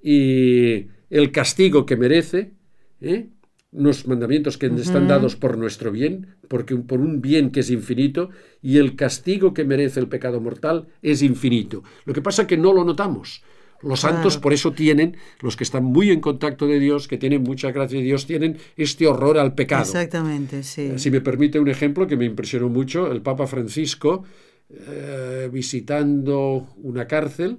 y 0.00 0.86
el 1.10 1.32
castigo 1.32 1.84
que 1.84 1.96
merece, 1.96 2.52
¿eh? 3.00 3.26
unos 3.72 4.06
mandamientos 4.06 4.56
que 4.56 4.66
están 4.66 5.08
dados 5.08 5.34
por 5.34 5.58
nuestro 5.58 5.90
bien, 5.90 6.28
porque 6.46 6.76
por 6.76 7.00
un 7.00 7.20
bien 7.20 7.50
que 7.50 7.58
es 7.58 7.70
infinito, 7.70 8.30
y 8.62 8.78
el 8.78 8.94
castigo 8.94 9.52
que 9.52 9.64
merece 9.64 9.98
el 9.98 10.06
pecado 10.06 10.40
mortal 10.40 10.86
es 11.02 11.22
infinito. 11.22 11.82
Lo 12.04 12.14
que 12.14 12.22
pasa 12.22 12.42
es 12.42 12.48
que 12.48 12.56
no 12.56 12.72
lo 12.72 12.84
notamos. 12.84 13.42
Los 13.82 14.00
santos 14.00 14.38
por 14.38 14.52
eso 14.52 14.72
tienen, 14.72 15.16
los 15.40 15.56
que 15.56 15.64
están 15.64 15.84
muy 15.84 16.10
en 16.10 16.20
contacto 16.20 16.66
de 16.66 16.78
Dios, 16.78 17.08
que 17.08 17.18
tienen 17.18 17.42
mucha 17.42 17.70
gracia 17.72 17.98
de 17.98 18.04
Dios, 18.04 18.26
tienen 18.26 18.58
este 18.76 19.06
horror 19.06 19.38
al 19.38 19.54
pecado. 19.54 19.82
Exactamente, 19.82 20.62
sí. 20.62 20.82
Eh, 20.82 20.98
si 20.98 21.10
me 21.10 21.20
permite 21.20 21.58
un 21.58 21.68
ejemplo 21.68 22.06
que 22.06 22.16
me 22.16 22.24
impresionó 22.24 22.68
mucho, 22.68 23.10
el 23.10 23.22
Papa 23.22 23.46
Francisco, 23.46 24.24
eh, 24.70 25.48
visitando 25.52 26.68
una 26.82 27.06
cárcel, 27.06 27.58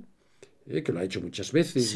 eh, 0.67 0.83
que 0.83 0.91
lo 0.91 0.99
ha 0.99 1.03
hecho 1.03 1.21
muchas 1.21 1.51
veces, 1.51 1.95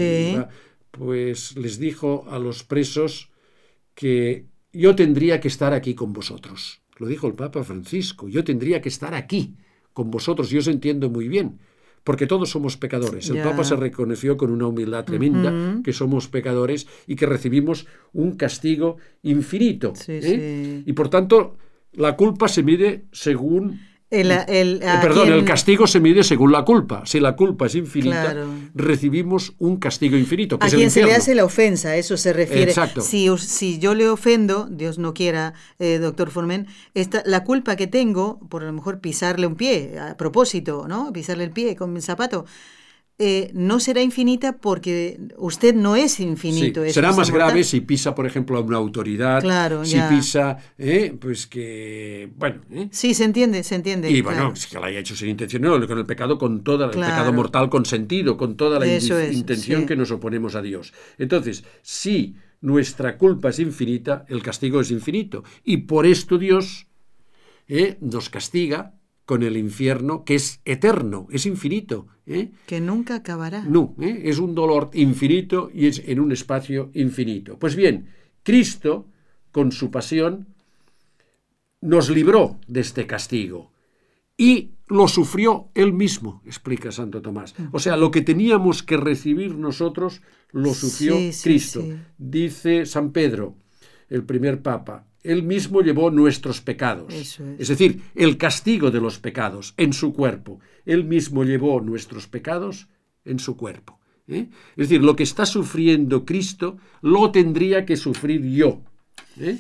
pues 0.91 1.55
les 1.57 1.79
dijo 1.79 2.25
a 2.29 2.37
los 2.37 2.63
presos 2.63 3.29
que 3.95 4.45
yo 4.73 4.95
tendría 4.95 5.39
que 5.39 5.47
estar 5.47 5.73
aquí 5.73 5.95
con 5.95 6.13
vosotros. 6.13 6.81
Lo 6.97 7.07
dijo 7.07 7.27
el 7.27 7.33
Papa 7.33 7.63
Francisco, 7.63 8.29
yo 8.29 8.43
tendría 8.43 8.81
que 8.81 8.89
estar 8.89 9.13
aquí 9.13 9.55
con 9.93 10.11
vosotros, 10.11 10.49
yo 10.49 10.59
os 10.59 10.67
entiendo 10.67 11.09
muy 11.09 11.27
bien 11.27 11.59
porque 12.03 12.27
todos 12.27 12.49
somos 12.49 12.77
pecadores. 12.77 13.29
El 13.29 13.43
Papa 13.43 13.63
se 13.63 13.75
reconoció 13.75 14.37
con 14.37 14.51
una 14.51 14.67
humildad 14.67 15.05
tremenda 15.05 15.81
que 15.83 15.93
somos 15.93 16.27
pecadores 16.27 16.87
y 17.07 17.15
que 17.15 17.25
recibimos 17.25 17.85
un 18.13 18.35
castigo 18.35 18.97
infinito. 19.23 19.93
¿eh? 20.07 20.83
Y 20.85 20.93
por 20.93 21.09
tanto, 21.09 21.57
la 21.93 22.15
culpa 22.15 22.47
se 22.47 22.63
mide 22.63 23.05
según 23.11 23.79
el, 24.11 24.31
eh, 24.31 24.79
perdón, 25.01 25.31
el 25.31 25.45
castigo 25.45 25.87
se 25.87 26.01
mide 26.01 26.23
según 26.23 26.51
la 26.51 26.65
culpa. 26.65 27.05
Si 27.05 27.19
la 27.21 27.35
culpa 27.35 27.67
es 27.67 27.75
infinita, 27.75 28.35
recibimos 28.75 29.53
un 29.57 29.77
castigo 29.77 30.17
infinito. 30.17 30.57
a 30.59 30.67
quien 30.67 30.91
se 30.91 31.05
le 31.05 31.13
hace 31.13 31.33
la 31.33 31.45
ofensa, 31.45 31.95
eso 31.95 32.17
se 32.17 32.33
refiere. 32.33 32.63
Exacto. 32.63 33.01
Si, 33.01 33.29
si 33.37 33.79
yo 33.79 33.95
le 33.95 34.09
ofendo, 34.09 34.67
Dios 34.69 34.97
no 34.97 35.13
quiera, 35.13 35.53
eh, 35.79 35.97
doctor 35.97 36.29
Formen, 36.29 36.67
esta, 36.93 37.23
la 37.25 37.45
culpa 37.45 37.77
que 37.77 37.87
tengo, 37.87 38.39
por 38.49 38.63
a 38.63 38.65
lo 38.65 38.73
mejor 38.73 38.99
pisarle 38.99 39.47
un 39.47 39.55
pie, 39.55 39.97
a 39.97 40.17
propósito, 40.17 40.87
¿no? 40.89 41.13
Pisarle 41.13 41.45
el 41.45 41.51
pie 41.51 41.77
con 41.77 41.93
mi 41.93 42.01
zapato, 42.01 42.45
eh, 43.23 43.51
no 43.53 43.79
será 43.79 44.01
infinita 44.01 44.57
porque 44.57 45.19
usted 45.37 45.75
no 45.75 45.95
es 45.95 46.19
infinito. 46.19 46.83
será 46.89 47.11
más 47.11 47.29
grave 47.29 47.63
si 47.63 47.81
pisa, 47.81 48.15
por 48.15 48.25
ejemplo, 48.25 48.57
a 48.57 48.61
una 48.61 48.77
autoridad. 48.77 49.41
Claro, 49.41 49.85
si 49.85 49.99
pisa, 50.09 50.57
eh, 50.75 51.15
pues 51.19 51.45
que, 51.45 52.31
bueno. 52.35 52.61
Eh. 52.71 52.87
Sí, 52.89 53.13
se 53.13 53.25
entiende, 53.25 53.61
se 53.63 53.75
entiende. 53.75 54.09
Y 54.09 54.21
bueno, 54.21 54.55
si 54.55 54.67
que 54.67 54.79
la 54.79 54.87
haya 54.87 55.01
hecho 55.01 55.15
sin 55.15 55.29
intención, 55.29 55.61
no, 55.61 55.87
con 55.87 55.99
el 55.99 56.05
pecado, 56.07 56.39
con 56.39 56.63
toda, 56.63 56.87
el 56.87 56.91
pecado 56.93 57.31
mortal 57.31 57.69
consentido, 57.69 58.37
con 58.37 58.57
toda 58.57 58.79
la 58.79 58.87
intención 58.87 59.85
que 59.85 59.95
nos 59.95 60.09
oponemos 60.09 60.55
a 60.55 60.63
Dios. 60.63 60.91
Entonces, 61.19 61.63
si 61.83 62.37
nuestra 62.61 63.19
culpa 63.19 63.49
es 63.49 63.59
infinita, 63.59 64.25
el 64.29 64.41
castigo 64.41 64.81
es 64.81 64.89
infinito. 64.89 65.43
Y 65.63 65.77
por 65.77 66.07
esto 66.07 66.39
Dios 66.39 66.87
nos 67.99 68.31
castiga 68.31 68.95
con 69.31 69.43
el 69.43 69.55
infierno, 69.55 70.25
que 70.25 70.35
es 70.35 70.59
eterno, 70.65 71.25
es 71.31 71.45
infinito. 71.45 72.05
¿eh? 72.25 72.51
Que 72.65 72.81
nunca 72.81 73.15
acabará. 73.15 73.63
No, 73.63 73.95
¿eh? 74.01 74.23
es 74.25 74.39
un 74.39 74.53
dolor 74.53 74.89
infinito 74.93 75.71
y 75.73 75.87
es 75.87 76.03
en 76.05 76.19
un 76.19 76.33
espacio 76.33 76.89
infinito. 76.95 77.57
Pues 77.57 77.77
bien, 77.77 78.09
Cristo, 78.43 79.07
con 79.53 79.71
su 79.71 79.89
pasión, 79.89 80.47
nos 81.79 82.09
libró 82.09 82.59
de 82.67 82.81
este 82.81 83.07
castigo 83.07 83.71
y 84.35 84.71
lo 84.87 85.07
sufrió 85.07 85.69
él 85.75 85.93
mismo, 85.93 86.41
explica 86.45 86.91
Santo 86.91 87.21
Tomás. 87.21 87.55
O 87.71 87.79
sea, 87.79 87.95
lo 87.95 88.11
que 88.11 88.23
teníamos 88.23 88.83
que 88.83 88.97
recibir 88.97 89.55
nosotros, 89.55 90.21
lo 90.51 90.73
sufrió 90.73 91.15
Cristo. 91.41 91.85
Dice 92.17 92.85
San 92.85 93.13
Pedro, 93.13 93.55
el 94.09 94.25
primer 94.25 94.61
papa, 94.61 95.07
él 95.23 95.43
mismo 95.43 95.81
llevó 95.81 96.09
nuestros 96.09 96.61
pecados. 96.61 97.13
es. 97.13 97.67
decir, 97.67 98.01
el 98.15 98.37
castigo 98.37 98.91
de 98.91 99.01
los 99.01 99.19
pecados 99.19 99.73
en 99.77 99.93
su 99.93 100.13
cuerpo. 100.13 100.59
Él 100.85 101.03
mismo 101.03 101.43
llevó 101.43 101.79
nuestros 101.81 102.27
pecados 102.27 102.87
en 103.25 103.39
su 103.39 103.55
cuerpo. 103.55 103.99
¿eh? 104.27 104.49
Es 104.71 104.89
decir, 104.89 105.03
lo 105.03 105.15
que 105.15 105.23
está 105.23 105.45
sufriendo 105.45 106.25
Cristo 106.25 106.77
lo 107.01 107.31
tendría 107.31 107.85
que 107.85 107.97
sufrir 107.97 108.43
yo. 108.43 108.81
¿eh? 109.39 109.57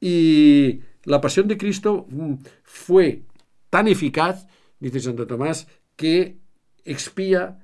Y 0.00 0.80
la 1.04 1.20
pasión 1.20 1.48
de 1.48 1.56
Cristo 1.56 2.06
mm, 2.10 2.34
fue 2.62 3.22
tan 3.70 3.88
eficaz, 3.88 4.46
dice 4.78 5.00
Santo 5.00 5.26
Tomás, 5.26 5.66
que 5.96 6.38
expía 6.84 7.58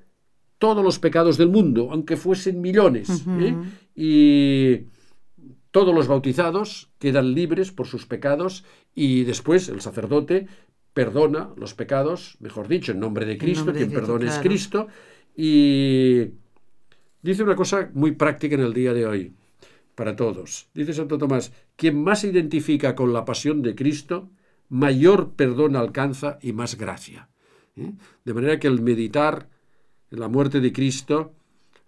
todos 0.57 0.83
los 0.83 0.99
pecados 0.99 1.37
del 1.37 1.49
mundo, 1.49 1.89
aunque 1.91 2.17
fuesen 2.17 2.61
millones. 2.61 3.09
¿eh? 3.39 3.55
Y 3.95 4.87
todos 5.75 5.93
los 5.93 6.07
bautizados 6.07 6.89
quedan 6.99 7.33
libres 7.33 7.73
por 7.73 7.85
sus 7.85 8.05
pecados 8.05 8.63
y 8.95 9.25
después 9.25 9.67
el 9.67 9.81
sacerdote 9.81 10.47
perdona 10.93 11.49
los 11.57 11.73
pecados, 11.73 12.37
mejor 12.39 12.69
dicho, 12.69 12.93
en 12.93 13.01
nombre 13.01 13.25
de 13.25 13.37
Cristo, 13.37 13.73
quien 13.73 13.91
perdona 13.91 14.29
es 14.29 14.39
Cristo, 14.39 14.87
y 15.35 16.29
dice 17.21 17.43
una 17.43 17.57
cosa 17.57 17.91
muy 17.93 18.13
práctica 18.13 18.55
en 18.55 18.61
el 18.61 18.73
día 18.73 18.93
de 18.93 19.05
hoy, 19.05 19.33
para 19.95 20.15
todos. 20.15 20.69
Dice 20.73 20.93
Santo 20.93 21.17
Tomás, 21.17 21.51
quien 21.75 22.01
más 22.01 22.21
se 22.21 22.29
identifica 22.29 22.95
con 22.95 23.11
la 23.11 23.25
pasión 23.25 23.61
de 23.61 23.75
Cristo, 23.75 24.29
mayor 24.69 25.33
perdón 25.33 25.75
alcanza 25.75 26.39
y 26.41 26.53
más 26.53 26.77
gracia. 26.77 27.27
¿eh? 27.75 27.91
De 28.23 28.33
manera 28.33 28.61
que 28.61 28.67
el 28.67 28.81
meditar 28.81 29.49
en 30.09 30.21
la 30.21 30.29
muerte 30.29 30.61
de 30.61 30.71
Cristo, 30.71 31.33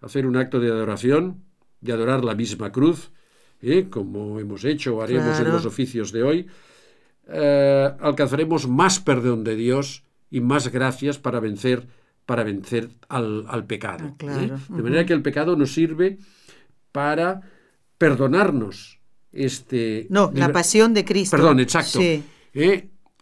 hacer 0.02 0.28
un 0.28 0.36
acto 0.36 0.60
de 0.60 0.68
adoración, 0.68 1.46
de 1.80 1.94
adorar 1.94 2.26
la 2.26 2.36
misma 2.36 2.74
cruz, 2.74 3.14
¿eh? 3.62 3.88
como 3.90 4.40
hemos 4.40 4.64
hecho 4.66 4.98
o 4.98 5.02
haremos 5.02 5.40
en 5.40 5.52
los 5.52 5.66
oficios 5.66 6.12
de 6.12 6.24
hoy, 6.24 6.48
eh, 7.28 7.92
alcanzaremos 8.00 8.68
más 8.68 9.00
perdón 9.00 9.44
de 9.44 9.56
Dios 9.56 10.04
y 10.30 10.42
más 10.42 10.70
gracias 10.70 11.18
para 11.18 11.40
vencer, 11.40 11.88
para 12.26 12.44
vencer 12.44 12.90
al, 13.10 13.66
pecado. 13.68 14.16
Ah, 14.28 14.40
¿eh? 14.42 14.52
De 14.70 14.84
manera 14.84 15.06
que 15.06 15.14
el 15.14 15.22
pecado 15.22 15.56
nos 15.56 15.74
sirve 15.74 16.18
para 16.92 17.42
perdonarnos. 17.98 19.00
Este, 19.32 20.08
no, 20.10 20.32
la 20.34 20.52
pasión 20.52 20.94
de 20.94 21.06
Cristo. 21.06 21.36
Perdón, 21.36 21.60
exacto. 21.60 22.00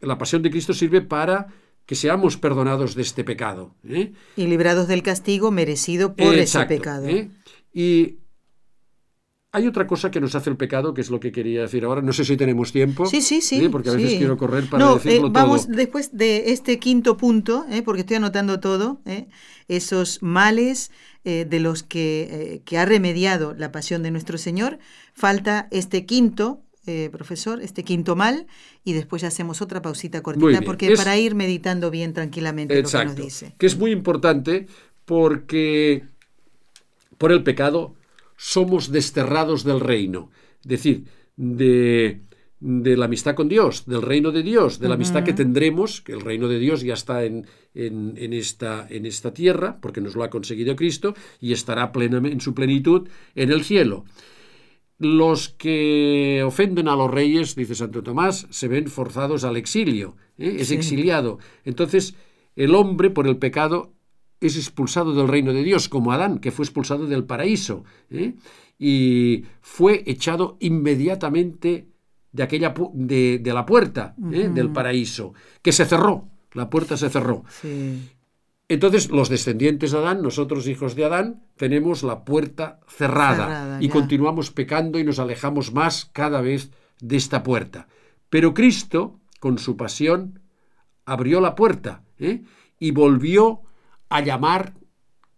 La 0.02 0.18
pasión 0.18 0.42
de 0.42 0.52
Cristo 0.52 0.74
sirve 0.74 1.02
para 1.02 1.48
que 1.86 1.96
seamos 1.96 2.38
perdonados 2.38 2.96
de 2.96 3.02
este 3.02 3.24
pecado. 3.24 3.76
Y 3.84 4.48
librados 4.48 4.88
del 4.88 5.04
castigo 5.04 5.52
merecido 5.52 6.16
por 6.16 6.36
ese 6.36 6.66
pecado. 6.66 7.08
Y 7.74 8.20
hay 9.56 9.68
otra 9.68 9.88
cosa 9.88 10.12
que 10.12 10.20
nos 10.20 10.36
hace 10.36 10.50
el 10.50 10.58
pecado, 10.58 10.94
que 10.94 11.00
es 11.00 11.10
lo 11.10 11.22
que 11.22 11.32
quería 11.32 11.62
decir 11.62 11.86
ahora. 11.86 12.02
No 12.02 12.12
sé 12.12 12.26
si 12.26 12.36
tenemos 12.36 12.74
tiempo. 12.74 13.06
Sí, 13.06 13.22
sí, 13.22 13.40
sí. 13.40 13.70
Porque 13.70 13.90
a 13.90 13.94
veces 13.94 14.18
quiero 14.18 14.36
correr 14.36 14.70
para 14.70 14.84
no, 14.84 14.96
decirlo 14.96 15.28
eh, 15.28 15.32
vamos, 15.32 15.70
después 15.70 16.18
de 16.18 16.52
este 16.52 16.78
quinto 16.78 17.16
punto, 17.16 17.66
eh, 17.72 17.82
porque 17.82 18.02
estoy 18.02 18.18
anotando 18.18 18.60
todo, 18.60 19.00
eh, 19.06 19.28
esos 19.70 20.22
males 20.22 20.92
de 21.24 21.60
los 21.60 21.82
que, 21.82 22.62
que, 22.66 22.78
ha 22.78 22.86
remediado 22.86 23.56
la 23.56 23.72
pasión 23.72 24.04
de 24.04 24.12
nuestro 24.12 24.38
Señor, 24.38 24.78
falta 25.16 25.68
este 25.72 26.06
quinto, 26.06 26.62
profesor, 27.12 27.64
este 27.64 27.84
quinto 27.84 28.16
mal, 28.16 28.46
y 28.84 28.94
después 28.94 29.24
hacemos 29.24 29.60
otra 29.64 29.82
pausita 29.82 30.22
cortita, 30.22 30.62
porque 30.62 30.96
para 30.96 31.18
ir 31.18 31.34
meditando 31.34 31.90
bien 31.90 32.14
tranquilamente 32.14 32.80
lo 32.80 32.88
que 32.88 33.06
nos 33.06 33.16
dice. 33.16 33.56
Que 33.58 33.66
es 33.66 33.76
muy 33.76 33.90
importante 33.90 34.68
porque 35.06 36.04
por 37.18 37.32
el 37.32 37.42
pecado 37.42 37.96
somos 38.36 38.92
desterrados 38.92 39.64
del 39.64 39.80
reino. 39.80 40.30
Es 40.62 40.68
decir, 40.68 41.06
de, 41.36 42.22
de 42.60 42.98
la 42.98 43.06
amistad 43.06 43.36
con 43.36 43.50
Dios, 43.50 43.86
del 43.86 44.02
reino 44.02 44.32
de 44.32 44.44
Dios, 44.44 44.80
de 44.80 44.88
la 44.88 44.96
amistad 44.96 45.24
que 45.24 45.34
tendremos, 45.34 46.02
que 46.02 46.14
el 46.14 46.22
reino 46.22 46.48
de 46.48 46.60
Dios 46.60 46.82
ya 46.82 46.94
está 46.94 47.24
en, 47.24 47.46
en, 47.74 48.34
esta, 48.34 48.88
en 48.90 49.06
esta 49.06 49.34
tierra, 49.34 49.80
porque 49.82 50.02
nos 50.02 50.16
lo 50.16 50.24
ha 50.24 50.30
conseguido 50.30 50.76
Cristo, 50.76 51.14
y 51.40 51.52
estará 51.52 51.92
plenamente, 51.92 52.34
en 52.34 52.42
su 52.42 52.54
plenitud 52.54 53.08
en 53.36 53.52
el 53.52 53.64
cielo. 53.64 54.06
Los 54.98 55.50
que 55.50 56.42
ofenden 56.46 56.88
a 56.88 56.96
los 56.96 57.12
reyes, 57.12 57.56
dice 57.56 57.76
Santo 57.76 58.02
Tomás, 58.02 58.48
se 58.50 58.70
ven 58.70 58.88
forzados 58.88 59.44
al 59.44 59.58
exilio, 59.58 60.16
¿eh? 60.38 60.56
es 60.60 60.72
exiliado. 60.72 61.40
Entonces, 61.66 62.16
el 62.56 62.74
hombre 62.74 63.10
por 63.10 63.28
el 63.28 63.38
pecado 63.38 63.95
es 64.42 64.58
expulsado 64.58 65.14
del 65.14 65.28
reino 65.28 65.54
de 65.54 65.64
Dios, 65.64 65.90
como 65.90 66.12
Adán, 66.12 66.40
que 66.40 66.52
fue 66.52 66.66
expulsado 66.66 67.08
del 67.08 67.24
paraíso, 67.24 67.84
¿eh? 68.10 68.36
y 68.78 69.46
fue 69.62 70.04
echado 70.06 70.58
inmediatamente 70.60 71.88
de 72.32 72.44
aquella 72.44 72.74
de, 72.94 73.42
la 73.46 73.66
puerta 73.66 74.16
¿eh? 74.32 74.50
del 74.54 74.72
paraíso, 74.72 75.34
que 75.62 75.72
se 75.72 75.86
cerró, 75.86 76.28
la 76.52 76.70
puerta 76.70 76.98
se 76.98 77.10
cerró. 77.10 77.44
Entonces, 78.68 79.12
los 79.12 79.30
descendientes 79.30 79.92
de 79.92 80.00
Adán, 80.00 80.22
nosotros 80.22 80.68
hijos 80.68 80.96
de 80.96 81.06
Adán, 81.06 81.44
tenemos 81.56 82.04
la 82.04 82.26
puerta 82.26 82.80
cerrada, 82.88 83.78
y 83.80 83.90
continuamos 83.90 84.52
pecando 84.52 85.00
y 85.00 85.04
nos 85.04 85.20
alejamos 85.20 85.72
más 85.72 86.10
cada 86.12 86.42
vez 86.42 86.72
de 87.00 87.16
esta 87.16 87.44
puerta. 87.44 87.88
Pero 88.30 88.54
Cristo, 88.54 89.20
con 89.40 89.60
su 89.60 89.78
pasión, 89.78 90.42
abrió 91.06 91.40
la 91.42 91.56
puerta 91.56 92.04
¿eh? 92.18 92.42
y 92.80 92.92
volvió 92.92 93.62
a 94.10 94.22
llamar 94.22 94.74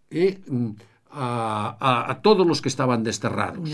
¿eh? 0.09 0.39
a, 1.11 2.19
todos 2.21 2.45
los 2.45 2.61
que 2.61 2.69
estaban 2.69 3.03
desterrados 3.03 3.69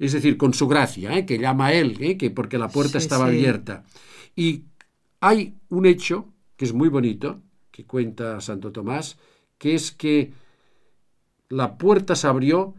es 0.00 0.12
decir, 0.12 0.38
con 0.38 0.54
su 0.54 0.66
gracia, 0.66 1.16
¿eh? 1.16 1.26
que 1.26 1.38
llama 1.38 1.66
a 1.66 1.72
él, 1.74 1.98
¿eh? 2.00 2.16
que 2.16 2.30
porque 2.30 2.56
la 2.56 2.68
puerta 2.70 2.96
estaba 2.96 3.26
abierta. 3.26 3.84
Y 4.34 4.64
hay 5.20 5.58
un 5.68 5.84
hecho 5.84 6.32
que 6.56 6.64
es 6.64 6.72
muy 6.72 6.88
bonito, 6.88 7.42
que 7.70 7.84
cuenta 7.84 8.40
Santo 8.40 8.72
Tomás, 8.72 9.18
que 9.58 9.74
es 9.74 9.92
que 9.92 10.32
la 11.50 11.76
puerta 11.76 12.16
se 12.16 12.26
abrió 12.28 12.74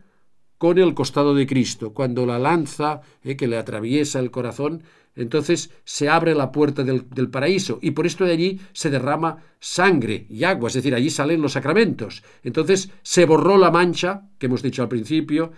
con 0.62 0.78
el 0.78 0.94
costado 0.94 1.34
de 1.34 1.48
Cristo. 1.48 1.92
Cuando 1.92 2.24
la 2.24 2.38
lanza 2.38 3.02
¿eh? 3.24 3.36
que 3.36 3.48
le 3.48 3.58
atraviesa 3.58 4.20
el 4.20 4.30
corazón, 4.30 4.84
entonces 5.16 5.72
se 5.86 6.08
abre 6.08 6.36
la 6.36 6.52
puerta 6.52 6.84
del, 6.84 7.10
del, 7.10 7.32
paraíso 7.32 7.80
y 7.82 7.90
por 7.92 8.06
esto 8.06 8.26
de 8.26 8.34
allí 8.34 8.62
se 8.72 8.92
derrama 8.92 9.38
sangre 9.60 10.28
y 10.30 10.44
agua, 10.44 10.68
es 10.68 10.76
decir, 10.76 10.94
allí 10.94 11.10
salen 11.10 11.42
los 11.42 11.54
sacramentos. 11.54 12.22
Entonces 12.44 12.92
se 13.02 13.26
borró 13.26 13.58
la 13.58 13.72
mancha 13.72 14.30
que 14.38 14.46
hemos 14.46 14.62
dicho 14.62 14.84
al 14.84 14.88
principio, 14.88 15.52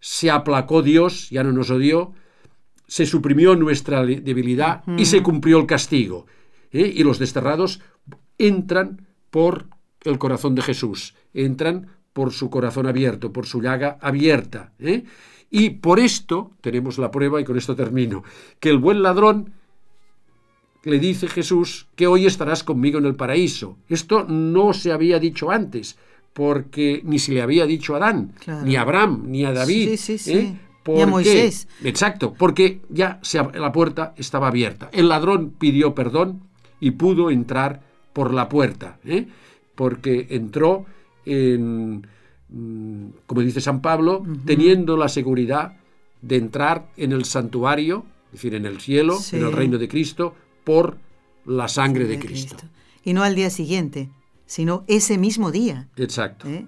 se 0.00 0.30
aplacó 0.30 0.80
Dios, 0.80 1.28
ya 1.28 1.44
no 1.44 1.52
nos 1.52 1.68
odió, 1.68 2.14
se 2.86 3.04
suprimió 3.04 3.56
nuestra 3.56 4.06
debilidad 4.06 4.84
y 4.96 5.04
se 5.04 5.22
cumplió 5.22 5.58
el 5.58 5.66
castigo. 5.66 6.24
¿eh? 6.72 6.90
Y 6.94 7.04
los 7.04 7.18
desterrados 7.18 7.82
entran 8.38 9.06
por 9.28 9.66
el 10.04 10.16
corazón 10.16 10.54
de 10.54 10.62
Jesús, 10.62 11.14
entran 11.34 11.88
por 12.16 12.32
su 12.32 12.48
corazón 12.48 12.86
abierto, 12.86 13.30
por 13.30 13.44
su 13.44 13.60
llaga 13.60 13.98
abierta. 14.00 14.72
¿eh? 14.78 15.04
Y 15.50 15.68
por 15.68 16.00
esto 16.00 16.52
tenemos 16.62 16.96
la 16.96 17.10
prueba, 17.10 17.42
y 17.42 17.44
con 17.44 17.58
esto 17.58 17.76
termino, 17.76 18.24
que 18.58 18.70
el 18.70 18.78
buen 18.78 19.02
ladrón 19.02 19.52
le 20.84 20.98
dice 20.98 21.28
Jesús 21.28 21.88
que 21.94 22.06
hoy 22.06 22.24
estarás 22.24 22.64
conmigo 22.64 22.98
en 22.98 23.04
el 23.04 23.16
paraíso. 23.16 23.76
Esto 23.90 24.24
no 24.24 24.72
se 24.72 24.92
había 24.92 25.18
dicho 25.18 25.50
antes, 25.50 25.98
porque 26.32 27.02
ni 27.04 27.18
se 27.18 27.32
le 27.32 27.42
había 27.42 27.66
dicho 27.66 27.92
a 27.92 27.98
Adán, 27.98 28.32
ni 28.64 28.76
a 28.76 28.80
Abraham, 28.80 29.24
ni 29.26 29.44
a 29.44 29.52
David. 29.52 29.96
Sí, 29.98 30.16
sí, 30.16 30.32
¿eh? 30.32 30.58
Ni 30.86 31.02
a 31.02 31.06
Moisés. 31.06 31.68
Exacto, 31.84 32.32
porque 32.32 32.80
ya 32.88 33.20
la 33.52 33.72
puerta 33.72 34.14
estaba 34.16 34.48
abierta. 34.48 34.88
El 34.90 35.10
ladrón 35.10 35.50
pidió 35.50 35.94
perdón 35.94 36.40
y 36.80 36.92
pudo 36.92 37.30
entrar 37.30 37.82
por 38.14 38.32
la 38.32 38.48
puerta, 38.48 38.96
¿eh? 39.04 39.26
porque 39.74 40.28
entró 40.30 40.86
en, 41.26 42.06
mm, 42.48 43.08
como 43.26 43.42
dice 43.42 43.60
San 43.60 43.82
Pablo, 43.82 44.24
teniendo 44.46 44.96
la 44.96 45.08
seguridad 45.08 45.76
de 46.22 46.36
entrar 46.36 46.88
en 46.96 47.12
el 47.12 47.24
santuario, 47.26 48.06
es 48.26 48.32
decir, 48.32 48.54
en 48.54 48.64
el 48.64 48.80
cielo, 48.80 49.18
en 49.32 49.44
el 49.44 49.52
reino 49.52 49.76
de 49.76 49.88
Cristo, 49.88 50.34
por 50.64 50.96
la 51.44 51.68
sangre 51.68 52.06
de, 52.06 52.18
Cristo. 52.18 52.56
Y 53.04 53.12
no 53.12 53.22
al 53.22 53.34
día 53.34 53.50
siguiente 53.50 54.08
sino 54.46 54.84
ese 54.86 55.18
mismo 55.18 55.50
día. 55.50 55.88
Exacto. 55.96 56.48
¿Eh? 56.48 56.66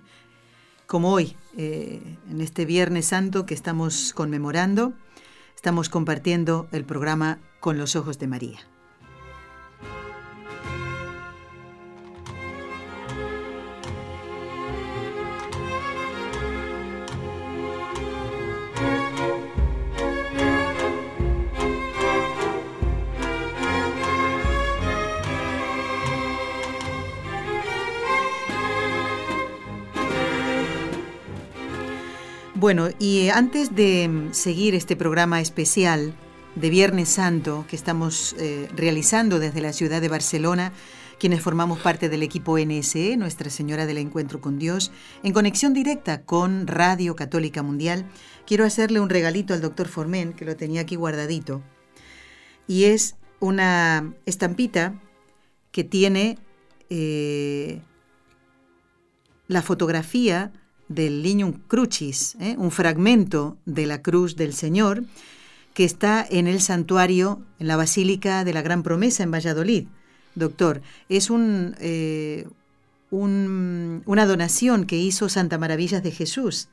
Como 0.87 1.13
hoy, 1.13 1.37
eh, 1.57 2.01
en 2.31 2.41
este 2.41 2.65
Viernes 2.65 3.07
Santo 3.07 3.47
que 3.47 3.55
estamos 3.55 4.13
conmemorando, 4.13 4.93
estamos 5.55 5.89
compartiendo 5.89 6.69
el 6.73 6.85
programa 6.85 7.39
Con 7.61 7.79
los 7.79 7.97
Ojos 7.97 8.19
de 8.19 8.27
María. 8.27 8.59
Bueno, 32.69 32.91
y 32.99 33.31
antes 33.31 33.75
de 33.75 34.07
mm, 34.07 34.35
seguir 34.35 34.75
este 34.75 34.95
programa 34.95 35.41
especial 35.41 36.13
de 36.55 36.69
Viernes 36.69 37.09
Santo 37.09 37.65
que 37.67 37.77
estamos 37.77 38.37
eh, 38.39 38.69
realizando 38.77 39.39
desde 39.39 39.63
la 39.63 39.73
ciudad 39.73 40.03
de 40.03 40.11
Barcelona, 40.11 40.75
quienes 41.19 41.41
formamos 41.41 41.79
parte 41.79 42.11
del 42.11 42.23
equipo 42.23 42.59
NSE, 42.59 43.17
Nuestra 43.17 43.49
Señora 43.49 43.87
del 43.87 43.97
Encuentro 43.97 44.43
con 44.43 44.59
Dios, 44.59 44.93
en 45.23 45.33
conexión 45.33 45.73
directa 45.73 46.21
con 46.27 46.67
Radio 46.67 47.17
Católica 47.17 47.63
Mundial, 47.63 48.05
quiero 48.47 48.67
hacerle 48.67 49.01
un 49.01 49.09
regalito 49.09 49.55
al 49.55 49.63
doctor 49.63 49.89
Formen, 49.89 50.35
que 50.35 50.45
lo 50.45 50.55
tenía 50.55 50.83
aquí 50.83 50.95
guardadito. 50.95 51.63
Y 52.67 52.85
es 52.85 53.17
una 53.41 54.13
estampita 54.27 55.01
que 55.73 55.85
tiene 55.85 56.37
eh, 56.91 57.81
la 59.47 59.63
fotografía 59.63 60.53
del 60.89 61.23
Lignum 61.23 61.53
Crucis, 61.69 62.37
¿eh? 62.41 62.55
un 62.59 62.71
fragmento 62.71 63.57
de 63.67 63.87
la 63.87 64.03
cruz 64.03 64.37
del 64.37 64.55
Señor, 64.55 65.05
que 65.75 65.85
está 65.85 66.27
en 66.29 66.49
el 66.49 66.61
santuario, 66.61 67.41
en 67.59 67.69
la 67.69 67.77
Basílica 67.77 68.45
de 68.45 68.53
la 68.53 68.63
Gran 68.63 68.83
Promesa 68.83 69.23
en 69.23 69.31
Valladolid. 69.31 69.87
Doctor, 70.35 70.83
es 71.09 71.31
un, 71.31 71.77
eh, 71.81 72.49
una 73.11 74.27
donación 74.27 74.87
que 74.87 74.97
hizo 74.97 75.29
Santa 75.29 75.59
Maravillas 75.59 76.03
de 76.03 76.11
Jesús, 76.11 76.69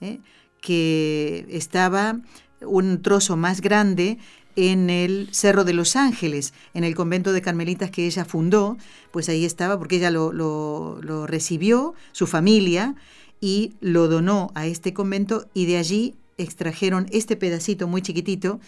¿eh? 0.00 0.18
que 0.60 1.46
estaba 1.50 2.18
un 2.60 3.02
trozo 3.02 3.36
más 3.36 3.60
grande 3.60 4.18
en 4.56 4.90
el 4.90 5.28
Cerro 5.30 5.62
de 5.62 5.72
los 5.72 5.94
Ángeles, 5.94 6.52
en 6.74 6.82
el 6.82 6.96
convento 6.96 7.32
de 7.32 7.42
Carmelitas 7.42 7.92
que 7.92 8.06
ella 8.06 8.24
fundó, 8.24 8.76
pues 9.12 9.28
ahí 9.28 9.44
estaba 9.44 9.78
porque 9.78 9.96
ella 9.96 10.10
lo, 10.10 10.32
lo 10.32 11.26
recibió, 11.28 11.94
su 12.10 12.26
familia, 12.26 12.96
y 13.40 13.74
lo 13.80 14.08
donó 14.08 14.50
a 14.54 14.66
este 14.66 14.92
convento 14.92 15.48
y 15.54 15.66
de 15.66 15.76
allí 15.76 16.14
extrajeron 16.36 17.06
este 17.10 17.36
pedacito 17.36 17.86
muy 17.88 18.02
chiquitito 18.02 18.60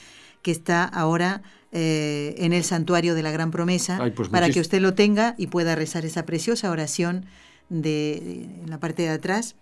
que 0.43 0.51
está 0.51 0.85
ahora 0.85 1.43
eh, 1.73 2.35
en 2.39 2.53
el 2.53 2.65
santuario 2.65 3.15
de 3.15 3.23
la 3.23 3.31
Gran 3.31 3.51
Promesa 3.51 4.11
pues 4.15 4.29
para 4.29 4.51
que 4.51 4.61
usted 4.61 4.81
lo 4.81 4.95
tenga 4.95 5.35
y 5.39 5.47
pueda 5.47 5.75
rezar 5.75 6.05
esa 6.05 6.27
preciosa 6.27 6.71
oración 6.71 7.27
de, 7.69 8.49
en 8.63 8.71
la 8.71 8.81
parte 8.81 9.03
de 9.03 9.11
atrás. 9.11 9.57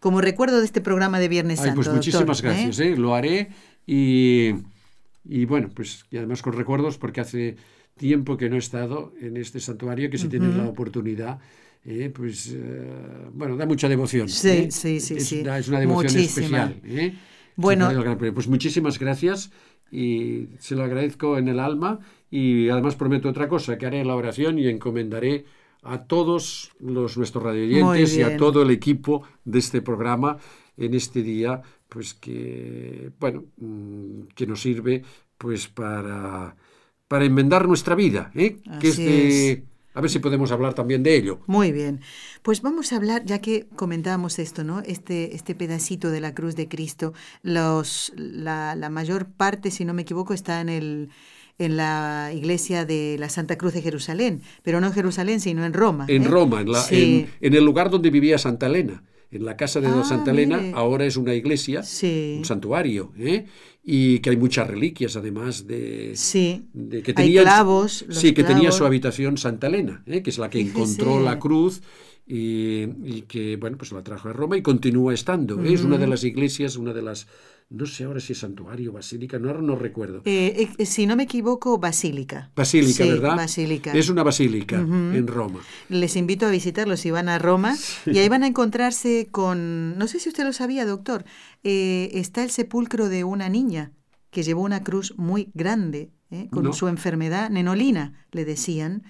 Como 0.00 0.20
recuerdo 0.20 0.60
de 0.60 0.64
este 0.64 0.80
programa 0.80 1.18
de 1.20 1.28
Viernes 1.28 1.60
Ay, 1.60 1.72
Pues 1.74 1.88
muchísimas 1.88 2.40
¿eh? 2.40 2.42
gracias, 2.42 2.80
¿eh? 2.80 2.96
lo 2.96 3.14
haré 3.14 3.50
y, 3.86 4.54
y, 5.24 5.44
bueno, 5.44 5.68
pues 5.74 6.06
y 6.10 6.16
además 6.16 6.42
con 6.42 6.54
recuerdos 6.54 6.98
porque 6.98 7.20
hace 7.20 7.56
tiempo 7.96 8.36
que 8.36 8.48
no 8.48 8.56
he 8.56 8.58
estado 8.58 9.12
en 9.20 9.36
este 9.36 9.60
santuario 9.60 10.10
que 10.10 10.18
si 10.18 10.28
tienes 10.28 10.54
la 10.54 10.64
oportunidad 10.64 11.38
eh, 11.88 12.10
pues 12.10 12.52
eh, 12.52 13.30
bueno, 13.32 13.56
da 13.56 13.64
mucha 13.64 13.88
devoción. 13.88 14.28
Sí, 14.28 14.48
¿eh? 14.48 14.70
sí, 14.72 14.98
sí. 14.98 15.14
Es, 15.14 15.28
sí. 15.28 15.44
es 15.46 15.68
una 15.68 15.78
devoción 15.78 16.20
especial. 16.20 16.80
Bueno, 17.54 17.88
pues 18.34 18.48
muchísimas 18.48 18.98
gracias 18.98 19.52
y 19.92 20.48
se 20.58 20.74
lo 20.74 20.82
agradezco 20.82 21.38
en 21.38 21.46
el 21.46 21.60
alma 21.60 22.00
y 22.28 22.68
además 22.68 22.96
prometo 22.96 23.28
otra 23.28 23.48
cosa, 23.48 23.78
que 23.78 23.86
haré 23.86 24.04
la 24.04 24.16
oración 24.16 24.58
y 24.58 24.66
encomendaré 24.66 25.44
a 25.84 26.02
todos 26.02 26.72
los 26.80 27.16
nuestros 27.16 27.44
radioyentes 27.44 28.16
y 28.16 28.22
a 28.22 28.36
todo 28.36 28.62
el 28.62 28.70
equipo 28.72 29.22
de 29.44 29.60
este 29.60 29.80
programa 29.80 30.38
en 30.76 30.92
este 30.92 31.22
día, 31.22 31.62
pues 31.88 32.14
que 32.14 33.12
bueno, 33.20 33.44
mm, 33.58 34.22
que 34.34 34.46
nos 34.46 34.60
sirve 34.60 35.04
pues 35.38 35.68
para 35.68 36.56
para 37.06 37.24
enmendar 37.24 37.68
nuestra 37.68 37.94
vida, 37.94 38.32
¿eh? 38.34 38.58
que 38.80 38.88
es 38.88 38.96
de 38.96 39.64
a 39.96 40.00
ver 40.02 40.10
si 40.10 40.18
podemos 40.18 40.52
hablar 40.52 40.74
también 40.74 41.02
de 41.02 41.16
ello. 41.16 41.40
Muy 41.46 41.72
bien. 41.72 42.00
Pues 42.42 42.60
vamos 42.60 42.92
a 42.92 42.96
hablar, 42.96 43.24
ya 43.24 43.40
que 43.40 43.66
comentábamos 43.76 44.38
esto, 44.38 44.62
¿no? 44.62 44.80
Este, 44.80 45.34
este 45.34 45.54
pedacito 45.54 46.10
de 46.10 46.20
la 46.20 46.34
cruz 46.34 46.54
de 46.54 46.68
Cristo, 46.68 47.14
los, 47.42 48.12
la, 48.14 48.74
la 48.76 48.90
mayor 48.90 49.24
parte, 49.26 49.70
si 49.70 49.86
no 49.86 49.94
me 49.94 50.02
equivoco, 50.02 50.34
está 50.34 50.60
en 50.60 50.68
el 50.68 51.08
en 51.58 51.78
la 51.78 52.32
iglesia 52.34 52.84
de 52.84 53.16
la 53.18 53.30
Santa 53.30 53.56
Cruz 53.56 53.72
de 53.72 53.80
Jerusalén, 53.80 54.42
pero 54.62 54.78
no 54.82 54.88
en 54.88 54.92
Jerusalén, 54.92 55.40
sino 55.40 55.64
en 55.64 55.72
Roma. 55.72 56.04
En 56.08 56.24
¿eh? 56.24 56.28
Roma, 56.28 56.60
en, 56.60 56.72
la, 56.72 56.82
Sí. 56.82 57.26
en, 57.40 57.46
en 57.46 57.54
el 57.54 57.64
lugar 57.64 57.88
donde 57.88 58.10
vivía 58.10 58.36
Santa 58.36 58.66
Elena. 58.66 59.02
En 59.30 59.44
la 59.44 59.56
casa 59.56 59.80
de 59.80 59.88
Ah, 59.88 60.04
Santa 60.04 60.30
Elena 60.30 60.58
mire. 60.58 60.72
ahora 60.76 61.04
es 61.04 61.16
una 61.16 61.34
iglesia, 61.34 61.82
Sí. 61.82 62.36
un 62.38 62.44
santuario, 62.44 63.12
¿eh? 63.18 63.44
y 63.82 64.18
que 64.20 64.30
hay 64.30 64.36
muchas 64.36 64.66
reliquias 64.68 65.16
además 65.16 65.66
de, 65.66 66.12
Sí. 66.14 66.66
de 66.72 67.02
que 67.02 67.10
Hay 67.12 67.14
tenía 67.26 67.42
clavos, 67.42 68.04
sí 68.10 68.32
que 68.34 68.42
tenía 68.44 68.72
su 68.72 68.84
habitación 68.84 69.36
Santa 69.38 69.68
Elena 69.68 70.02
¿eh? 70.06 70.22
que 70.22 70.30
es 70.30 70.38
la 70.38 70.50
que 70.50 70.60
encontró 70.60 71.20
la 71.20 71.38
cruz 71.38 71.82
y, 72.26 72.82
y 73.04 73.24
que 73.28 73.56
bueno 73.56 73.76
pues 73.78 73.92
la 73.92 74.02
trajo 74.02 74.28
a 74.28 74.32
Roma 74.32 74.56
y 74.56 74.62
continúa 74.62 75.14
estando 75.14 75.62
¿eh? 75.64 75.72
es 75.74 75.84
una 75.84 75.98
de 75.98 76.08
las 76.08 76.24
iglesias 76.24 76.76
una 76.76 76.92
de 76.92 77.02
las 77.02 77.28
no 77.68 77.84
sé 77.86 78.04
ahora 78.04 78.20
si 78.20 78.32
es 78.32 78.38
santuario 78.38 78.92
basílica 78.92 79.38
no 79.38 79.48
ahora 79.48 79.60
no 79.62 79.74
recuerdo 79.76 80.22
Eh, 80.24 80.68
eh, 80.78 80.86
si 80.86 81.06
no 81.06 81.16
me 81.16 81.24
equivoco, 81.24 81.78
basílica. 81.78 82.52
basílica 82.54 83.02
Sí, 83.04 83.10
verdad 83.10 83.36
Basílica. 83.36 83.92
es 83.92 84.08
una 84.08 84.22
basílica 84.22 84.76
en 84.78 85.26
Roma 85.26 85.60
Les 85.88 86.14
invito 86.16 86.46
a 86.46 86.50
visitarlo 86.50 86.96
si 86.96 87.10
van 87.10 87.28
a 87.28 87.38
Roma 87.38 87.76
y 88.06 88.18
ahí 88.18 88.28
van 88.28 88.44
a 88.44 88.46
encontrarse 88.46 89.28
con, 89.30 89.98
no 89.98 90.06
sé 90.06 90.20
si 90.20 90.28
usted 90.28 90.44
lo 90.44 90.52
sabía, 90.52 90.86
doctor, 90.86 91.24
eh, 91.64 92.10
está 92.14 92.44
el 92.44 92.50
sepulcro 92.50 93.08
de 93.08 93.24
una 93.24 93.48
niña 93.48 93.92
que 94.30 94.42
llevó 94.44 94.62
una 94.62 94.84
cruz 94.84 95.14
muy 95.16 95.50
grande 95.54 96.10
¿eh? 96.30 96.48
con 96.50 96.64
No. 96.64 96.72
su 96.72 96.88
enfermedad, 96.88 97.50
nenolina, 97.50 98.26
le 98.32 98.44
decían, 98.44 99.02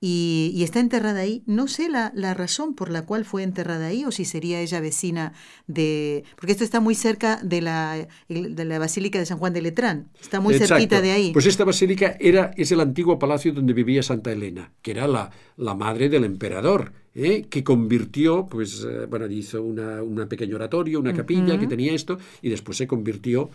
y, 0.00 0.52
y 0.54 0.62
está 0.62 0.80
enterrada 0.80 1.20
ahí. 1.20 1.42
No 1.46 1.68
sé 1.68 1.88
la, 1.88 2.10
la 2.14 2.34
razón 2.34 2.74
por 2.74 2.90
la 2.90 3.02
cual 3.02 3.24
fue 3.24 3.42
enterrada 3.42 3.88
ahí 3.88 4.04
o 4.04 4.10
si 4.10 4.24
sería 4.24 4.60
ella 4.60 4.80
vecina 4.80 5.32
de... 5.66 6.24
Porque 6.36 6.52
esto 6.52 6.64
está 6.64 6.80
muy 6.80 6.94
cerca 6.94 7.38
de 7.42 7.60
la, 7.60 8.08
de 8.28 8.64
la 8.64 8.78
Basílica 8.78 9.18
de 9.18 9.26
San 9.26 9.38
Juan 9.38 9.52
de 9.52 9.62
Letrán, 9.62 10.08
está 10.20 10.40
muy 10.40 10.54
Exacto. 10.54 10.74
cerquita 10.74 11.00
de 11.00 11.12
ahí. 11.12 11.32
Pues 11.32 11.46
esta 11.46 11.64
basílica 11.64 12.16
era, 12.18 12.52
es 12.56 12.72
el 12.72 12.80
antiguo 12.80 13.18
palacio 13.18 13.52
donde 13.52 13.72
vivía 13.72 14.02
Santa 14.02 14.32
Elena, 14.32 14.72
que 14.82 14.92
era 14.92 15.06
la, 15.06 15.30
la 15.56 15.74
madre 15.74 16.08
del 16.08 16.24
emperador, 16.24 16.92
¿eh? 17.14 17.46
que 17.50 17.62
convirtió, 17.62 18.46
pues, 18.46 18.86
eh, 18.88 19.06
bueno, 19.06 19.26
hizo 19.26 19.62
una, 19.62 20.02
una 20.02 20.26
pequeño 20.26 20.56
oratorio, 20.56 21.00
una 21.00 21.12
capilla 21.12 21.58
que 21.58 21.66
tenía 21.66 21.92
esto, 21.92 22.18
y 22.40 22.48
después 22.48 22.78
se 22.78 22.86
convirtió 22.86 23.50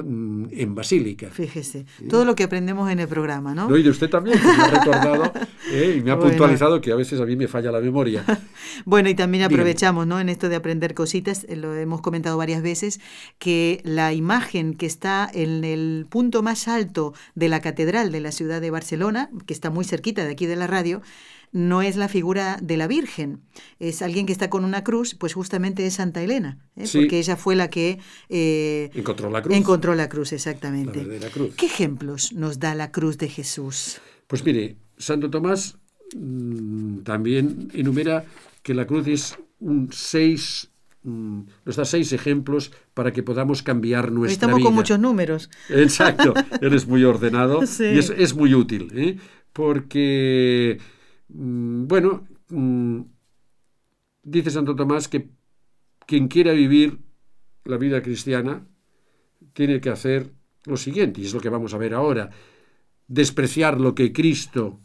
en 0.00 0.74
basílica. 0.74 1.28
Fíjese, 1.30 1.86
todo 2.08 2.24
lo 2.24 2.34
que 2.34 2.44
aprendemos 2.44 2.90
en 2.90 2.98
el 3.00 3.08
programa, 3.08 3.54
¿no? 3.54 3.68
No, 3.68 3.76
y 3.76 3.82
de 3.82 3.90
usted 3.90 4.10
también, 4.10 4.38
que 4.38 4.44
me 4.46 4.52
ha 4.52 4.68
recordado 4.70 5.32
¿eh? 5.72 5.94
y 5.98 6.00
me 6.02 6.10
ha 6.10 6.14
Bueno. 6.16 6.30
puntualizado 6.30 6.80
que 6.80 6.90
a 6.92 6.96
veces 6.96 7.20
a 7.20 7.24
mí 7.26 7.36
me 7.36 7.48
falla 7.48 7.70
la 7.72 7.80
memoria. 7.80 8.24
Bueno, 8.86 9.08
y 9.08 9.14
también 9.14 9.42
Dígame. 9.42 9.54
aprovechamos, 9.54 10.06
¿no? 10.06 10.18
En 10.18 10.28
esto 10.28 10.48
de 10.48 10.56
aprender 10.56 10.94
cositas, 10.94 11.46
eh, 11.48 11.54
lo 11.56 11.74
hemos 11.76 12.00
comentado 12.00 12.36
varias 12.36 12.60
veces, 12.60 13.00
que 13.38 13.80
la 13.84 14.12
imagen 14.12 14.74
que 14.74 14.86
está 14.86 15.30
en 15.32 15.62
el 15.64 16.06
punto 16.08 16.42
más 16.42 16.66
alto 16.66 17.14
de 17.36 17.48
la 17.48 17.60
catedral 17.60 18.10
de 18.10 18.20
la 18.20 18.32
ciudad 18.32 18.60
de 18.60 18.70
Barcelona, 18.70 19.30
que 19.46 19.54
está 19.54 19.70
muy 19.70 19.84
cerquita 19.84 20.24
de 20.24 20.32
aquí 20.32 20.46
de 20.46 20.56
la 20.56 20.66
radio, 20.66 21.02
no 21.54 21.82
es 21.82 21.94
la 21.96 22.08
figura 22.08 22.58
de 22.60 22.76
la 22.76 22.86
Virgen, 22.88 23.40
es 23.78 24.02
alguien 24.02 24.26
que 24.26 24.32
está 24.32 24.50
con 24.50 24.64
una 24.64 24.82
cruz, 24.82 25.14
pues 25.14 25.34
justamente 25.34 25.86
es 25.86 25.94
Santa 25.94 26.20
Elena, 26.20 26.58
¿eh? 26.74 26.86
Sí. 26.86 26.98
porque 26.98 27.18
ella 27.20 27.36
fue 27.36 27.54
la 27.54 27.70
que 27.70 28.00
eh, 28.28 28.90
Encontró 28.92 29.30
la 29.30 29.40
cruz. 29.40 29.56
encontró 29.56 29.94
la 29.94 30.08
cruz, 30.08 30.32
exactamente. 30.32 31.06
cruz. 31.32 31.54
¿Qué 31.56 31.66
ejemplos 31.66 32.32
nos 32.32 32.58
da 32.58 32.74
la 32.74 32.90
cruz 32.90 33.18
de 33.18 33.28
Jesús? 33.28 33.98
Pues 34.26 34.44
mire, 34.44 34.76
Santo 34.98 35.30
Tomás 35.30 35.78
mm, 36.16 36.98
también 37.04 37.70
enumera 37.72 38.24
que 38.64 38.74
la 38.74 38.86
cruz 38.86 39.06
es 39.06 39.38
un 39.60 39.90
seis, 39.92 40.70
mm, 41.04 41.40
nos 41.64 41.76
da 41.76 41.84
seis 41.84 42.12
ejemplos 42.12 42.72
para 42.94 43.12
que 43.12 43.22
podamos 43.22 43.62
cambiar 43.62 44.10
nuestra 44.10 44.32
estamos 44.34 44.56
vida. 44.56 44.64
con 44.66 44.74
muchos 44.74 44.98
números. 44.98 45.50
Exacto, 45.68 46.34
eres 46.60 46.86
muy 46.88 47.04
ordenado 47.04 47.64
Sí. 47.64 47.84
y 47.84 47.98
es, 47.98 48.10
es 48.10 48.34
muy 48.34 48.54
útil, 48.54 48.90
¿eh? 48.96 49.18
porque, 49.52 50.78
bueno, 51.28 52.26
mm, 52.48 53.00
dice 54.22 54.50
Santo 54.50 54.76
Tomás 54.76 55.08
que 55.08 55.30
quien 56.06 56.28
quiera 56.28 56.52
vivir 56.52 57.00
la 57.64 57.76
vida 57.76 58.02
cristiana 58.02 58.66
tiene 59.52 59.80
que 59.80 59.90
hacer 59.90 60.32
lo 60.64 60.76
siguiente, 60.76 61.20
y 61.20 61.24
es 61.24 61.34
lo 61.34 61.40
que 61.40 61.48
vamos 61.48 61.74
a 61.74 61.78
ver 61.78 61.94
ahora, 61.94 62.30
despreciar 63.06 63.80
lo 63.80 63.94
que 63.94 64.12
Cristo 64.12 64.80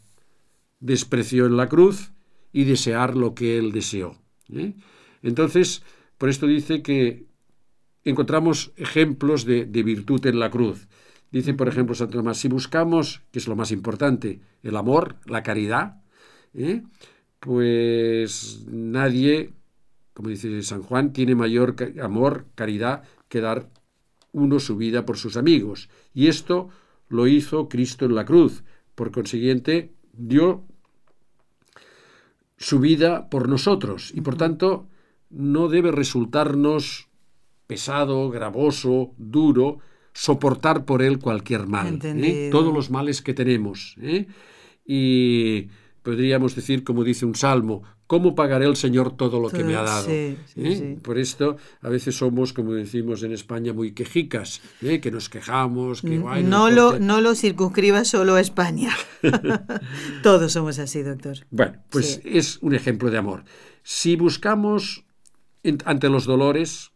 despreció 0.78 1.46
en 1.46 1.56
la 1.56 1.68
cruz 1.68 2.12
y 2.52 2.64
desear 2.64 3.16
lo 3.16 3.34
que 3.34 3.58
Él 3.58 3.72
deseó. 3.72 4.16
¿eh? 4.52 4.74
Entonces, 5.22 5.82
por 6.18 6.28
esto 6.28 6.46
dice 6.46 6.82
que 6.82 7.26
encontramos 8.04 8.72
ejemplos 8.76 9.44
de, 9.44 9.64
de 9.64 9.82
virtud 9.82 10.24
en 10.26 10.38
la 10.38 10.50
cruz. 10.50 10.88
Dice, 11.30 11.54
por 11.54 11.68
ejemplo, 11.68 11.94
Santo 11.94 12.18
Tomás, 12.18 12.38
si 12.38 12.48
buscamos, 12.48 13.22
que 13.30 13.38
es 13.38 13.46
lo 13.46 13.56
más 13.56 13.70
importante, 13.70 14.40
el 14.62 14.76
amor, 14.76 15.16
la 15.26 15.42
caridad, 15.42 15.99
¿eh? 16.54 16.82
pues 17.40 18.64
nadie, 18.68 19.52
como 20.12 20.28
dice 20.28 20.62
San 20.62 20.82
Juan, 20.82 21.12
tiene 21.12 21.34
mayor 21.34 21.76
amor, 22.02 22.46
caridad, 22.54 23.02
que 23.28 23.40
dar 23.40 23.70
uno 24.32 24.60
su 24.60 24.76
vida 24.76 25.04
por 25.04 25.16
sus 25.16 25.36
amigos. 25.36 25.88
Y 26.14 26.28
esto 26.28 26.68
lo 27.08 27.26
hizo 27.26 27.68
Cristo 27.68 28.04
en 28.04 28.14
la 28.14 28.24
cruz. 28.24 28.62
Por 28.94 29.10
consiguiente, 29.10 29.94
dio 30.12 30.64
su 32.56 32.78
vida 32.78 33.30
por 33.30 33.48
nosotros 33.48 34.12
y 34.14 34.20
por 34.20 34.36
tanto 34.36 34.86
no 35.30 35.68
debe 35.68 35.90
resultarnos 35.92 37.08
pesado, 37.66 38.30
gravoso, 38.30 39.14
duro, 39.16 39.78
soportar 40.12 40.84
por 40.84 41.02
él 41.02 41.18
cualquier 41.18 41.66
mal, 41.66 42.00
¿eh? 42.02 42.48
Todos 42.50 42.74
los 42.74 42.90
males 42.90 43.22
que 43.22 43.32
tenemos. 43.32 43.96
¿eh? 44.02 44.26
Y 44.84 45.68
podríamos 46.02 46.54
decir, 46.54 46.82
como 46.84 47.04
dice 47.04 47.26
un 47.26 47.34
salmo, 47.34 47.82
¿cómo 48.06 48.34
pagaré 48.34 48.66
el 48.66 48.76
Señor 48.76 49.16
todo 49.16 49.38
lo 49.40 49.50
que 49.50 49.62
me 49.64 49.76
ha 49.76 49.82
dado? 49.82 50.06
sí, 50.06 50.36
sí, 50.46 50.60
¿Eh? 50.64 50.76
sí. 50.76 51.00
Por 51.02 51.18
esto 51.18 51.56
a 51.82 51.88
veces 51.88 52.16
somos, 52.16 52.52
como 52.52 52.72
decimos 52.72 53.22
en 53.22 53.32
España, 53.32 53.72
muy 53.72 53.92
quejicas, 53.92 54.60
¿eh? 54.82 55.00
que 55.00 55.10
nos 55.10 55.28
quejamos, 55.28 56.02
que 56.02 56.18
no, 56.18 56.70
lo, 56.70 56.98
no 56.98 57.20
lo 57.20 57.34
circunscriba 57.34 58.04
solo 58.04 58.34
a 58.34 58.40
España. 58.40 58.90
Todos 60.22 60.52
somos 60.52 60.78
así, 60.78 61.02
doctor. 61.02 61.38
Bueno, 61.50 61.82
pues 61.90 62.20
es 62.24 62.58
un 62.62 62.74
ejemplo 62.74 63.10
de 63.10 63.18
amor. 63.18 63.44
Si 63.82 64.16
buscamos 64.16 65.04
en- 65.62 65.78
ante 65.84 66.08
los 66.08 66.24
dolores, 66.24 66.92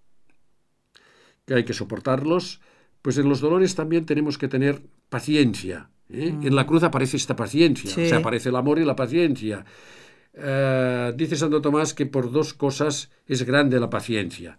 que 1.47 1.55
hay 1.55 1.65
que 1.65 1.75
soportarlos, 1.75 2.61
pues 3.03 3.19
en 3.19 3.29
los 3.29 3.41
dolores 3.41 3.75
también 3.75 4.07
tenemos 4.07 4.39
que 4.39 4.49
tener 4.49 4.83
paciencia. 5.11 5.91
¿Eh? 6.11 6.35
En 6.43 6.55
la 6.55 6.67
cruz 6.67 6.83
aparece 6.83 7.17
esta 7.17 7.37
paciencia, 7.37 7.91
Sí. 7.91 8.03
o 8.05 8.09
sea, 8.09 8.19
aparece 8.19 8.49
el 8.51 8.57
amor 8.57 8.79
y 8.79 8.85
la 8.85 8.97
paciencia. 8.97 9.65
Eh, 10.35 11.13
dice 11.17 11.37
Santo 11.37 11.61
Tomás 11.63 11.95
que 11.95 12.07
por 12.07 12.31
dos 12.33 12.55
cosas 12.55 13.11
es 13.27 13.45
grande 13.45 13.79
la 13.81 13.91
paciencia. 13.91 14.59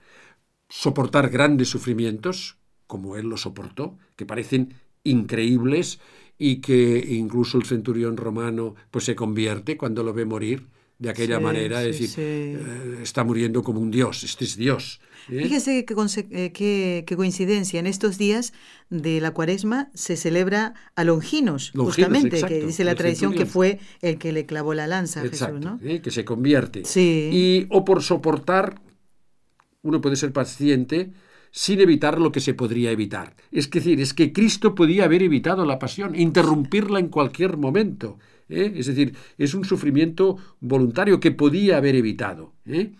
Soportar 0.69 1.29
grandes 1.29 1.69
sufrimientos, 1.69 2.57
como 2.87 3.17
él 3.17 3.27
lo 3.27 3.37
soportó, 3.37 3.97
que 4.15 4.25
parecen 4.25 4.73
increíbles 5.03 5.99
y 6.37 6.57
que 6.61 6.97
incluso 7.09 7.57
el 7.57 7.65
centurión 7.65 8.17
romano 8.17 8.75
pues 8.91 9.05
se 9.05 9.15
convierte 9.15 9.77
cuando 9.77 10.03
lo 10.03 10.13
ve 10.13 10.25
morir 10.25 10.67
de 10.97 11.09
aquella 11.09 11.37
Sí, 11.37 11.43
manera, 11.43 11.83
es 11.83 11.97
sí, 11.97 12.03
decir, 12.03 12.09
sí. 12.09 12.21
eh, 12.21 12.99
está 13.03 13.23
muriendo 13.23 13.63
como 13.63 13.81
un 13.81 13.91
dios, 13.91 14.23
este 14.23 14.45
es 14.45 14.55
Dios. 14.55 15.01
¿eh? 15.29 15.43
Fíjese 15.43 15.85
qué, 15.85 15.93
eh, 16.31 16.51
qué- 16.53 17.03
qué 17.05 17.15
coincidencia. 17.15 17.79
En 17.79 17.87
estos 17.87 18.17
días 18.17 18.53
de 18.89 19.19
la 19.19 19.31
cuaresma 19.31 19.89
se 19.93 20.15
celebra 20.15 20.73
a 20.95 21.03
Longinos, 21.03 21.71
Longinos, 21.73 21.95
justamente, 21.95 22.35
exacto, 22.37 22.55
que 22.55 22.65
dice 22.65 22.83
la 22.85 22.95
tradición 22.95 23.33
que 23.33 23.45
fue 23.45 23.79
el 24.01 24.17
que 24.17 24.31
le 24.31 24.45
clavó 24.45 24.73
la 24.73 24.87
lanza 24.87 25.21
a 25.21 25.25
Exacto, 25.25 25.55
Jesús, 25.57 25.71
¿no? 25.83 25.89
¿eh? 25.89 26.01
que 26.01 26.11
se 26.11 26.23
convierte. 26.23 26.85
Sí. 26.85 27.29
Y 27.33 27.67
o 27.71 27.83
por 27.83 28.01
soportar, 28.01 28.81
uno 29.83 30.01
puede 30.01 30.15
ser 30.15 30.33
paciente 30.33 31.11
sin 31.51 31.79
evitar 31.79 32.19
lo 32.19 32.31
que 32.31 32.41
se 32.41 32.53
podría 32.53 32.91
evitar. 32.91 33.35
Es 33.51 33.69
decir, 33.69 34.01
es 34.01 34.13
que 34.13 34.33
Cristo 34.33 34.75
podía 34.75 35.05
haber 35.05 35.23
evitado 35.23 35.65
la 35.65 35.79
pasión, 35.79 36.15
interrumpirla 36.15 36.99
en 36.99 37.07
cualquier 37.07 37.55
momento. 37.57 38.17
¿Eh? 38.49 38.73
Es 38.75 38.87
decir, 38.87 39.15
es 39.37 39.53
un 39.53 39.65
sufrimiento 39.65 40.37
voluntario 40.59 41.19
que 41.19 41.31
podía 41.31 41.77
haber 41.77 41.95
evitado. 41.95 42.53
¿eh? 42.65 42.91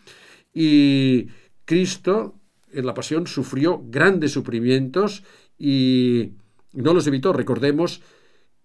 Y 0.54 1.28
Cristo 1.66 2.39
en 2.72 2.86
la 2.86 2.93
pasión 2.93 3.28
sufrió 3.28 3.84
grandes 3.88 4.32
sufrimientos 4.32 5.24
y 5.58 6.32
no 6.74 6.93
los 6.93 7.08
evitó. 7.08 7.34
Recordemos 7.34 8.02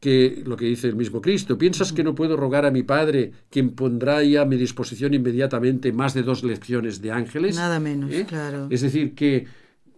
que 0.00 0.42
lo 0.46 0.56
que 0.56 0.64
dice 0.64 0.88
el 0.88 0.96
mismo 0.96 1.20
Cristo, 1.20 1.58
¿piensas 1.58 1.92
que 1.92 2.02
no 2.02 2.14
puedo 2.14 2.36
rogar 2.36 2.64
a 2.64 2.70
mi 2.70 2.82
Padre, 2.82 3.32
quien 3.50 3.70
pondrá 3.70 4.22
ya 4.24 4.42
a 4.42 4.46
mi 4.46 4.56
disposición 4.56 5.12
inmediatamente 5.12 5.92
más 5.92 6.14
de 6.14 6.22
dos 6.22 6.42
lecciones 6.42 7.02
de 7.02 7.12
ángeles? 7.12 7.56
Nada 7.56 7.78
menos, 7.78 8.10
¿Eh? 8.10 8.24
claro. 8.26 8.66
Es 8.70 8.80
decir, 8.80 9.14
que 9.14 9.46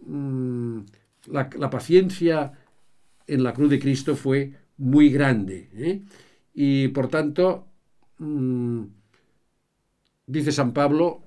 mm, 0.05 0.79
la, 1.27 1.49
la 1.57 1.69
paciencia 1.69 2.51
en 3.25 3.43
la 3.43 3.53
cruz 3.53 3.69
de 3.69 3.79
Cristo 3.79 4.15
fue 4.15 4.51
muy 4.77 5.09
grande. 5.09 5.69
¿eh? 5.73 6.01
Y 6.53 6.89
por 6.89 7.07
tanto, 7.07 7.65
mm, 8.19 8.83
dice 10.27 10.51
San 10.51 10.73
Pablo, 10.73 11.23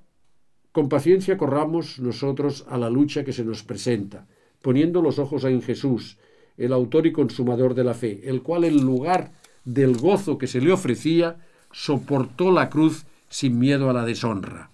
con 0.72 0.88
paciencia 0.88 1.36
corramos 1.36 1.98
nosotros 1.98 2.64
a 2.68 2.78
la 2.78 2.90
lucha 2.90 3.24
que 3.24 3.32
se 3.32 3.44
nos 3.44 3.62
presenta, 3.62 4.26
poniendo 4.62 5.02
los 5.02 5.18
ojos 5.18 5.44
en 5.44 5.62
Jesús, 5.62 6.18
el 6.56 6.72
autor 6.72 7.06
y 7.06 7.12
consumador 7.12 7.74
de 7.74 7.84
la 7.84 7.94
fe, 7.94 8.28
el 8.28 8.42
cual 8.42 8.64
en 8.64 8.84
lugar 8.84 9.32
del 9.64 9.96
gozo 9.96 10.38
que 10.38 10.46
se 10.46 10.60
le 10.60 10.72
ofrecía, 10.72 11.38
soportó 11.72 12.50
la 12.50 12.70
cruz 12.70 13.04
sin 13.28 13.58
miedo 13.58 13.90
a 13.90 13.92
la 13.92 14.04
deshonra. 14.04 14.70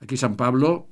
Aquí 0.00 0.16
San 0.16 0.36
Pablo, 0.36 0.88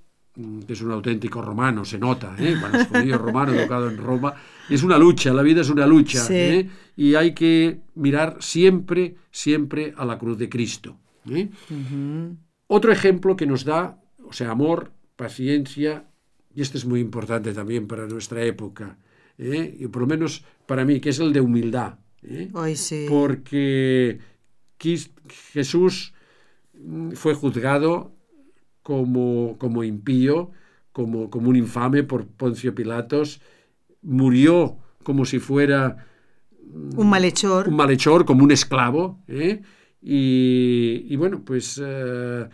que 0.66 0.72
es 0.72 0.80
un 0.80 0.93
auténtico 0.93 1.43
romano, 1.43 1.84
se 1.84 1.99
nota, 1.99 2.34
¿eh? 2.38 2.57
bueno, 2.61 2.78
es 2.78 2.86
judío 2.88 3.18
romano, 3.18 3.53
educado 3.53 3.88
en 3.88 3.97
Roma, 3.97 4.34
es 4.68 4.82
una 4.82 4.99
lucha, 4.99 5.32
la 5.32 5.43
vida 5.43 5.61
es 5.61 5.70
una 5.70 5.86
lucha, 5.86 6.26
¿eh? 6.30 6.68
y 6.97 7.14
hay 7.14 7.34
que 7.34 7.80
mirar 7.95 8.36
siempre, 8.41 9.16
siempre 9.30 9.93
a 9.97 10.05
la 10.05 10.18
cruz 10.18 10.38
de 10.38 10.49
Cristo. 10.49 10.97
¿eh? 11.28 11.49
Otro 12.66 12.93
ejemplo 12.93 13.36
que 13.36 13.47
nos 13.47 13.64
da, 13.64 14.01
o 14.24 14.32
sea, 14.32 14.51
amor, 14.51 14.93
paciencia, 15.16 16.05
y 16.55 16.62
este 16.62 16.78
es 16.78 16.84
muy 16.84 17.01
importante 17.01 17.53
también 17.53 17.86
para 17.86 18.07
nuestra 18.07 18.43
época, 18.45 18.97
¿eh? 19.38 19.76
y 19.78 19.86
por 19.88 20.03
lo 20.03 20.09
menos 20.09 20.45
para 20.66 20.84
mí, 20.84 21.01
que 21.01 21.11
es 21.11 21.18
el 21.18 21.32
de 21.32 21.41
humildad. 21.41 21.99
Porque 23.09 24.20
Jesús 25.53 26.12
mm, 26.74 27.12
fue 27.12 27.34
juzgado 27.34 28.14
como, 28.91 29.57
como 29.57 29.84
impío, 29.84 30.51
como, 30.91 31.30
como 31.30 31.49
un 31.49 31.55
infame 31.55 32.03
por 32.03 32.26
Poncio 32.26 32.74
Pilatos, 32.74 33.41
murió 34.03 34.78
como 35.05 35.24
si 35.24 35.38
fuera 35.38 36.09
un 36.97 37.09
malhechor. 37.09 37.68
Un 37.68 37.76
malhechor, 37.76 38.24
como 38.24 38.43
un 38.43 38.51
esclavo. 38.51 39.22
¿eh? 39.28 39.62
Y, 40.03 41.14
bueno, 41.14 41.45
pues 41.45 41.80
eh, 41.80 42.49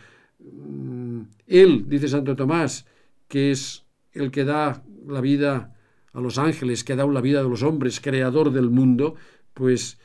él, 1.47 1.89
dice 1.89 2.07
Santo 2.07 2.37
Tomás, 2.37 2.85
que 3.29 3.51
es 3.51 3.87
el 4.13 4.31
que 4.31 4.45
da 4.45 4.85
la 5.09 5.23
vida 5.23 5.75
a 6.13 6.21
los 6.21 6.37
ángeles, 6.37 6.85
que 6.85 6.93
ha 6.93 6.97
dado 6.97 7.13
la 7.13 7.23
vida 7.23 7.43
de 7.43 7.49
los 7.49 7.63
hombres, 7.63 7.99
creador 7.99 8.53
del 8.53 8.69
mundo, 8.69 9.15
pues 9.55 9.99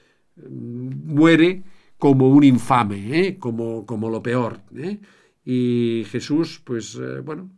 muere 0.49 1.65
como 1.97 2.29
un 2.29 2.45
infame, 2.45 3.19
¿eh? 3.19 3.37
como, 3.37 3.85
como 3.85 4.09
lo 4.09 4.23
peor. 4.23 4.61
¿eh? 4.77 5.01
Y 5.43 6.05
Jesús, 6.09 6.61
pues 6.63 6.99
bueno, 7.23 7.51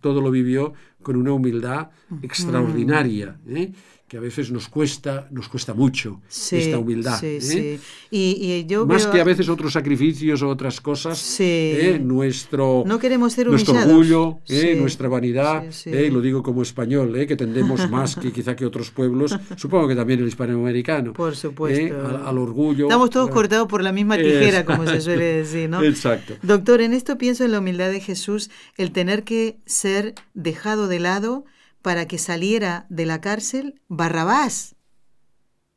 todo 0.00 0.20
lo 0.20 0.30
vivió 0.30 0.74
con 1.02 1.16
una 1.16 1.32
humildad 1.32 1.90
extraordinaria. 2.22 3.38
¿eh? 3.48 3.72
que 4.10 4.16
a 4.16 4.20
veces 4.20 4.50
nos 4.50 4.68
cuesta, 4.68 5.28
nos 5.30 5.48
cuesta 5.48 5.72
mucho 5.72 6.20
esta 6.28 6.78
humildad. 6.78 7.22
¿eh? 7.22 7.78
Y, 8.10 8.66
yo 8.66 8.84
Más 8.84 9.06
que 9.06 9.20
a 9.20 9.24
veces 9.24 9.48
otros 9.48 9.72
sacrificios 9.72 10.42
o 10.42 10.48
otras 10.48 10.80
cosas, 10.80 11.36
¿eh? 11.38 11.96
nuestro, 12.02 12.82
no 12.84 12.98
queremos 12.98 13.34
ser 13.34 13.46
nuestro 13.46 13.72
orgullo, 13.74 14.40
¿eh? 14.48 14.74
nuestra 14.80 15.08
vanidad, 15.08 15.62
y 15.86 16.10
lo 16.10 16.20
digo 16.20 16.42
como 16.42 16.62
español, 16.62 17.24
que 17.28 17.36
tendemos 17.36 17.88
más 17.88 18.16
que 18.16 18.32
quizá 18.32 18.56
que 18.56 18.66
otros 18.66 18.90
pueblos, 18.90 19.38
supongo 19.54 19.86
que 19.86 19.94
también 19.94 20.18
el 20.18 20.26
hispanoamericano. 20.26 21.12
Por 21.12 21.36
supuesto. 21.36 21.94
Al, 22.26 22.36
orgullo. 22.36 22.86
Estamos 22.86 23.10
todos 23.10 23.30
cortados 23.30 23.68
por 23.68 23.80
la 23.80 23.92
misma 23.92 24.16
tijera, 24.16 24.64
como 24.64 24.88
se 24.88 25.00
suele 25.00 25.24
decir, 25.24 25.70
¿no? 25.70 25.84
Exacto. 25.84 26.34
Doctor, 26.42 26.80
en 26.80 26.94
esto 26.94 27.16
pienso 27.16 27.44
en 27.44 27.52
la 27.52 27.60
humildad 27.60 27.92
de 27.92 28.00
Jesús, 28.00 28.50
el 28.76 28.90
tener 28.90 29.22
que 29.22 29.58
ser 29.66 30.16
dejado 30.34 30.88
de 30.90 31.00
lado 31.00 31.46
para 31.80 32.06
que 32.06 32.18
saliera 32.18 32.84
de 32.90 33.06
la 33.06 33.22
cárcel 33.22 33.80
Barrabás, 33.88 34.76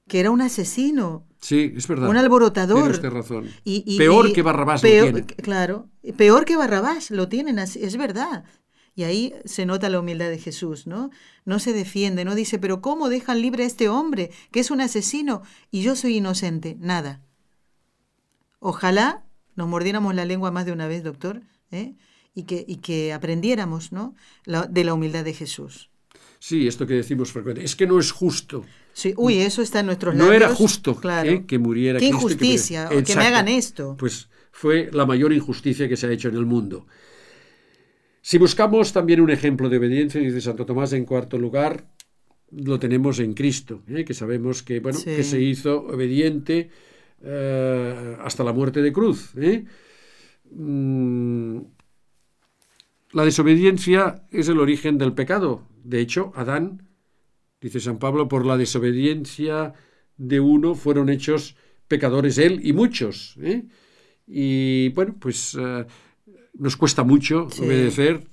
que 0.09 0.19
era 0.19 0.31
un 0.31 0.41
asesino. 0.41 1.25
Sí, 1.39 1.73
es 1.75 1.87
verdad. 1.87 2.09
Un 2.09 2.17
alborotador. 2.17 2.91
Tienes 2.91 3.13
razón. 3.13 3.49
Y, 3.63 3.97
peor 3.97 4.33
que 4.33 4.41
Barrabás 4.41 4.83
lo 4.83 4.89
tienen. 4.89 5.23
Claro, 5.23 5.87
peor 6.17 6.43
que 6.43 6.57
Barrabás 6.57 7.11
lo 7.11 7.29
tienen, 7.29 7.57
es 7.59 7.97
verdad. 7.97 8.43
Y 8.95 9.03
ahí 9.03 9.33
se 9.45 9.65
nota 9.65 9.89
la 9.89 9.99
humildad 9.99 10.29
de 10.29 10.37
Jesús, 10.37 10.85
¿no? 10.85 11.09
No 11.45 11.59
se 11.59 11.73
defiende, 11.73 12.25
no 12.25 12.35
dice, 12.35 12.59
pero 12.59 12.81
¿cómo 12.81 13.09
dejan 13.09 13.41
libre 13.41 13.63
a 13.63 13.67
este 13.67 13.89
hombre, 13.89 14.29
que 14.51 14.59
es 14.59 14.69
un 14.69 14.81
asesino, 14.81 15.41
y 15.71 15.81
yo 15.81 15.95
soy 15.95 16.17
inocente? 16.17 16.77
Nada. 16.79 17.21
Ojalá 18.59 19.25
nos 19.55 19.67
mordiéramos 19.67 20.13
la 20.13 20.25
lengua 20.25 20.51
más 20.51 20.65
de 20.65 20.73
una 20.73 20.87
vez, 20.87 21.03
doctor, 21.03 21.41
¿eh? 21.71 21.95
Y, 22.35 22.43
que, 22.43 22.63
y 22.67 22.77
que 22.77 23.13
aprendiéramos 23.13 23.91
¿no? 23.91 24.15
de 24.45 24.83
la 24.83 24.93
humildad 24.93 25.23
de 25.23 25.33
Jesús. 25.33 25.89
Sí, 26.39 26.67
esto 26.67 26.85
que 26.85 26.95
decimos 26.95 27.31
frecuentemente. 27.31 27.65
Es 27.65 27.75
que 27.75 27.87
no 27.87 27.99
es 27.99 28.11
justo. 28.11 28.65
Sí, 28.91 29.13
uy, 29.15 29.37
eso 29.37 29.61
está 29.61 29.79
en 29.79 29.85
nuestros 29.85 30.13
labios. 30.13 30.27
No 30.27 30.33
era 30.33 30.53
justo 30.53 30.99
¿eh? 31.23 31.45
que 31.47 31.57
muriera 31.57 31.99
Qué 31.99 32.07
injusticia, 32.07 32.89
que, 32.89 33.03
que 33.03 33.15
me 33.15 33.27
hagan 33.27 33.47
esto. 33.47 33.95
Pues 33.97 34.29
fue 34.51 34.89
la 34.91 35.05
mayor 35.05 35.31
injusticia 35.31 35.87
que 35.87 35.95
se 35.95 36.07
ha 36.07 36.11
hecho 36.11 36.27
en 36.27 36.35
el 36.35 36.45
mundo. 36.45 36.85
Si 38.21 38.37
buscamos 38.37 38.93
también 38.93 39.21
un 39.21 39.31
ejemplo 39.31 39.69
de 39.69 39.77
obediencia, 39.77 40.19
dice 40.21 40.41
Santo 40.41 40.65
Tomás 40.65 40.93
en 40.93 41.05
cuarto 41.05 41.37
lugar, 41.37 41.87
lo 42.51 42.79
tenemos 42.79 43.19
en 43.19 43.33
Cristo, 43.33 43.83
¿eh? 43.87 44.05
que 44.05 44.13
sabemos 44.13 44.63
que, 44.63 44.79
bueno, 44.79 44.99
que 45.03 45.23
se 45.23 45.41
hizo 45.41 45.81
obediente 45.87 46.69
eh, 47.21 48.17
hasta 48.21 48.43
la 48.43 48.53
muerte 48.53 48.81
de 48.81 48.93
cruz. 48.93 49.31
Mm, 50.51 51.57
la 53.13 53.23
desobediencia 53.23 54.25
es 54.31 54.49
el 54.49 54.59
origen 54.59 54.97
del 54.97 55.13
pecado, 55.13 55.67
de 55.83 55.99
hecho, 55.99 56.31
Adán, 56.35 56.87
dice 57.61 57.79
San 57.79 57.99
Pablo, 57.99 58.27
por 58.27 58.45
la 58.45 58.57
desobediencia 58.57 59.73
de 60.17 60.39
uno 60.39 60.75
fueron 60.75 61.09
hechos 61.09 61.55
pecadores 61.87 62.37
él 62.37 62.61
y 62.63 62.73
muchos. 62.73 63.35
¿eh? 63.41 63.65
Y 64.25 64.89
bueno, 64.89 65.15
pues 65.19 65.57
eh, 65.59 65.85
nos 66.53 66.77
cuesta 66.77 67.03
mucho 67.03 67.47
obedecer 67.59 68.23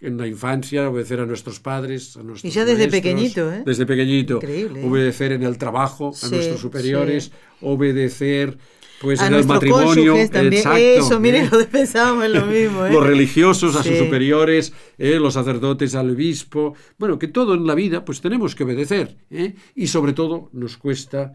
en 0.00 0.16
la 0.18 0.26
infancia, 0.26 0.88
obedecer 0.88 1.20
a 1.20 1.26
nuestros 1.26 1.60
padres, 1.60 2.16
a 2.16 2.22
nuestros 2.22 2.52
Y 2.52 2.54
ya 2.54 2.64
desde 2.64 2.88
pequeñito, 2.88 3.52
¿eh? 3.52 3.62
Desde 3.64 3.86
pequeñito. 3.86 4.38
Obedecer 4.84 5.32
en 5.32 5.42
el 5.42 5.58
trabajo, 5.58 6.12
a 6.22 6.28
nuestros 6.28 6.60
superiores, 6.60 7.32
obedecer 7.60 8.58
pues 9.00 9.20
en 9.20 9.34
el 9.34 9.44
matrimonio, 9.44 10.14
también. 10.30 10.64
Eso, 10.76 11.20
miren, 11.20 11.46
¿eh? 11.46 11.48
lo 11.52 11.66
pensábamos 11.66 12.28
lo 12.30 12.46
mismo. 12.46 12.86
¿eh? 12.86 12.92
los 12.92 13.06
religiosos 13.06 13.76
a 13.76 13.82
sus 13.82 13.98
superiores, 13.98 14.72
¿eh? 14.98 15.18
los 15.18 15.34
sacerdotes 15.34 15.94
al 15.94 16.10
obispo. 16.10 16.74
Bueno, 16.98 17.18
que 17.18 17.28
todo 17.28 17.54
en 17.54 17.66
la 17.66 17.74
vida, 17.74 18.04
pues 18.04 18.20
tenemos 18.20 18.54
que 18.54 18.64
obedecer. 18.64 19.16
¿eh? 19.30 19.54
Y 19.74 19.88
sobre 19.88 20.12
todo 20.12 20.48
nos 20.52 20.76
cuesta 20.76 21.34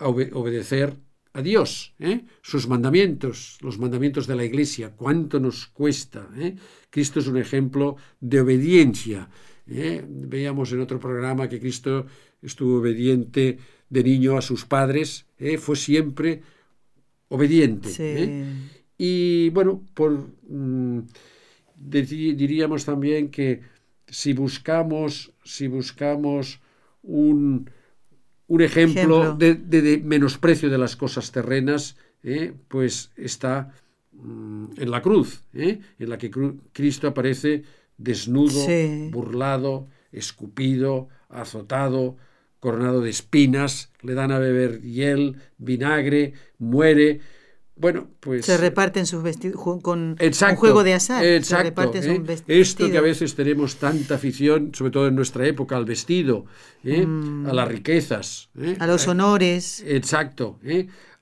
obedecer 0.00 0.94
a 1.38 1.42
Dios, 1.42 1.94
sus 2.42 2.66
mandamientos, 2.66 3.58
los 3.62 3.78
mandamientos 3.78 4.26
de 4.26 4.34
la 4.34 4.44
Iglesia. 4.44 4.90
¿Cuánto 4.96 5.38
nos 5.38 5.66
cuesta? 5.68 6.28
Cristo 6.90 7.20
es 7.20 7.28
un 7.28 7.36
ejemplo 7.36 7.96
de 8.20 8.40
obediencia. 8.40 9.28
Veíamos 9.64 10.72
en 10.72 10.80
otro 10.80 10.98
programa 10.98 11.48
que 11.48 11.60
Cristo 11.60 12.06
estuvo 12.42 12.78
obediente 12.78 13.58
de 13.88 14.02
niño 14.02 14.36
a 14.36 14.42
sus 14.42 14.64
padres, 14.64 15.26
fue 15.58 15.76
siempre 15.76 16.42
obediente. 17.28 17.88
¿eh? 17.98 18.44
Y 18.98 19.50
bueno, 19.50 19.84
por, 19.94 20.18
mm, 20.48 21.02
diríamos 21.76 22.84
también 22.84 23.30
que 23.30 23.60
si 24.08 24.32
buscamos, 24.32 25.32
si 25.44 25.68
buscamos 25.68 26.60
un, 27.02 27.70
un 28.48 28.62
ejemplo, 28.62 29.34
De, 29.36 30.02
menosprecio 30.04 30.70
de 30.70 30.78
las 30.78 30.96
cosas 30.96 31.30
terrenas, 31.30 31.96
¿eh? 32.22 32.52
pues 32.68 33.10
está 33.16 33.72
mm, 34.12 34.64
en 34.78 34.90
la 34.90 35.02
cruz, 35.02 35.42
¿eh? 35.54 35.78
en 35.98 36.08
la 36.08 36.18
que 36.18 36.30
Cristo 36.72 37.08
aparece 37.08 37.62
desnudo, 37.98 38.66
burlado, 39.10 39.86
escupido, 40.12 41.08
azotado, 41.28 42.16
coronado 42.58 43.02
de 43.02 43.10
espinas, 43.10 43.92
le 44.02 44.14
dan 44.14 44.32
a 44.32 44.38
beber 44.38 44.80
hiel, 44.82 45.36
vinagre, 45.58 46.32
muere. 46.58 47.20
Bueno, 47.78 48.08
pues... 48.20 48.44
Se 48.44 48.56
reparten 48.56 49.06
sus 49.06 49.22
vestidos 49.22 49.60
con 49.82 50.16
un 50.20 50.56
juego 50.56 50.82
de 50.82 50.94
azar. 50.94 51.24
Exacto. 51.24 51.92
¿eh? 51.94 52.22
Esto 52.48 52.90
que 52.90 52.98
a 52.98 53.00
veces 53.00 53.34
tenemos 53.34 53.76
tanta 53.76 54.16
afición, 54.16 54.74
sobre 54.74 54.90
todo 54.90 55.06
en 55.06 55.14
nuestra 55.14 55.46
época, 55.46 55.76
al 55.76 55.84
vestido, 55.84 56.46
¿eh? 56.82 57.06
mm. 57.06 57.46
a 57.46 57.52
las 57.52 57.68
riquezas. 57.68 58.50
¿eh? 58.60 58.76
A 58.78 58.86
los 58.86 59.06
honores. 59.06 59.84
Exacto. 59.86 60.58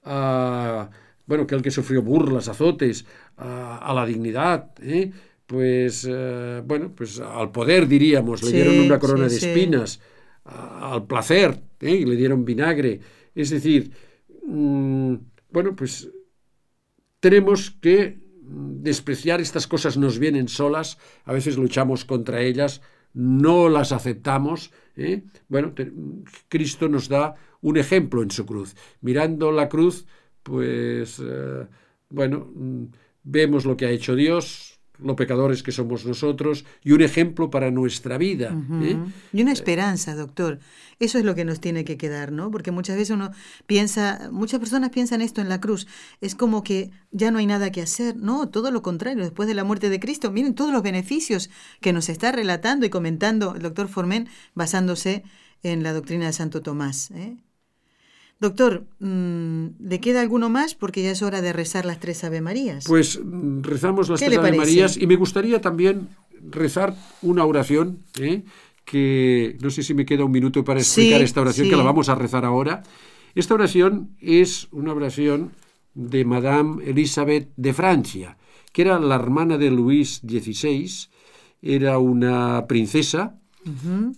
A, 0.05 0.89
bueno, 1.27 1.47
que 1.47 1.55
el 1.55 1.63
que 1.63 1.71
sufrió 1.71 2.03
burlas, 2.03 2.49
azotes, 2.49 3.05
a, 3.37 3.93
la 3.95 4.07
dignidad, 4.07 4.71
pues, 5.47 6.09
bueno, 6.65 6.93
pues 6.95 7.21
al 7.21 7.51
poder, 7.51 7.87
diríamos, 7.87 8.43
le 8.43 8.53
dieron 8.53 8.79
una 8.79 8.99
corona 8.99 9.29
de 9.29 9.37
espinas 9.37 10.01
al 10.47 11.07
placer, 11.07 11.61
¿eh? 11.81 11.91
y 11.91 12.05
le 12.05 12.17
dieron 12.17 12.45
vinagre. 12.45 13.01
Es 13.35 13.51
decir, 13.51 13.91
mm, 14.47 15.15
bueno, 15.51 15.75
pues 15.75 16.09
tenemos 17.21 17.71
que 17.71 18.19
despreciar 18.49 19.41
estas 19.41 19.67
cosas, 19.67 19.97
nos 19.97 20.19
vienen 20.19 20.49
solas, 20.49 20.99
a 21.25 21.33
veces 21.33 21.57
luchamos 21.57 22.05
contra 22.05 22.43
ellas, 22.43 22.81
no 23.13 23.69
las 23.69 23.93
aceptamos. 23.93 24.73
¿eh? 24.97 25.25
Bueno, 25.49 25.75
Cristo 26.49 26.89
nos 26.89 27.09
da 27.09 27.35
un 27.61 27.77
ejemplo 27.77 28.23
en 28.23 28.31
su 28.31 28.47
cruz. 28.47 28.77
Mirando 29.01 29.51
la 29.51 29.69
cruz, 29.69 30.07
pues, 30.43 31.21
eh, 31.25 31.67
bueno, 32.11 32.53
mm, 32.55 32.85
vemos 33.25 33.65
lo 33.65 33.77
que 33.77 33.87
ha 33.87 33.91
hecho 33.91 34.15
Dios, 34.15 34.76
lo 34.99 35.17
pecadores 35.17 35.63
que 35.63 35.73
somos 35.73 36.07
nosotros 36.07 36.65
y 36.83 36.93
un 36.93 37.03
ejemplo 37.03 37.51
para 37.51 37.71
nuestra 37.71 38.19
vida. 38.19 38.57
¿eh? 38.83 38.97
Y 39.33 39.43
una 39.43 39.53
esperanza, 39.53 40.15
doctor. 40.15 40.59
Eso 40.99 41.19
es 41.19 41.25
lo 41.25 41.35
que 41.35 41.45
nos 41.45 41.61
tiene 41.61 41.85
que 41.85 41.99
quedar, 41.99 42.33
¿no? 42.33 42.51
Porque 42.51 42.71
muchas 42.71 42.97
veces 42.97 43.11
uno 43.11 43.31
piensa, 43.67 44.31
muchas 44.33 44.61
personas 44.61 44.91
piensan 44.91 45.21
esto 45.21 45.43
en 45.43 45.49
la 45.49 45.61
cruz, 45.61 45.87
es 46.23 46.35
como 46.35 46.63
que 46.63 46.91
ya 47.11 47.31
no 47.31 47.39
hay 47.39 47.47
nada 47.47 47.71
que 47.71 47.83
hacer. 47.83 48.17
No, 48.17 48.49
todo 48.49 48.71
lo 48.71 48.83
contrario, 48.83 49.23
después 49.23 49.47
de 49.47 49.55
la 49.55 49.65
muerte 49.65 49.91
de 49.91 50.01
Cristo, 50.01 50.31
miren 50.31 50.55
todos 50.55 50.73
los 50.73 50.83
beneficios 50.83 51.51
que 51.81 51.93
nos 51.93 52.09
está 52.09 52.33
relatando 52.33 52.87
y 52.87 52.91
comentando 52.91 53.55
el 53.55 53.63
doctor 53.63 53.89
Formen 53.89 54.29
basándose 54.55 55.23
en 55.63 55.83
la 55.83 55.93
doctrina 55.93 56.27
de 56.27 56.33
Santo 56.33 56.63
Tomás. 56.63 57.11
¿eh? 57.11 57.37
Doctor, 58.39 58.87
mm, 58.99 59.67
¿le 59.81 60.01
queda 60.01 60.21
alguno 60.21 60.51
más? 60.51 60.75
Porque 60.75 61.03
ya 61.03 61.11
es 61.11 61.23
hora 61.23 61.41
de 61.41 61.53
rezar 61.53 61.87
las 61.87 62.01
tres 62.01 62.23
Ave 62.23 62.43
Marías. 62.43 62.85
Pues 62.87 63.19
rezamos 63.63 64.11
las 64.11 64.21
tres 64.21 64.39
Ave 64.39 64.53
Marías 64.53 64.97
y 64.97 65.07
me 65.07 65.17
gustaría 65.17 65.61
también 65.61 66.09
rezar 66.51 66.95
una 67.23 67.45
oración, 67.45 68.01
¿eh? 68.21 68.45
que 68.85 69.57
no 69.61 69.71
sé 69.71 69.83
si 69.83 69.95
me 69.95 70.07
queda 70.07 70.25
un 70.25 70.31
minuto 70.31 70.65
para 70.65 70.81
explicar 70.81 71.21
esta 71.23 71.41
oración, 71.41 71.69
que 71.69 71.77
la 71.77 71.83
vamos 71.83 72.09
a 72.09 72.15
rezar 72.15 72.45
ahora. 72.45 72.83
Esta 73.35 73.55
oración 73.55 74.17
es 74.21 74.69
una 74.71 74.93
oración 74.93 75.53
de 75.95 76.25
Madame 76.25 76.85
Elisabeth 76.85 77.51
de 77.57 77.73
Francia, 77.73 78.39
que 78.73 78.83
era 78.83 79.01
la 79.01 79.17
hermana 79.17 79.59
de 79.59 79.71
Luis 79.71 80.21
XVI, 80.27 81.09
era 81.63 81.99
una 81.99 82.67
princesa 82.69 83.41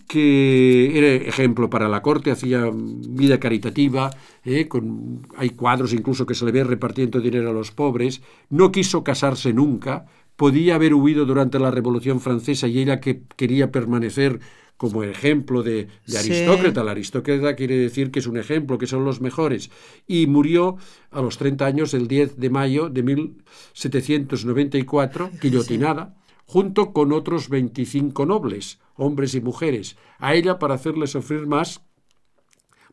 que 0.07 0.97
era 0.97 1.07
ejemplo 1.27 1.69
para 1.69 1.87
la 1.87 2.01
corte, 2.01 2.31
hacía 2.31 2.69
vida 2.73 3.39
caritativa, 3.39 4.09
¿eh? 4.45 4.67
con, 4.67 5.27
hay 5.37 5.51
cuadros 5.51 5.93
incluso 5.93 6.25
que 6.25 6.33
se 6.35 6.45
le 6.45 6.51
ve 6.51 6.63
repartiendo 6.63 7.19
dinero 7.19 7.49
a 7.49 7.53
los 7.53 7.71
pobres, 7.71 8.21
no 8.49 8.71
quiso 8.71 9.03
casarse 9.03 9.53
nunca, 9.53 10.05
podía 10.35 10.75
haber 10.75 10.93
huido 10.93 11.25
durante 11.25 11.57
la 11.59 11.71
Revolución 11.71 12.21
Francesa 12.21 12.67
y 12.67 12.79
ella 12.79 12.99
que 12.99 13.23
quería 13.35 13.71
permanecer 13.71 14.39
como 14.77 15.03
ejemplo 15.03 15.63
de, 15.63 15.87
aristócrata. 16.17 16.83
La 16.85 16.91
aristócrata 16.91 17.55
quiere 17.55 17.75
decir 17.75 18.11
que 18.11 18.19
es 18.19 18.27
un 18.27 18.37
ejemplo, 18.37 18.77
que 18.77 18.87
son 18.87 19.03
los 19.03 19.19
mejores. 19.19 19.71
Y 20.07 20.27
murió 20.27 20.77
a 21.11 21.21
los 21.21 21.37
30 21.37 21.65
años, 21.65 21.93
el 21.93 22.07
10 22.07 22.37
de 22.37 22.49
mayo 22.49 22.87
de 22.87 23.03
1794, 23.03 25.31
guillotinada 25.41 26.15
junto 26.49 26.93
con 26.93 27.11
otros 27.11 27.47
25 27.49 28.25
nobles, 28.25 28.79
hombres 28.99 29.33
y 29.33 29.41
mujeres. 29.41 29.97
A 30.19 30.35
ella, 30.35 30.59
para 30.59 30.75
hacerle 30.75 31.07
sufrir 31.07 31.47
más, 31.47 31.81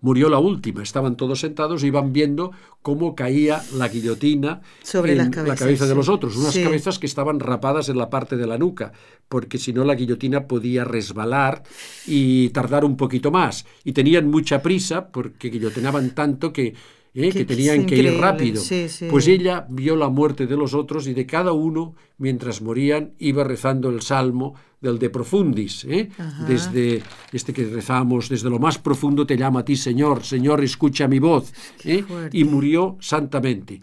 murió 0.01 0.29
la 0.29 0.39
última. 0.39 0.83
Estaban 0.83 1.17
todos 1.17 1.41
sentados 1.41 1.83
y 1.83 1.89
iban 1.89 2.13
viendo 2.13 2.53
cómo 2.83 3.15
caía 3.15 3.63
la 3.75 3.89
guillotina 3.89 4.61
sobre 4.83 5.13
en 5.13 5.31
la 5.31 5.57
cabeza 5.57 5.87
de 5.87 5.95
los 5.95 6.09
otros, 6.09 6.37
unas 6.37 6.57
cabezas 6.57 6.99
que 6.99 7.07
estaban 7.07 7.41
rapadas 7.41 7.89
en 7.89 7.99
la 7.99 8.11
parte 8.11 8.37
de 8.37 8.47
la 8.47 8.59
nuca, 8.59 8.93
porque 9.29 9.59
si 9.59 9.73
no 9.73 9.85
la 9.85 9.95
guillotina 9.95 10.47
podía 10.47 10.85
resbalar 10.85 11.65
y 12.07 12.51
tardar 12.51 12.85
un 12.85 12.97
poquito 12.97 13.31
más. 13.31 13.67
Y 13.85 13.93
tenían 13.93 14.31
mucha 14.31 14.63
prisa 14.63 15.09
porque 15.09 15.49
guillotinaban 15.49 16.15
tanto 16.15 16.53
que 16.53 16.75
¿eh? 17.17 17.31
que 17.31 17.45
tenían 17.45 17.87
que 17.87 17.97
ir 17.97 18.14
rápido. 18.19 18.62
Pues 19.11 19.27
ella 19.27 19.67
vio 19.69 19.97
la 19.97 20.09
muerte 20.09 20.47
de 20.47 20.57
los 20.57 20.75
otros 20.75 21.07
y 21.09 21.14
de 21.14 21.27
cada 21.27 21.53
uno, 21.53 21.95
mientras 22.19 22.61
morían, 22.61 23.12
iba 23.19 23.43
rezando 23.43 23.89
el 23.89 24.03
salmo 24.03 24.55
del 24.81 24.99
de 24.99 25.11
profundis, 25.11 25.85
¿eh? 25.85 26.11
desde 26.47 27.03
este 27.33 27.53
que 27.53 27.64
rezamos, 27.64 28.29
desde 28.29 28.51
lo 28.51 28.59
más 28.59 28.79
profundo 28.79 29.27
te 29.27 29.37
llama 29.37 29.61
a 29.61 29.64
ti, 29.64 29.75
Señor, 29.75 30.23
Señor, 30.23 30.62
escucha 30.62 31.09
mi 31.09 31.19
voz, 31.19 31.53
¿eh? 31.85 32.05
y 32.33 32.45
murió 32.45 32.97
santamente. 33.01 33.81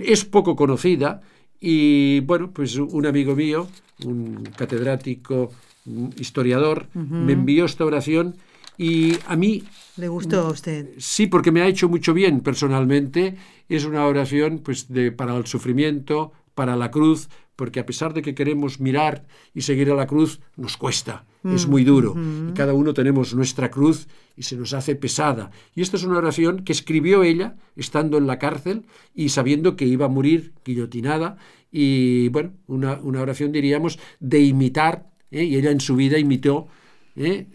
Es 0.00 0.24
poco 0.24 0.54
conocida 0.54 1.22
y, 1.60 2.20
bueno, 2.20 2.50
pues 2.52 2.76
un 2.76 3.06
amigo 3.06 3.34
mío, 3.34 3.68
un 4.04 4.44
catedrático, 4.56 5.50
un 5.86 6.14
historiador, 6.18 6.86
me 6.94 7.32
envió 7.32 7.64
esta 7.64 7.84
oración 7.84 8.36
y 8.78 9.18
a 9.26 9.36
mí 9.36 9.64
¿Le 9.98 10.06
gustó 10.06 10.40
a 10.40 10.50
usted? 10.50 10.90
Sí, 10.98 11.26
porque 11.26 11.50
me 11.50 11.60
ha 11.60 11.66
hecho 11.66 11.88
mucho 11.88 12.14
bien 12.14 12.40
personalmente. 12.40 13.36
Es 13.68 13.84
una 13.84 14.06
oración 14.06 14.60
pues, 14.60 14.88
de, 14.88 15.10
para 15.10 15.36
el 15.36 15.46
sufrimiento, 15.46 16.32
para 16.54 16.76
la 16.76 16.92
cruz, 16.92 17.28
porque 17.56 17.80
a 17.80 17.86
pesar 17.86 18.14
de 18.14 18.22
que 18.22 18.36
queremos 18.36 18.78
mirar 18.78 19.26
y 19.52 19.62
seguir 19.62 19.90
a 19.90 19.96
la 19.96 20.06
cruz, 20.06 20.40
nos 20.56 20.76
cuesta, 20.76 21.24
es 21.42 21.66
muy 21.66 21.82
duro. 21.82 22.14
Y 22.48 22.52
cada 22.52 22.74
uno 22.74 22.94
tenemos 22.94 23.34
nuestra 23.34 23.72
cruz 23.72 24.06
y 24.36 24.44
se 24.44 24.56
nos 24.56 24.72
hace 24.72 24.94
pesada. 24.94 25.50
Y 25.74 25.82
esta 25.82 25.96
es 25.96 26.04
una 26.04 26.18
oración 26.18 26.62
que 26.62 26.72
escribió 26.72 27.24
ella 27.24 27.56
estando 27.74 28.18
en 28.18 28.28
la 28.28 28.38
cárcel 28.38 28.86
y 29.12 29.30
sabiendo 29.30 29.74
que 29.74 29.86
iba 29.86 30.06
a 30.06 30.08
morir 30.08 30.52
guillotinada. 30.64 31.38
Y 31.72 32.28
bueno, 32.28 32.52
una, 32.68 33.00
oración 33.02 33.50
diríamos 33.50 33.98
de 34.20 34.40
imitar, 34.40 35.10
¿eh? 35.32 35.42
y 35.42 35.56
ella 35.56 35.72
en 35.72 35.80
su 35.80 35.96
vida 35.96 36.18
imitó 36.18 36.68
¿eh? 37.18 37.46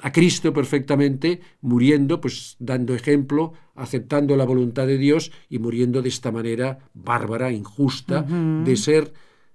a 0.00 0.12
Cristo 0.12 0.52
perfectamente, 0.52 1.40
muriendo, 1.60 2.20
pues 2.20 2.56
dando 2.58 2.94
ejemplo, 2.94 3.52
aceptando 3.74 4.36
la 4.36 4.44
voluntad 4.44 4.86
de 4.86 4.96
Dios 4.96 5.32
y 5.48 5.58
muriendo 5.58 6.00
de 6.00 6.08
esta 6.08 6.32
manera 6.32 6.78
bárbara, 6.94 7.52
injusta, 7.52 8.22
de 8.22 8.76
ser 8.76 9.12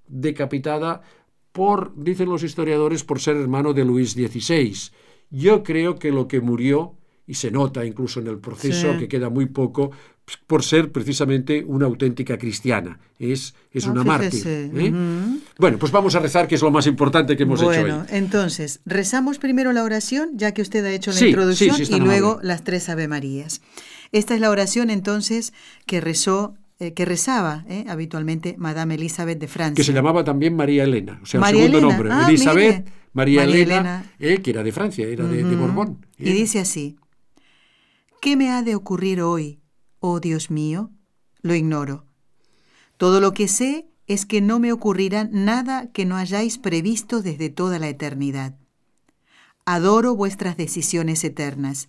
decapitada 0.07 1.01
por, 1.51 1.93
dicen 1.95 2.29
los 2.29 2.43
historiadores, 2.43 3.03
por 3.03 3.19
ser 3.19 3.37
hermano 3.37 3.73
de 3.73 3.85
Luis 3.85 4.11
XVI. 4.11 4.91
Yo 5.29 5.63
creo 5.63 5.97
que 5.97 6.11
lo 6.11 6.27
que 6.27 6.41
murió, 6.41 6.95
y 7.25 7.35
se 7.35 7.51
nota 7.51 7.85
incluso 7.85 8.19
en 8.19 8.27
el 8.27 8.39
proceso, 8.39 8.97
que 8.97 9.07
queda 9.07 9.29
muy 9.29 9.45
poco, 9.45 9.91
por 10.47 10.63
ser 10.63 10.91
precisamente 10.91 11.63
una 11.65 11.85
auténtica 11.85 12.37
cristiana. 12.37 12.99
Es, 13.19 13.53
es 13.71 13.85
ah, 13.85 13.91
una 13.91 14.03
mártir. 14.03 14.43
¿eh? 14.45 14.93
Bueno, 15.57 15.77
pues 15.77 15.91
vamos 15.91 16.15
a 16.15 16.19
rezar, 16.19 16.47
que 16.47 16.55
es 16.55 16.61
lo 16.61 16.71
más 16.71 16.87
importante 16.87 17.35
que 17.35 17.43
hemos 17.43 17.61
hecho 17.61 17.69
hoy. 17.69 17.79
Bueno, 17.79 18.05
entonces, 18.09 18.79
rezamos 18.85 19.37
primero 19.37 19.73
la 19.73 19.83
oración, 19.83 20.31
ya 20.35 20.53
que 20.53 20.61
usted 20.61 20.85
ha 20.85 20.91
hecho 20.91 21.11
la 21.11 21.27
introducción, 21.27 21.75
y 21.79 21.99
luego 21.99 22.39
las 22.41 22.63
tres 22.63 22.89
Ave 22.89 23.07
Marías. 23.07 23.61
Esta 24.11 24.35
es 24.35 24.41
la 24.41 24.49
oración 24.49 24.89
entonces 24.89 25.53
que 25.85 25.99
rezó 25.99 26.55
eh, 26.79 26.93
que 26.93 27.05
rezaba 27.05 27.65
eh, 27.69 27.85
habitualmente 27.87 28.55
Madame 28.57 28.95
Elizabeth 28.95 29.39
de 29.39 29.47
Francia. 29.47 29.75
Que 29.75 29.83
se 29.83 29.93
llamaba 29.93 30.23
también 30.23 30.55
María 30.55 30.83
Elena, 30.83 31.19
o 31.21 31.25
sea, 31.25 31.39
el 31.39 31.55
segundo 31.55 31.81
nombre. 31.81 32.09
Ah, 32.11 32.25
Elizabeth, 32.27 32.87
María, 33.13 33.43
Elena, 33.43 34.11
que 34.17 34.41
era 34.45 34.63
de 34.63 34.71
Francia, 34.71 35.05
era 35.07 35.25
de, 35.25 35.43
de 35.43 35.55
Borbón. 35.55 36.05
Y 36.17 36.31
dice 36.31 36.59
así, 36.59 36.97
¿qué 38.21 38.35
me 38.35 38.51
ha 38.51 38.63
de 38.63 38.75
ocurrir 38.75 39.21
hoy 39.21 39.62
Oh 40.05 40.19
Dios 40.19 40.51
mío, 40.51 40.91
lo 41.43 41.55
ignoro. 41.55 42.03
Todo 42.97 43.21
lo 43.21 43.33
que 43.33 43.47
sé 43.47 43.87
es 44.05 44.25
que 44.25 44.41
no 44.41 44.59
me 44.59 44.73
ocurrirá 44.73 45.29
nada 45.31 45.93
que 45.93 46.03
no 46.03 46.17
hayáis 46.17 46.57
previsto 46.57 47.21
desde 47.21 47.49
toda 47.49 47.79
la 47.79 47.87
eternidad. 47.87 48.57
Adoro 49.63 50.13
vuestras 50.13 50.57
decisiones 50.57 51.23
eternas. 51.23 51.87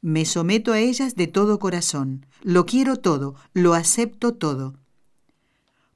Me 0.00 0.26
someto 0.26 0.72
a 0.72 0.78
ellas 0.78 1.16
de 1.16 1.26
todo 1.26 1.58
corazón. 1.58 2.24
Lo 2.40 2.66
quiero 2.66 2.98
todo, 2.98 3.34
lo 3.52 3.74
acepto 3.74 4.32
todo. 4.34 4.76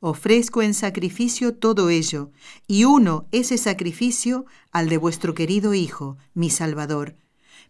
Ofrezco 0.00 0.60
en 0.60 0.74
sacrificio 0.74 1.54
todo 1.54 1.88
ello, 1.88 2.32
y 2.66 2.82
uno 2.82 3.28
ese 3.30 3.58
sacrificio 3.58 4.44
al 4.72 4.88
de 4.88 4.98
vuestro 4.98 5.34
querido 5.34 5.72
Hijo, 5.72 6.16
mi 6.34 6.50
Salvador, 6.50 7.14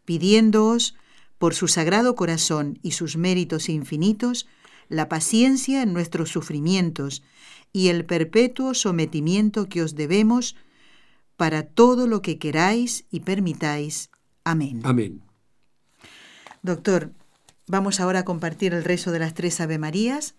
pidiéndoos 0.06 0.94
por 1.38 1.54
su 1.54 1.68
sagrado 1.68 2.14
corazón 2.14 2.78
y 2.82 2.92
sus 2.92 3.16
méritos 3.16 3.68
infinitos, 3.68 4.46
la 4.88 5.08
paciencia 5.08 5.82
en 5.82 5.92
nuestros 5.92 6.30
sufrimientos 6.30 7.22
y 7.72 7.88
el 7.88 8.04
perpetuo 8.04 8.74
sometimiento 8.74 9.68
que 9.68 9.82
os 9.82 9.94
debemos 9.94 10.56
para 11.36 11.64
todo 11.64 12.06
lo 12.06 12.22
que 12.22 12.38
queráis 12.38 13.04
y 13.10 13.20
permitáis. 13.20 14.10
Amén. 14.44 14.80
Amén. 14.84 15.22
Doctor, 16.62 17.12
vamos 17.66 18.00
ahora 18.00 18.20
a 18.20 18.24
compartir 18.24 18.72
el 18.72 18.84
rezo 18.84 19.10
de 19.10 19.18
las 19.18 19.34
tres 19.34 19.60
Ave 19.60 19.78
Marías. 19.78 20.36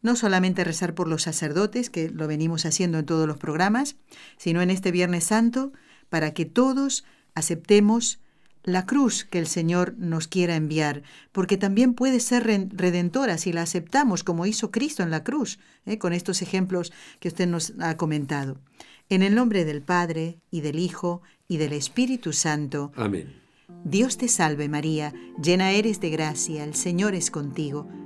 No 0.00 0.16
solamente 0.16 0.64
rezar 0.64 0.94
por 0.94 1.08
los 1.08 1.22
sacerdotes, 1.22 1.90
que 1.90 2.08
lo 2.08 2.26
venimos 2.26 2.64
haciendo 2.64 2.98
en 2.98 3.06
todos 3.06 3.26
los 3.26 3.38
programas, 3.38 3.96
sino 4.36 4.62
en 4.62 4.70
este 4.70 4.90
Viernes 4.90 5.24
Santo, 5.24 5.72
para 6.08 6.32
que 6.34 6.44
todos 6.44 7.04
aceptemos 7.34 8.18
la 8.64 8.86
cruz 8.86 9.24
que 9.24 9.38
el 9.38 9.46
Señor 9.46 9.94
nos 9.98 10.28
quiera 10.28 10.56
enviar, 10.56 11.02
porque 11.32 11.56
también 11.56 11.94
puede 11.94 12.20
ser 12.20 12.44
redentora 12.44 13.38
si 13.38 13.52
la 13.52 13.62
aceptamos 13.62 14.24
como 14.24 14.46
hizo 14.46 14.70
Cristo 14.70 15.02
en 15.02 15.10
la 15.10 15.24
cruz, 15.24 15.58
¿eh? 15.86 15.98
con 15.98 16.12
estos 16.12 16.42
ejemplos 16.42 16.92
que 17.20 17.28
usted 17.28 17.46
nos 17.46 17.72
ha 17.80 17.96
comentado. 17.96 18.60
En 19.08 19.22
el 19.22 19.34
nombre 19.34 19.64
del 19.64 19.82
Padre, 19.82 20.38
y 20.50 20.60
del 20.60 20.78
Hijo, 20.78 21.22
y 21.48 21.56
del 21.56 21.72
Espíritu 21.72 22.32
Santo. 22.32 22.92
Amén. 22.96 23.42
Dios 23.84 24.16
te 24.16 24.28
salve 24.28 24.68
María, 24.68 25.12
llena 25.42 25.72
eres 25.72 26.00
de 26.00 26.10
gracia, 26.10 26.64
el 26.64 26.74
Señor 26.74 27.14
es 27.14 27.30
contigo. 27.30 27.88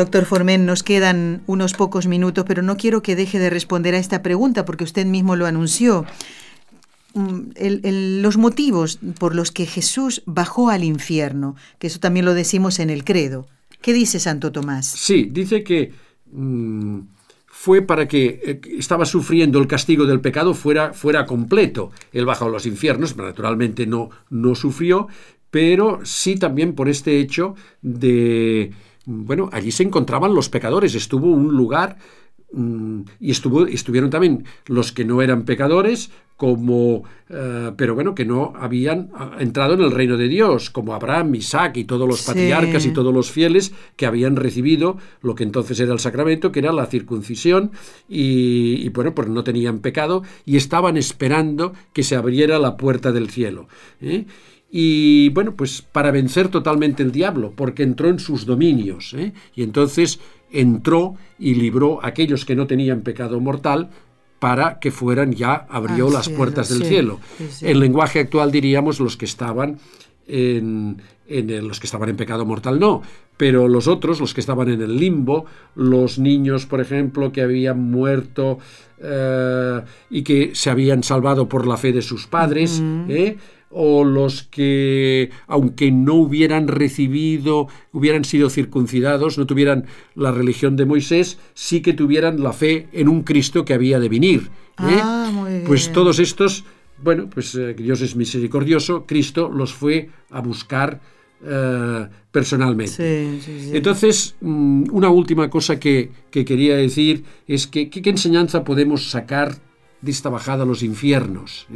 Doctor 0.00 0.24
Formen, 0.24 0.64
nos 0.64 0.82
quedan 0.82 1.42
unos 1.46 1.74
pocos 1.74 2.06
minutos, 2.06 2.46
pero 2.48 2.62
no 2.62 2.78
quiero 2.78 3.02
que 3.02 3.16
deje 3.16 3.38
de 3.38 3.50
responder 3.50 3.94
a 3.94 3.98
esta 3.98 4.22
pregunta 4.22 4.64
porque 4.64 4.82
usted 4.82 5.04
mismo 5.04 5.36
lo 5.36 5.44
anunció. 5.44 6.06
Mm, 7.12 7.50
los 8.22 8.38
motivos 8.38 8.98
por 9.18 9.34
los 9.34 9.52
que 9.52 9.66
Jesús 9.66 10.22
bajó 10.24 10.70
al 10.70 10.84
infierno, 10.84 11.54
que 11.78 11.88
eso 11.88 12.00
también 12.00 12.24
lo 12.24 12.32
decimos 12.32 12.78
en 12.78 12.88
el 12.88 13.04
credo. 13.04 13.46
¿Qué 13.82 13.92
dice 13.92 14.20
Santo 14.20 14.50
Tomás? 14.52 14.86
Sí, 14.86 15.28
dice 15.30 15.62
que 15.62 15.92
mm, 16.32 17.00
fue 17.46 17.82
para 17.82 18.08
que 18.08 18.40
eh, 18.42 18.60
estaba 18.78 19.04
sufriendo 19.04 19.58
el 19.58 19.66
castigo 19.66 20.06
del 20.06 20.22
pecado 20.22 20.54
fuera, 20.54 20.94
fuera 20.94 21.26
completo. 21.26 21.90
Él 22.10 22.24
bajó 22.24 22.46
a 22.46 22.50
los 22.50 22.64
infiernos, 22.64 23.18
naturalmente 23.18 23.86
no, 23.86 24.08
no 24.30 24.54
sufrió, 24.54 25.08
pero 25.50 26.00
sí 26.04 26.36
también 26.36 26.74
por 26.74 26.88
este 26.88 27.20
hecho 27.20 27.54
de 27.82 28.72
bueno, 29.10 29.50
allí 29.52 29.72
se 29.72 29.82
encontraban 29.82 30.34
los 30.34 30.48
pecadores, 30.48 30.94
estuvo 30.94 31.26
un 31.26 31.48
lugar 31.56 31.96
mm, 32.52 33.00
y 33.18 33.30
estuvo, 33.30 33.66
estuvieron 33.66 34.10
también 34.10 34.44
los 34.66 34.92
que 34.92 35.04
no 35.04 35.20
eran 35.20 35.44
pecadores, 35.44 36.10
como, 36.36 37.02
eh, 37.28 37.72
pero 37.76 37.94
bueno, 37.94 38.14
que 38.14 38.24
no 38.24 38.54
habían 38.56 39.10
ah, 39.14 39.36
entrado 39.40 39.74
en 39.74 39.80
el 39.82 39.90
reino 39.90 40.16
de 40.16 40.28
Dios, 40.28 40.70
como 40.70 40.94
Abraham, 40.94 41.34
Isaac 41.34 41.76
y 41.76 41.84
todos 41.84 42.08
los 42.08 42.22
patriarcas 42.22 42.86
y 42.86 42.92
todos 42.92 43.12
los 43.12 43.30
fieles 43.30 43.74
que 43.96 44.06
habían 44.06 44.36
recibido 44.36 44.96
lo 45.20 45.34
que 45.34 45.42
entonces 45.42 45.78
era 45.80 45.92
el 45.92 45.98
sacramento, 45.98 46.50
que 46.50 46.60
era 46.60 46.72
la 46.72 46.86
circuncisión, 46.86 47.72
y, 48.08 48.88
bueno, 48.90 49.14
pues 49.14 49.28
no 49.28 49.44
tenían 49.44 49.80
pecado 49.80 50.22
y 50.46 50.56
estaban 50.56 50.96
esperando 50.96 51.74
que 51.92 52.04
se 52.04 52.16
abriera 52.16 52.58
la 52.58 52.78
puerta 52.78 53.12
del 53.12 53.28
cielo. 53.28 53.68
¿eh? 54.00 54.24
Y 54.70 55.30
bueno, 55.30 55.54
pues 55.56 55.82
para 55.82 56.10
vencer 56.10 56.48
totalmente 56.48 57.02
el 57.02 57.10
diablo, 57.10 57.52
porque 57.56 57.82
entró 57.82 58.08
en 58.08 58.18
sus 58.18 58.46
dominios, 58.46 59.14
¿eh? 59.14 59.32
y 59.54 59.62
entonces 59.62 60.20
entró 60.52 61.16
y 61.38 61.54
libró 61.54 62.02
a 62.04 62.08
aquellos 62.08 62.44
que 62.44 62.54
no 62.54 62.66
tenían 62.66 63.02
pecado 63.02 63.40
mortal 63.40 63.90
para 64.38 64.78
que 64.78 64.90
fueran 64.90 65.32
ya, 65.32 65.66
abrió 65.68 66.10
las 66.10 66.28
puertas 66.28 66.70
del 66.70 66.88
cielo. 66.88 67.20
En 67.60 67.78
lenguaje 67.78 68.20
actual 68.20 68.50
diríamos 68.50 68.98
los 68.98 69.16
que 69.16 69.26
estaban 69.26 69.78
en, 70.26 71.02
en 71.28 71.68
los 71.68 71.78
que 71.78 71.86
estaban 71.86 72.08
en 72.08 72.16
pecado 72.16 72.46
mortal 72.46 72.80
no, 72.80 73.02
pero 73.36 73.68
los 73.68 73.88
otros, 73.88 74.20
los 74.20 74.34
que 74.34 74.40
estaban 74.40 74.68
en 74.68 74.82
el 74.82 74.96
limbo, 74.96 75.46
los 75.74 76.18
niños, 76.18 76.66
por 76.66 76.80
ejemplo, 76.80 77.32
que 77.32 77.42
habían 77.42 77.90
muerto 77.90 78.58
eh, 78.98 79.80
y 80.10 80.22
que 80.22 80.50
se 80.54 80.70
habían 80.70 81.02
salvado 81.02 81.48
por 81.48 81.66
la 81.66 81.76
fe 81.76 81.92
de 81.92 82.02
sus 82.02 82.26
padres, 82.26 82.82
¿eh? 83.08 83.36
O 83.70 84.04
los 84.04 84.42
que, 84.42 85.30
aunque 85.46 85.92
no 85.92 86.14
hubieran 86.14 86.68
recibido, 86.68 87.68
hubieran 87.92 88.24
sido 88.24 88.50
circuncidados, 88.50 89.38
no 89.38 89.46
tuvieran 89.46 89.86
la 90.14 90.32
religión 90.32 90.76
de 90.76 90.86
Moisés, 90.86 91.38
sí 91.54 91.80
que 91.80 91.92
tuvieran 91.92 92.42
la 92.42 92.52
fe 92.52 92.88
en 92.92 93.08
un 93.08 93.22
Cristo 93.22 93.64
que 93.64 93.74
había 93.74 94.00
de 94.00 94.08
venir. 94.08 94.50
¿eh? 94.80 95.00
Ah, 95.00 95.30
pues 95.66 95.92
todos 95.92 96.18
estos, 96.18 96.64
bueno, 97.02 97.30
pues 97.32 97.54
eh, 97.54 97.74
Dios 97.74 98.00
es 98.00 98.16
misericordioso, 98.16 99.06
Cristo 99.06 99.48
los 99.48 99.72
fue 99.72 100.10
a 100.30 100.40
buscar 100.40 101.00
eh, 101.42 102.08
personalmente. 102.30 103.40
Entonces, 103.72 104.34
mm, 104.40 104.84
una 104.90 105.10
última 105.10 105.48
cosa 105.48 105.78
que, 105.78 106.10
quería 106.30 106.76
decir 106.76 107.24
es 107.46 107.66
que 107.66 107.88
¿qué, 107.88 108.10
enseñanza 108.10 108.64
podemos 108.64 109.10
sacar 109.10 109.56
de 110.02 110.10
esta 110.10 110.28
bajada 110.28 110.64
a 110.64 110.66
los 110.66 110.82
infiernos? 110.82 111.66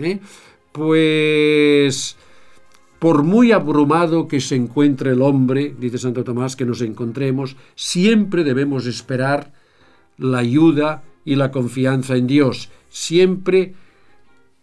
Pues 0.74 2.16
por 2.98 3.22
muy 3.22 3.52
abrumado 3.52 4.26
que 4.26 4.40
se 4.40 4.56
encuentre 4.56 5.12
el 5.12 5.22
hombre, 5.22 5.72
dice 5.78 5.98
Santo 5.98 6.24
Tomás, 6.24 6.56
que 6.56 6.64
nos 6.64 6.80
encontremos, 6.80 7.56
siempre 7.76 8.42
debemos 8.42 8.86
esperar 8.86 9.52
la 10.18 10.38
ayuda 10.38 11.04
y 11.24 11.36
la 11.36 11.52
confianza 11.52 12.16
en 12.16 12.26
Dios. 12.26 12.70
Siempre 12.88 13.74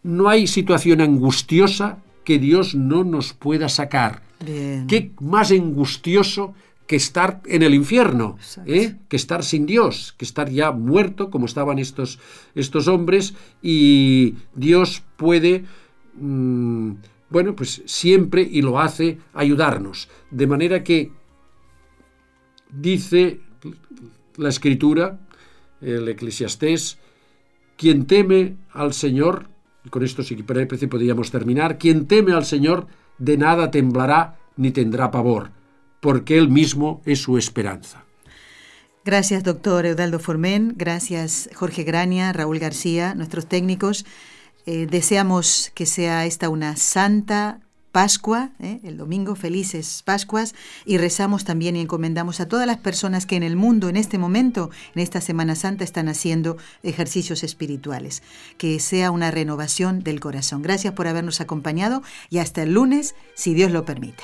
no 0.03 0.27
hay 0.27 0.47
situación 0.47 0.99
angustiosa 0.99 1.99
que 2.25 2.39
Dios 2.39 2.75
no 2.75 3.05
nos 3.05 3.31
pueda 3.31 3.69
sacar. 3.69 4.21
¿Qué 4.43 5.11
más 5.21 5.51
angustioso 5.51 6.53
que 6.87 6.97
estar 6.97 7.39
en 7.45 7.63
el 7.63 7.73
infierno, 7.73 8.37
¿eh? 8.65 8.95
que 9.07 9.15
estar 9.15 9.45
sin 9.45 9.65
Dios, 9.65 10.13
que 10.17 10.25
estar 10.25 10.49
ya 10.49 10.73
muerto 10.73 11.29
como 11.29 11.45
estaban 11.45 11.79
estos, 11.79 12.19
estos 12.53 12.89
hombres 12.89 13.33
y 13.61 14.35
Dios 14.55 15.01
puede 15.15 15.63
Mm, 16.13 16.93
bueno, 17.29 17.55
pues 17.55 17.81
siempre 17.85 18.41
y 18.41 18.61
lo 18.61 18.79
hace 18.79 19.17
ayudarnos. 19.33 20.09
De 20.29 20.47
manera 20.47 20.83
que 20.83 21.11
dice 22.71 23.39
la 24.37 24.49
escritura, 24.49 25.19
el 25.81 26.07
eclesiastés, 26.07 26.97
quien 27.77 28.05
teme 28.05 28.57
al 28.71 28.93
Señor, 28.93 29.47
con 29.89 30.03
esto 30.03 30.23
sí 30.23 30.35
que 30.35 30.43
podríamos 30.43 31.31
terminar, 31.31 31.77
quien 31.77 32.05
teme 32.05 32.33
al 32.33 32.45
Señor 32.45 32.87
de 33.17 33.37
nada 33.37 33.71
temblará 33.71 34.37
ni 34.57 34.71
tendrá 34.71 35.09
pavor, 35.09 35.51
porque 35.99 36.37
Él 36.37 36.49
mismo 36.49 37.01
es 37.05 37.19
su 37.19 37.37
esperanza. 37.37 38.03
Gracias, 39.03 39.43
doctor 39.43 39.87
Eudaldo 39.87 40.19
Formen. 40.19 40.73
Gracias, 40.77 41.49
Jorge 41.55 41.83
Graña, 41.83 42.33
Raúl 42.33 42.59
García, 42.59 43.15
nuestros 43.15 43.47
técnicos. 43.47 44.05
Eh, 44.65 44.87
deseamos 44.89 45.71
que 45.73 45.85
sea 45.85 46.25
esta 46.25 46.49
una 46.49 46.75
santa 46.75 47.59
Pascua, 47.91 48.51
¿eh? 48.59 48.79
el 48.83 48.95
domingo, 48.97 49.35
felices 49.35 50.01
Pascuas, 50.05 50.55
y 50.85 50.97
rezamos 50.97 51.43
también 51.43 51.75
y 51.75 51.81
encomendamos 51.81 52.39
a 52.39 52.47
todas 52.47 52.65
las 52.65 52.77
personas 52.77 53.25
que 53.25 53.35
en 53.35 53.43
el 53.43 53.57
mundo, 53.57 53.89
en 53.89 53.97
este 53.97 54.17
momento, 54.17 54.69
en 54.95 55.01
esta 55.01 55.19
Semana 55.19 55.55
Santa, 55.55 55.83
están 55.83 56.07
haciendo 56.07 56.57
ejercicios 56.83 57.43
espirituales. 57.43 58.23
Que 58.57 58.79
sea 58.79 59.11
una 59.11 59.29
renovación 59.29 60.03
del 60.03 60.21
corazón. 60.21 60.61
Gracias 60.61 60.93
por 60.93 61.07
habernos 61.07 61.41
acompañado 61.41 62.01
y 62.29 62.37
hasta 62.37 62.63
el 62.63 62.73
lunes, 62.73 63.13
si 63.35 63.53
Dios 63.53 63.71
lo 63.71 63.83
permite. 63.83 64.23